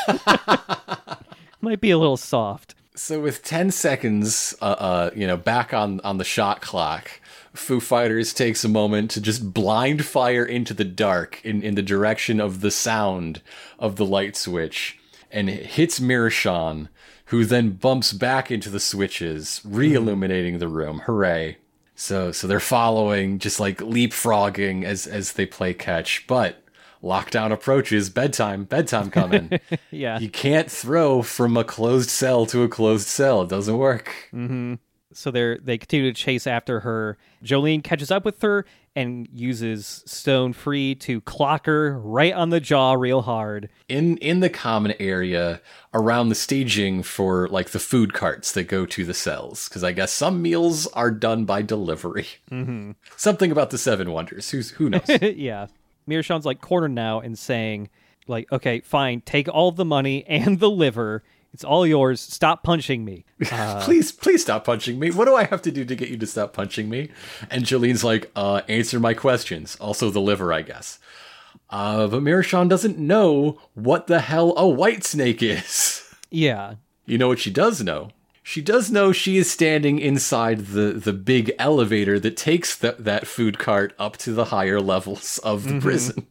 [1.62, 2.76] Might be a little soft.
[2.96, 7.10] So with 10 seconds, uh, uh, you know, back on, on the shot clock,
[7.58, 11.82] Foo Fighters takes a moment to just blind fire into the dark in, in the
[11.82, 13.42] direction of the sound
[13.80, 14.98] of the light switch
[15.32, 16.88] and hits Mirashan,
[17.26, 19.76] who then bumps back into the switches, mm-hmm.
[19.76, 21.00] re-illuminating the room.
[21.06, 21.58] Hooray.
[21.96, 26.64] So so they're following, just like leapfrogging as as they play catch, but
[27.04, 29.60] lockdown approaches, bedtime, bedtime coming.
[29.90, 30.20] Yeah.
[30.20, 33.42] You can't throw from a closed cell to a closed cell.
[33.42, 34.30] It doesn't work.
[34.34, 34.76] Mm-hmm.
[35.18, 37.18] So they're they continue to chase after her.
[37.42, 38.66] Jolyne catches up with her
[38.96, 43.70] and uses Stone Free to clock her right on the jaw real hard.
[43.90, 45.60] In in the common area
[45.92, 49.92] around the staging for like the food carts that go to the cells, because I
[49.92, 52.28] guess some meals are done by delivery.
[52.52, 52.92] Mm-hmm.
[53.18, 54.52] Something about the Seven Wonders.
[54.52, 55.10] Who's who knows?
[55.22, 55.66] yeah.
[56.08, 57.90] Mirashan's like cornered now and saying,
[58.28, 61.24] like, okay, fine, take all the money and the liver.
[61.54, 62.22] It's all yours.
[62.22, 63.26] Stop punching me.
[63.82, 65.12] please, please stop punching me.
[65.12, 67.10] What do I have to do to get you to stop punching me?
[67.50, 69.76] And Jolyne's like, uh, answer my questions.
[69.78, 71.00] Also the liver, I guess.
[71.70, 76.04] Uh, but Mirashon doesn't know what the hell a Whitesnake is.
[76.30, 76.76] Yeah.
[77.06, 78.10] You know what she does know?
[78.44, 83.28] She does know she is standing inside the, the big elevator that takes th- that
[83.28, 86.28] food cart up to the higher levels of the prison.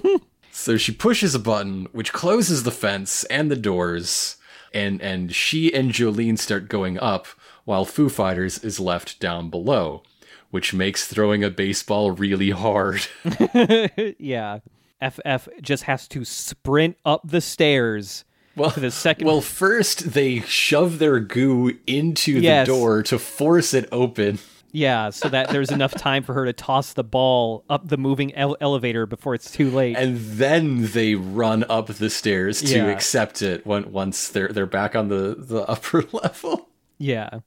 [0.50, 4.37] so she pushes a button which closes the fence and the doors,
[4.72, 7.26] and, and she and Jolene start going up
[7.64, 10.02] while Foo Fighters is left down below,
[10.50, 13.06] which makes throwing a baseball really hard.
[14.18, 14.60] yeah.
[15.00, 18.24] FF just has to sprint up the stairs
[18.56, 19.26] Well, the second.
[19.28, 22.66] well, first they shove their goo into Yes.
[22.66, 24.38] the door to force it open.
[24.78, 28.34] Yeah, so that there's enough time for her to toss the ball up the moving
[28.34, 29.96] ele- elevator before it's too late.
[29.96, 32.86] and then they run up the stairs to Yeah.
[32.86, 36.68] accept it when, once they're they're back on the the upper level.
[36.98, 37.40] yeah.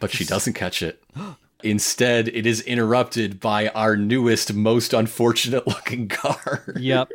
[0.00, 1.02] But she doesn't catch it.
[1.64, 6.76] Instead, it is interrupted by our newest, most unfortunate looking guard.
[6.78, 7.10] Yep.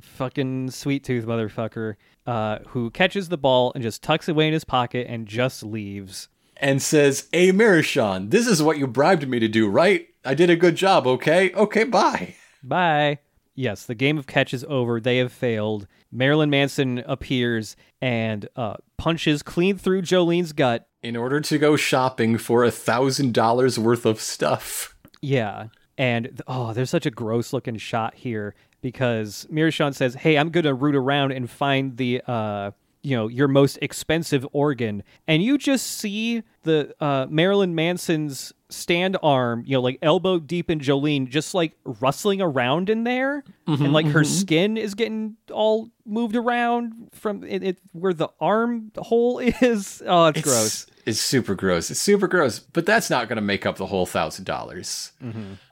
[0.00, 1.94] Fucking sweet tooth motherfucker.
[2.26, 5.62] Uh, who catches the ball and just tucks it away in his pocket and just
[5.62, 6.28] leaves.
[6.56, 10.08] And says, Hey Mirashon, this is what you bribed me to do, right?
[10.24, 11.52] I did a good job, okay?
[11.52, 12.34] Okay, bye.
[12.62, 13.18] Bye.
[13.54, 15.00] Yes, the game of catch is over.
[15.00, 15.86] They have failed.
[16.10, 20.88] Marilyn Manson appears and uh, punches clean through Jolyne's gut.
[21.02, 24.96] In order to go shopping for a thousand dollars worth of stuff.
[25.20, 25.68] Yeah.
[25.96, 30.64] And oh, there's such a gross looking shot here because Mirashon says, "Hey, I'm going
[30.64, 32.72] to root around and find the uh,
[33.04, 39.16] you know, your most expensive organ." And you just see the uh Marilyn Manson's stand
[39.22, 43.92] arm, you know, like elbow deep in Jolyne just like rustling around in there and
[43.92, 49.38] like her skin is getting all moved around from it, it where the arm hole
[49.60, 50.02] is.
[50.06, 50.86] Oh, it's, gross.
[51.06, 51.90] It's super gross.
[51.90, 52.58] It's super gross.
[52.58, 55.12] But that's not going to make up the whole thousand dollars.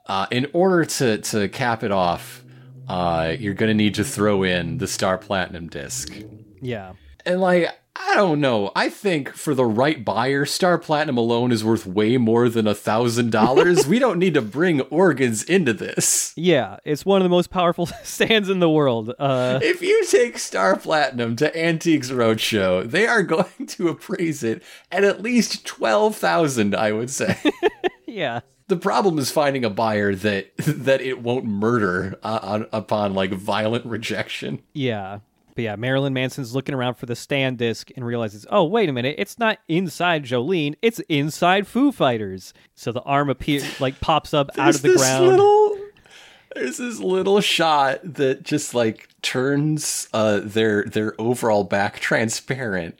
[0.07, 2.43] Uh, in order to to cap it off,
[2.87, 6.13] uh, you're going to need to throw in the Star Platinum disc.
[6.61, 6.93] Yeah.
[7.25, 8.71] And like, I don't know.
[8.75, 12.73] I think for the right buyer, Star Platinum alone is worth way more than a
[12.75, 13.87] thousand dollars.
[13.93, 16.33] We don't need to bring organs into this.
[16.35, 19.13] Yeah, it's one of the most powerful stands in the world.
[19.19, 24.63] Uh If you take Star Platinum to Antiques Roadshow, they are going to appraise it
[24.91, 26.75] at at least twelve thousand.
[26.75, 27.37] I would say.
[28.07, 28.39] yeah.
[28.67, 33.31] the problem is finding a buyer that that it won't murder uh, on, upon like
[33.33, 34.63] violent rejection.
[34.73, 35.19] Yeah.
[35.55, 38.93] But yeah, Marilyn Manson's looking around for the stand disc and realizes, oh, wait a
[38.93, 42.53] minute, it's not inside Jolyne, it's inside Foo Fighters.
[42.75, 45.27] So the arm appears, like, pops up out of the ground.
[45.27, 45.77] Little,
[46.55, 52.99] there's this little shot that just like turns uh, their their overall back transparent.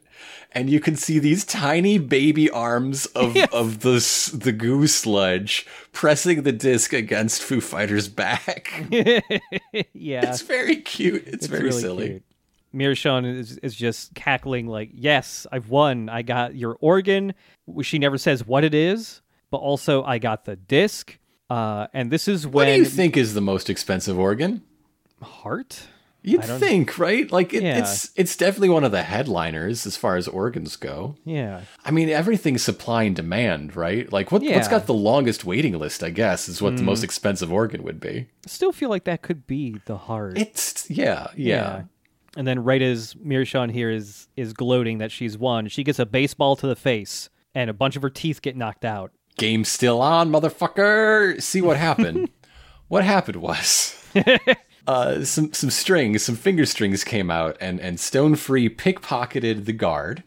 [0.55, 3.95] And you can see these tiny baby arms of, of the
[4.35, 8.85] the goo sludge pressing the disc against Foo Fighters' back.
[8.91, 10.29] yeah.
[10.29, 11.23] It's very cute.
[11.25, 12.07] It's, It's very really silly.
[12.07, 12.23] cute.
[12.73, 16.09] Mirashon is, is just cackling like, "Yes, I've won.
[16.09, 17.33] I got your organ."
[17.81, 19.21] She never says what it is,
[19.51, 21.17] but also I got the disc.
[21.49, 22.53] Uh, and this is when.
[22.53, 24.61] What do you think is the most expensive organ?
[25.21, 25.87] heart.
[26.25, 27.29] You'd think, right?
[27.29, 27.79] Like it, Yeah.
[27.79, 31.15] it's it's definitely one of the headliners as far as organs go.
[31.25, 34.11] Yeah, I mean, everything's supply and demand, right?
[34.11, 34.61] Like what what's Yeah.
[34.61, 34.69] Mm.
[34.69, 36.01] got the longest waiting list?
[36.01, 38.27] I guess is what the most expensive organ would be.
[38.45, 40.37] I still feel like that could be the heart.
[40.37, 41.83] It's yeah, yeah.
[42.35, 46.05] And then right as Mirashon here is is gloating that she's won, she gets a
[46.05, 49.11] baseball to the face and a bunch of her teeth get knocked out.
[49.37, 51.41] Game still on, motherfucker.
[51.41, 52.29] See what happened?
[52.87, 53.99] what happened was.
[54.85, 59.71] Uh, some some strings, some finger strings came out, and and Stone Free pickpocketed the
[59.71, 60.23] guard.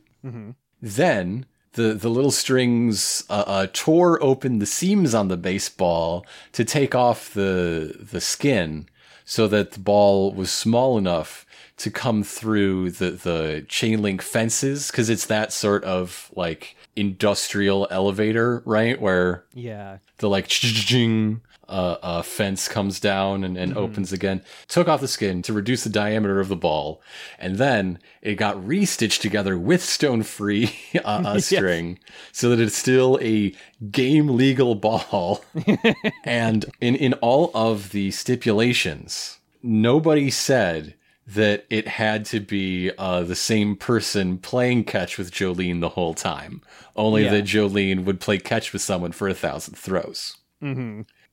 [0.81, 6.65] Then the the little strings uh, uh, tore open the seams on the baseball to
[6.65, 8.89] take off the the skin,
[9.25, 11.46] so that the ball was small enough
[11.79, 17.87] to come through the the chain link fences because it's that sort of like industrial
[17.91, 19.01] elevator, right?
[19.01, 19.99] Where Yeah.
[20.19, 24.41] the like ching uh, uh, fence comes down and, and opens again.
[24.69, 27.03] Took off the skin to reduce the diameter of the ball,
[27.41, 30.73] and then it got restitched together with stone free
[31.05, 31.99] uh, uh, string,
[32.31, 33.53] so that it's still a
[33.91, 35.45] game legal ball.
[36.25, 40.95] and in in all of the stipulations, nobody said
[41.27, 46.15] that it had to be uh, the same person playing catch with Jolyne the whole
[46.15, 46.63] time.
[46.95, 47.33] Only Yeah.
[47.33, 50.37] that Jolyne would play catch with someone for a thousand throws.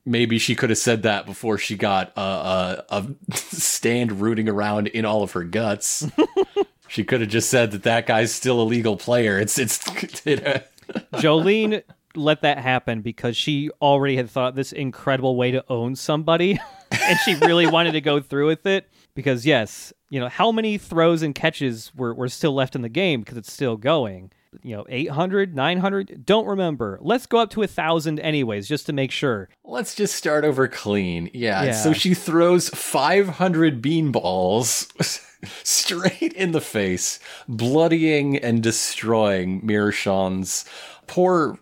[0.06, 3.08] Maybe she could have said that before she got uh, a, a
[3.38, 6.06] stand rooting around in all of her guts.
[6.88, 9.40] she could have just said that that guy's still a legal player.
[9.40, 9.80] It's it's
[11.20, 11.82] Jolyne
[12.16, 16.60] let that happen because she already had thought this incredible way to own somebody.
[16.92, 20.78] and she really wanted to go through with it because yes, you know how many
[20.78, 24.32] throws and catches were were still left in the game because it's still going.
[24.62, 27.00] You know, 800, 900, don't remember.
[27.02, 29.50] Let's go up to a thousand anyways, just to make sure.
[29.64, 31.32] Let's just start over clean.
[31.34, 31.64] Yeah.
[31.64, 31.72] Yeah.
[31.72, 34.90] So she throws 500 bean balls
[35.64, 40.66] straight in the face, bloodying and destroying Mirashan's
[41.08, 41.58] poor,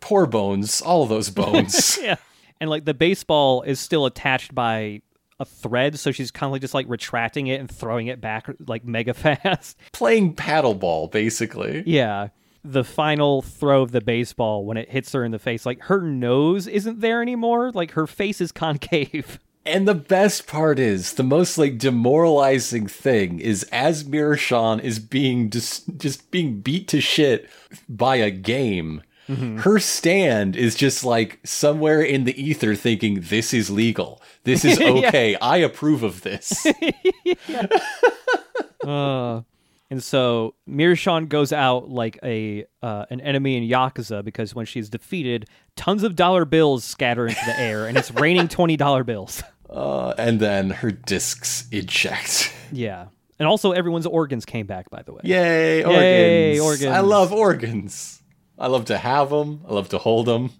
[0.00, 1.98] poor bones, all those bones.
[2.00, 2.16] Yeah,
[2.60, 5.02] and like the baseball is still attached by
[5.40, 8.48] a thread, so she's kind of like just like retracting it and throwing it back
[8.66, 9.78] like mega fast.
[9.92, 11.82] Playing paddleball, basically.
[11.86, 12.28] Yeah.
[12.64, 16.00] The final throw of the baseball when it hits her in the face, like her
[16.00, 17.70] nose isn't there anymore.
[17.72, 19.38] Like her face is concave.
[19.64, 25.50] And the best part is, the most like demoralizing thing is as Mirashan is being
[25.50, 27.48] just just being beat to shit
[27.88, 29.02] by a game.
[29.28, 34.22] Her stand is just like somewhere in the ether thinking this is legal.
[34.44, 35.36] This is okay.
[35.36, 36.66] I approve of this.
[38.84, 39.42] Uh,
[39.90, 44.88] and so Mirshan goes out like a uh, an enemy in Yakuza because when she's
[44.88, 45.46] defeated,
[45.76, 49.42] tons of dollar bills scatter into the air, and it's raining twenty dollar bills.
[49.68, 52.52] Uh, and then her discs eject.
[52.72, 53.06] yeah,
[53.38, 54.88] and also everyone's organs came back.
[54.90, 56.02] By the way, Yay, organs.
[56.02, 56.92] Yay, organs.
[56.92, 58.17] I love organs.
[58.58, 59.62] I love to have them.
[59.68, 60.50] I love to hold them.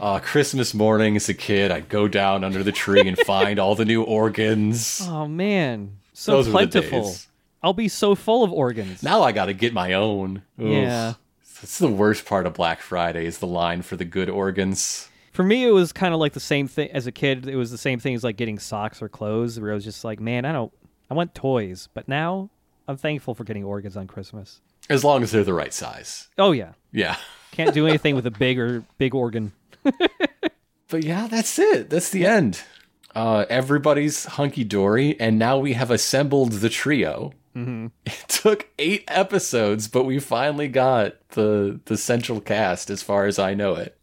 [0.00, 3.74] uh, Christmas morning as a kid, I'd go down under the tree and find all
[3.74, 5.00] the new organs.
[5.10, 7.14] Oh man, so Those plentiful.
[7.62, 9.02] I'll be so full of organs.
[9.02, 10.42] Now I got to get my own.
[10.60, 10.68] Oof.
[10.72, 11.14] Yeah.
[11.60, 15.08] That's the worst part of Black Friday is the line for the good organs.
[15.32, 17.46] For me, it was kind of like the same thing as a kid.
[17.46, 20.02] It was the same thing as like getting socks or clothes, where I was just
[20.04, 20.72] like, man, I don't,
[21.10, 21.88] I want toys.
[21.92, 22.48] But now
[22.88, 24.62] I'm thankful for getting organs on Christmas.
[24.88, 26.28] As long as they're the right size.
[26.38, 27.16] Oh yeah, Yeah.
[27.52, 29.52] can't do anything with a big or big organ.
[30.90, 31.88] But yeah, that's it.
[31.88, 32.62] That's the end.
[33.14, 37.32] Uh, everybody's hunky dory, and now we have assembled the trio.
[37.56, 37.86] Mm-hmm.
[38.06, 43.38] It took eight episodes, but we finally got the the central cast, as far as
[43.38, 43.96] I know it.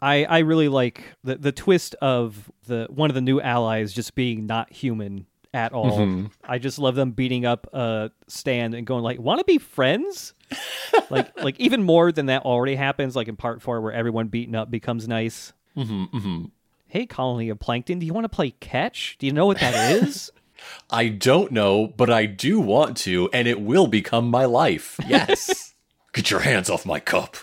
[0.00, 4.14] I, I really like the the twist of the one of the new allies just
[4.14, 6.26] being not human at all.
[6.44, 10.34] I just love them beating up a stand and going like, "Want to be friends?"
[11.10, 14.54] like like even more than that already happens like in part 4 where everyone beaten
[14.54, 15.52] up becomes nice.
[15.76, 16.50] Mhm.
[16.86, 19.16] Hey colony of plankton, do you want to play catch?
[19.18, 20.30] Do you know what that is?
[20.90, 24.96] I don't know, but I do want to, and it will become my life.
[25.08, 25.74] Yes.
[26.12, 27.36] Get your hands off my cup,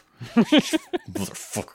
[1.11, 1.73] motherfucker.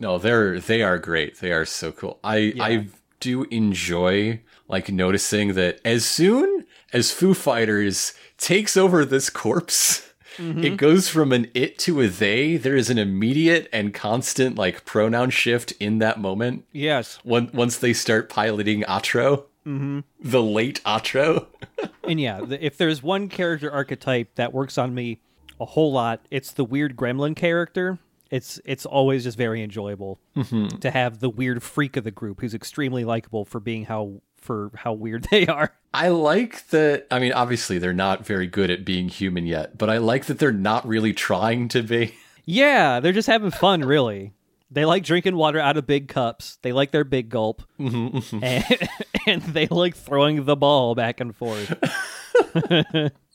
[0.00, 1.38] No, they're they are great.
[1.40, 2.18] They are so cool.
[2.24, 2.86] I I
[3.20, 10.11] do enjoy like noticing that as soon as Foo Fighters takes over this corpse.
[10.38, 10.76] It mm-hmm.
[10.76, 12.56] goes from an it to a they.
[12.56, 16.64] There is an immediate and constant like pronoun shift in that moment.
[16.72, 17.18] yes.
[17.22, 20.00] When, once they start piloting Atroe, mm-hmm.
[20.20, 21.46] the late Atroe.
[22.04, 25.20] And yeah, the, if there's one character archetype that works on me
[25.60, 28.00] a whole lot, it's the weird gremlin character.
[28.28, 30.78] It's it's always just very enjoyable mm-hmm.
[30.78, 34.70] to have the weird freak of the group who's extremely likable for being how for
[34.74, 35.72] how weird they are.
[35.94, 37.06] I like that.
[37.10, 40.38] I mean, obviously, they're not very good at being human yet, but I like that
[40.38, 42.14] they're not really trying to be.
[42.44, 44.32] Yeah, they're just having fun, really.
[44.68, 46.58] They like drinking water out of big cups.
[46.62, 48.38] They like their big gulp, mm-hmm.
[48.42, 48.88] and,
[49.28, 51.72] and they like throwing the ball back and forth.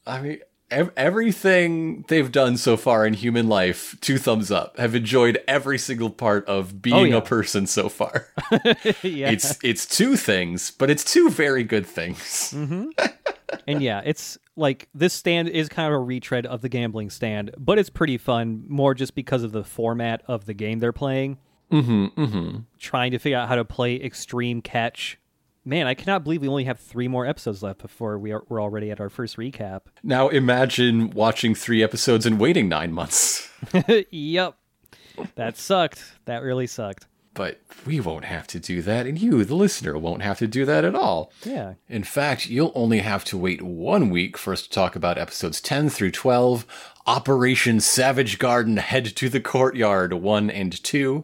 [0.05, 0.39] I mean,
[0.71, 4.77] ev- everything they've done so far in human life, two thumbs up.
[4.77, 7.17] Have enjoyed every single part of being yeah.
[7.17, 8.27] a person so far.
[9.03, 12.53] yeah, It's it's two things, but it's two very good things.
[13.67, 17.51] and yeah, it's like this stand is kind of a retread of the gambling stand,
[17.57, 18.63] but it's pretty fun.
[18.67, 21.37] More just because of the format of the game they're playing.
[21.71, 22.21] Mm-hmm.
[22.21, 22.57] Mm-hmm.
[22.79, 25.19] Trying to figure out how to play extreme catch.
[25.67, 28.61] Man, I cannot believe we only have three more episodes left before we are, we're
[28.61, 29.81] already at our first recap.
[30.01, 33.49] Now imagine watching three episodes and waiting nine months.
[34.09, 34.55] yep.
[35.35, 36.13] That sucked.
[36.23, 37.07] That really sucked.
[37.33, 40.63] But we won't have to do that, and you, the listener, won't have to do
[40.63, 41.33] that at all.
[41.43, 41.73] Yeah.
[41.89, 45.59] In fact, you'll only have to wait one week for us to talk about episodes
[45.59, 46.65] 10 through 12,
[47.07, 51.23] Operation Savage Garden Head to the Courtyard 1 and 2,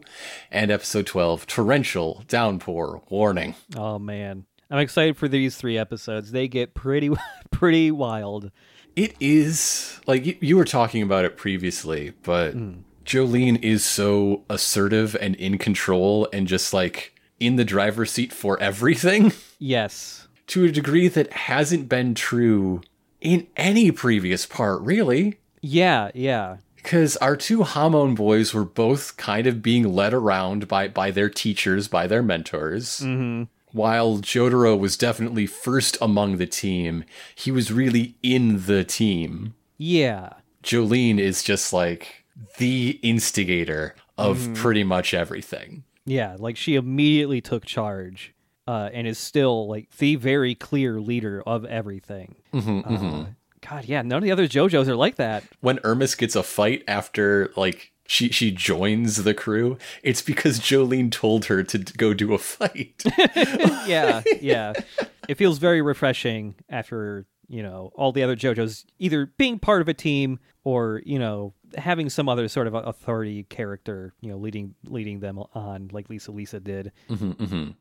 [0.50, 3.54] and episode 12, Torrential Downpour Warning.
[3.76, 4.46] Oh man.
[4.70, 6.32] I'm excited for these three episodes.
[6.32, 7.10] They get pretty
[7.50, 8.50] pretty wild.
[8.96, 12.78] It is, like, you, you were talking about it previously, but hmm.
[13.04, 18.58] Jolyne is so assertive and in control and just, like, in the driver's seat for
[18.60, 19.32] everything.
[19.58, 20.28] Yes.
[20.48, 22.82] to a degree that hasn't been true
[23.20, 25.38] in any previous part, really.
[25.66, 26.58] Yeah, yeah.
[26.76, 31.30] Because our two Hamon boys were both kind of being led around by, by their
[31.30, 33.00] teachers, by their mentors.
[33.00, 33.44] Mm-hmm.
[33.72, 37.04] while Jotaro was definitely first among the team,
[37.34, 39.54] he was really in the team.
[39.78, 40.34] Yeah.
[40.62, 42.24] Jolyne is just like
[42.58, 45.84] the instigator of pretty much everything.
[46.04, 48.34] Yeah, like she immediately took charge
[48.68, 52.36] uh, and is still like the very clear leader of everything.
[52.52, 53.24] Uh,
[53.68, 55.44] God, yeah, none of the other JoJo's are like that.
[55.60, 61.10] When Ermis gets a fight after like she she joins the crew, it's because Jolyne
[61.10, 63.02] told her to go do a fight.
[63.86, 64.74] yeah, yeah.
[65.28, 69.88] It feels very refreshing after, you know, all the other JoJo's either being part of
[69.88, 74.74] a team or, you know, having some other sort of authority character, you know, leading
[74.84, 76.92] leading them on like Lisa Lisa did.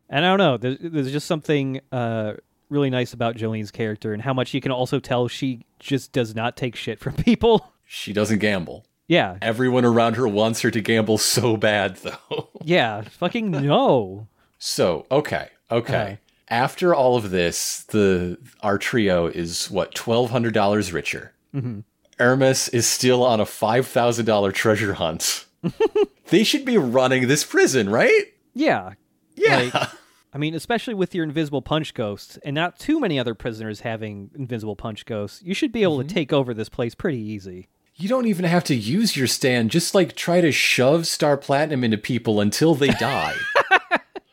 [0.10, 2.36] And I don't know, there's, there's just something uh,
[2.74, 6.36] really nice about Jolyne's character and how much you can also tell she just does
[6.36, 7.72] not take shit from people.
[7.86, 8.86] she doesn't gamble.
[9.08, 9.38] yeah.
[9.42, 12.50] Everyone around her wants her to gamble so bad though.
[12.64, 13.02] Yeah.
[13.04, 14.28] Fucking no.
[14.58, 16.04] So, okay, okay.
[16.04, 16.16] Uh-huh.
[16.50, 21.34] After all of this, the our trio is what twelve hundred dollars richer.
[21.56, 21.80] Mm-hmm.
[22.20, 25.46] Hermes is still on a five thousand dollar treasure hunt.
[26.30, 28.26] they should be running this prison, right?
[28.54, 28.94] Yeah.
[29.36, 29.70] Yeah.
[29.74, 29.90] Like,
[30.34, 34.32] I mean, especially with your invisible punch ghosts and not too many other prisoners having
[34.36, 36.08] invisible punch ghosts, you should be able Mm-hmm.
[36.08, 37.68] to take over this place pretty easy.
[37.96, 39.70] you don't even have to use your stand.
[39.70, 43.36] Just like try to shove Star Platinum into people until they die.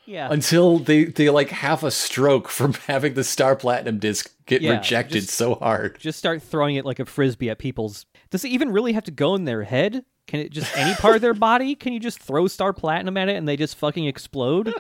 [0.06, 0.26] Yeah.
[0.32, 4.72] until they they like have a stroke from having the Star Platinum disc get Yeah,
[4.72, 6.00] rejected just- so hard.
[6.00, 8.06] just start throwing it like a frisbee at people's.
[8.30, 10.04] Does it even really have to go in their head?
[10.30, 11.74] Can it just any part of their body?
[11.74, 14.72] Can you just throw star platinum at it and they just fucking explode?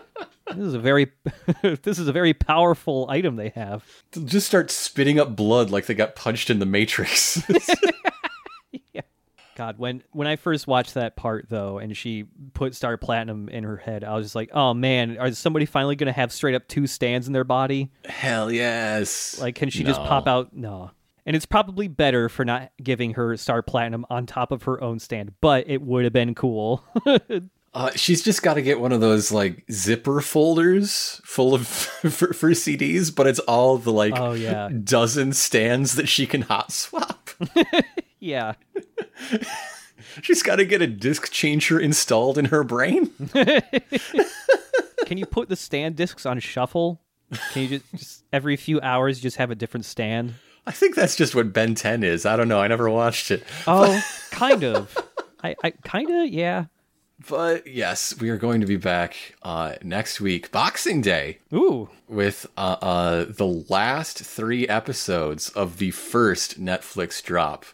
[0.46, 1.10] This is a very
[1.62, 3.84] this is a very powerful item they have.
[4.12, 7.42] They'll just start spitting up blood like they got punched in the Matrix.
[9.56, 13.64] God, when when I first watched that part though, and she put star platinum in
[13.64, 16.68] her head, I was just like, oh man, is somebody finally gonna have straight up
[16.68, 17.90] two stands in their body?
[18.04, 19.40] Hell yes.
[19.40, 20.54] Like, can she just pop out?
[20.54, 20.92] No.
[21.26, 24.98] And it's probably better for not giving her star platinum on top of her own
[24.98, 26.84] stand, but it would have been cool.
[27.72, 32.32] Uh, she's just got to get one of those like zipper folders full of for,
[32.32, 34.68] for CDs, but it's all the like Oh, yeah.
[34.82, 37.30] dozen stands that she can hot swap.
[38.18, 38.54] yeah.
[40.20, 43.08] she's got to get a disc changer installed in her brain.
[45.06, 47.00] Can you put the stand discs on shuffle?
[47.52, 50.34] Can you just, just every few hours just have a different stand?
[50.70, 52.24] I think that's just what Ben 10 is.
[52.24, 52.60] I don't know.
[52.60, 53.42] I never watched it.
[53.66, 54.96] Oh, kind of.
[55.42, 56.66] I, I kind of, yeah.
[57.28, 62.46] But yes, we are going to be back uh, next week, Boxing Day, Ooh, with
[62.56, 67.66] uh, uh, the last three episodes of the first Netflix drop,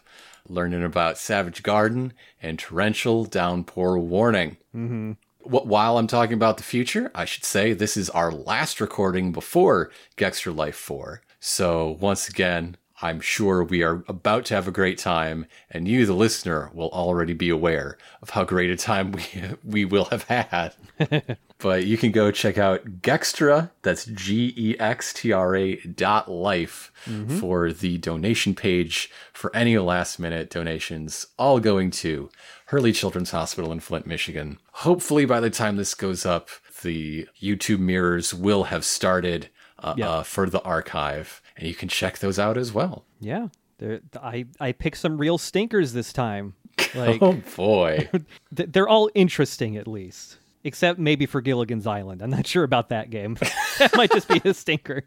[0.49, 4.57] learning about Savage Garden and Torrential Downpour Warning.
[4.75, 5.11] Mm-hmm.
[5.43, 9.91] While I'm talking about the future, I should say this is our last recording before
[10.17, 11.21] Gextra Life 4.
[11.39, 16.05] So once again, I'm sure we are about to have a great time, and you,
[16.07, 19.23] the listener, will already be aware of how great a time we
[19.63, 20.73] we will have had.
[21.59, 26.29] but you can go check out Gextra, that's G E X T R A dot
[26.29, 26.91] life,
[27.39, 32.29] for the donation page for any last minute donations, all going to
[32.67, 34.57] Hurley Children's Hospital in Flint, Michigan.
[34.71, 36.49] Hopefully, by the time this goes up,
[36.81, 39.49] the YouTube mirrors will have started
[39.79, 40.09] uh, Yeah.
[40.09, 43.05] uh, for the archive, and you can check those out as well.
[43.19, 43.47] yeah.
[43.79, 46.55] There, I I picked some real stinkers this time.
[46.95, 48.09] Like Oh boy.
[48.51, 52.21] they're all interesting at least, except maybe for Gilligan's Island.
[52.21, 53.35] I'm not sure about that game.
[53.79, 55.03] that might just be a stinker.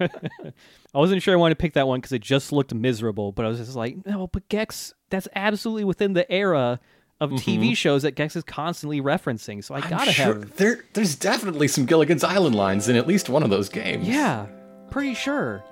[0.00, 0.52] I
[0.92, 3.48] wasn't sure I wanted to pick that one because it just looked miserable, but I
[3.48, 6.80] was just like, no, but Gex, that's absolutely within the era
[7.20, 7.72] of TV mm-hmm.
[7.72, 9.64] shows that Gex is constantly referencing.
[9.64, 13.06] So I I'm gotta sure have, there there's definitely some Gilligan's Island lines in at
[13.06, 14.06] least one of those games.
[14.06, 14.46] yeah,
[14.90, 15.62] pretty sure.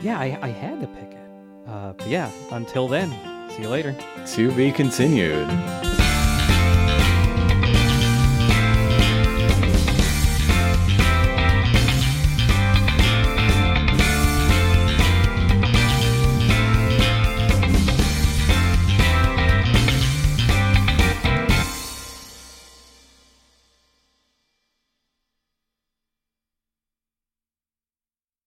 [0.00, 1.68] Yeah, I, I had to pick it.
[1.68, 3.10] Uh, but yeah, until then,
[3.50, 3.96] see you later.
[4.34, 5.48] To be continued.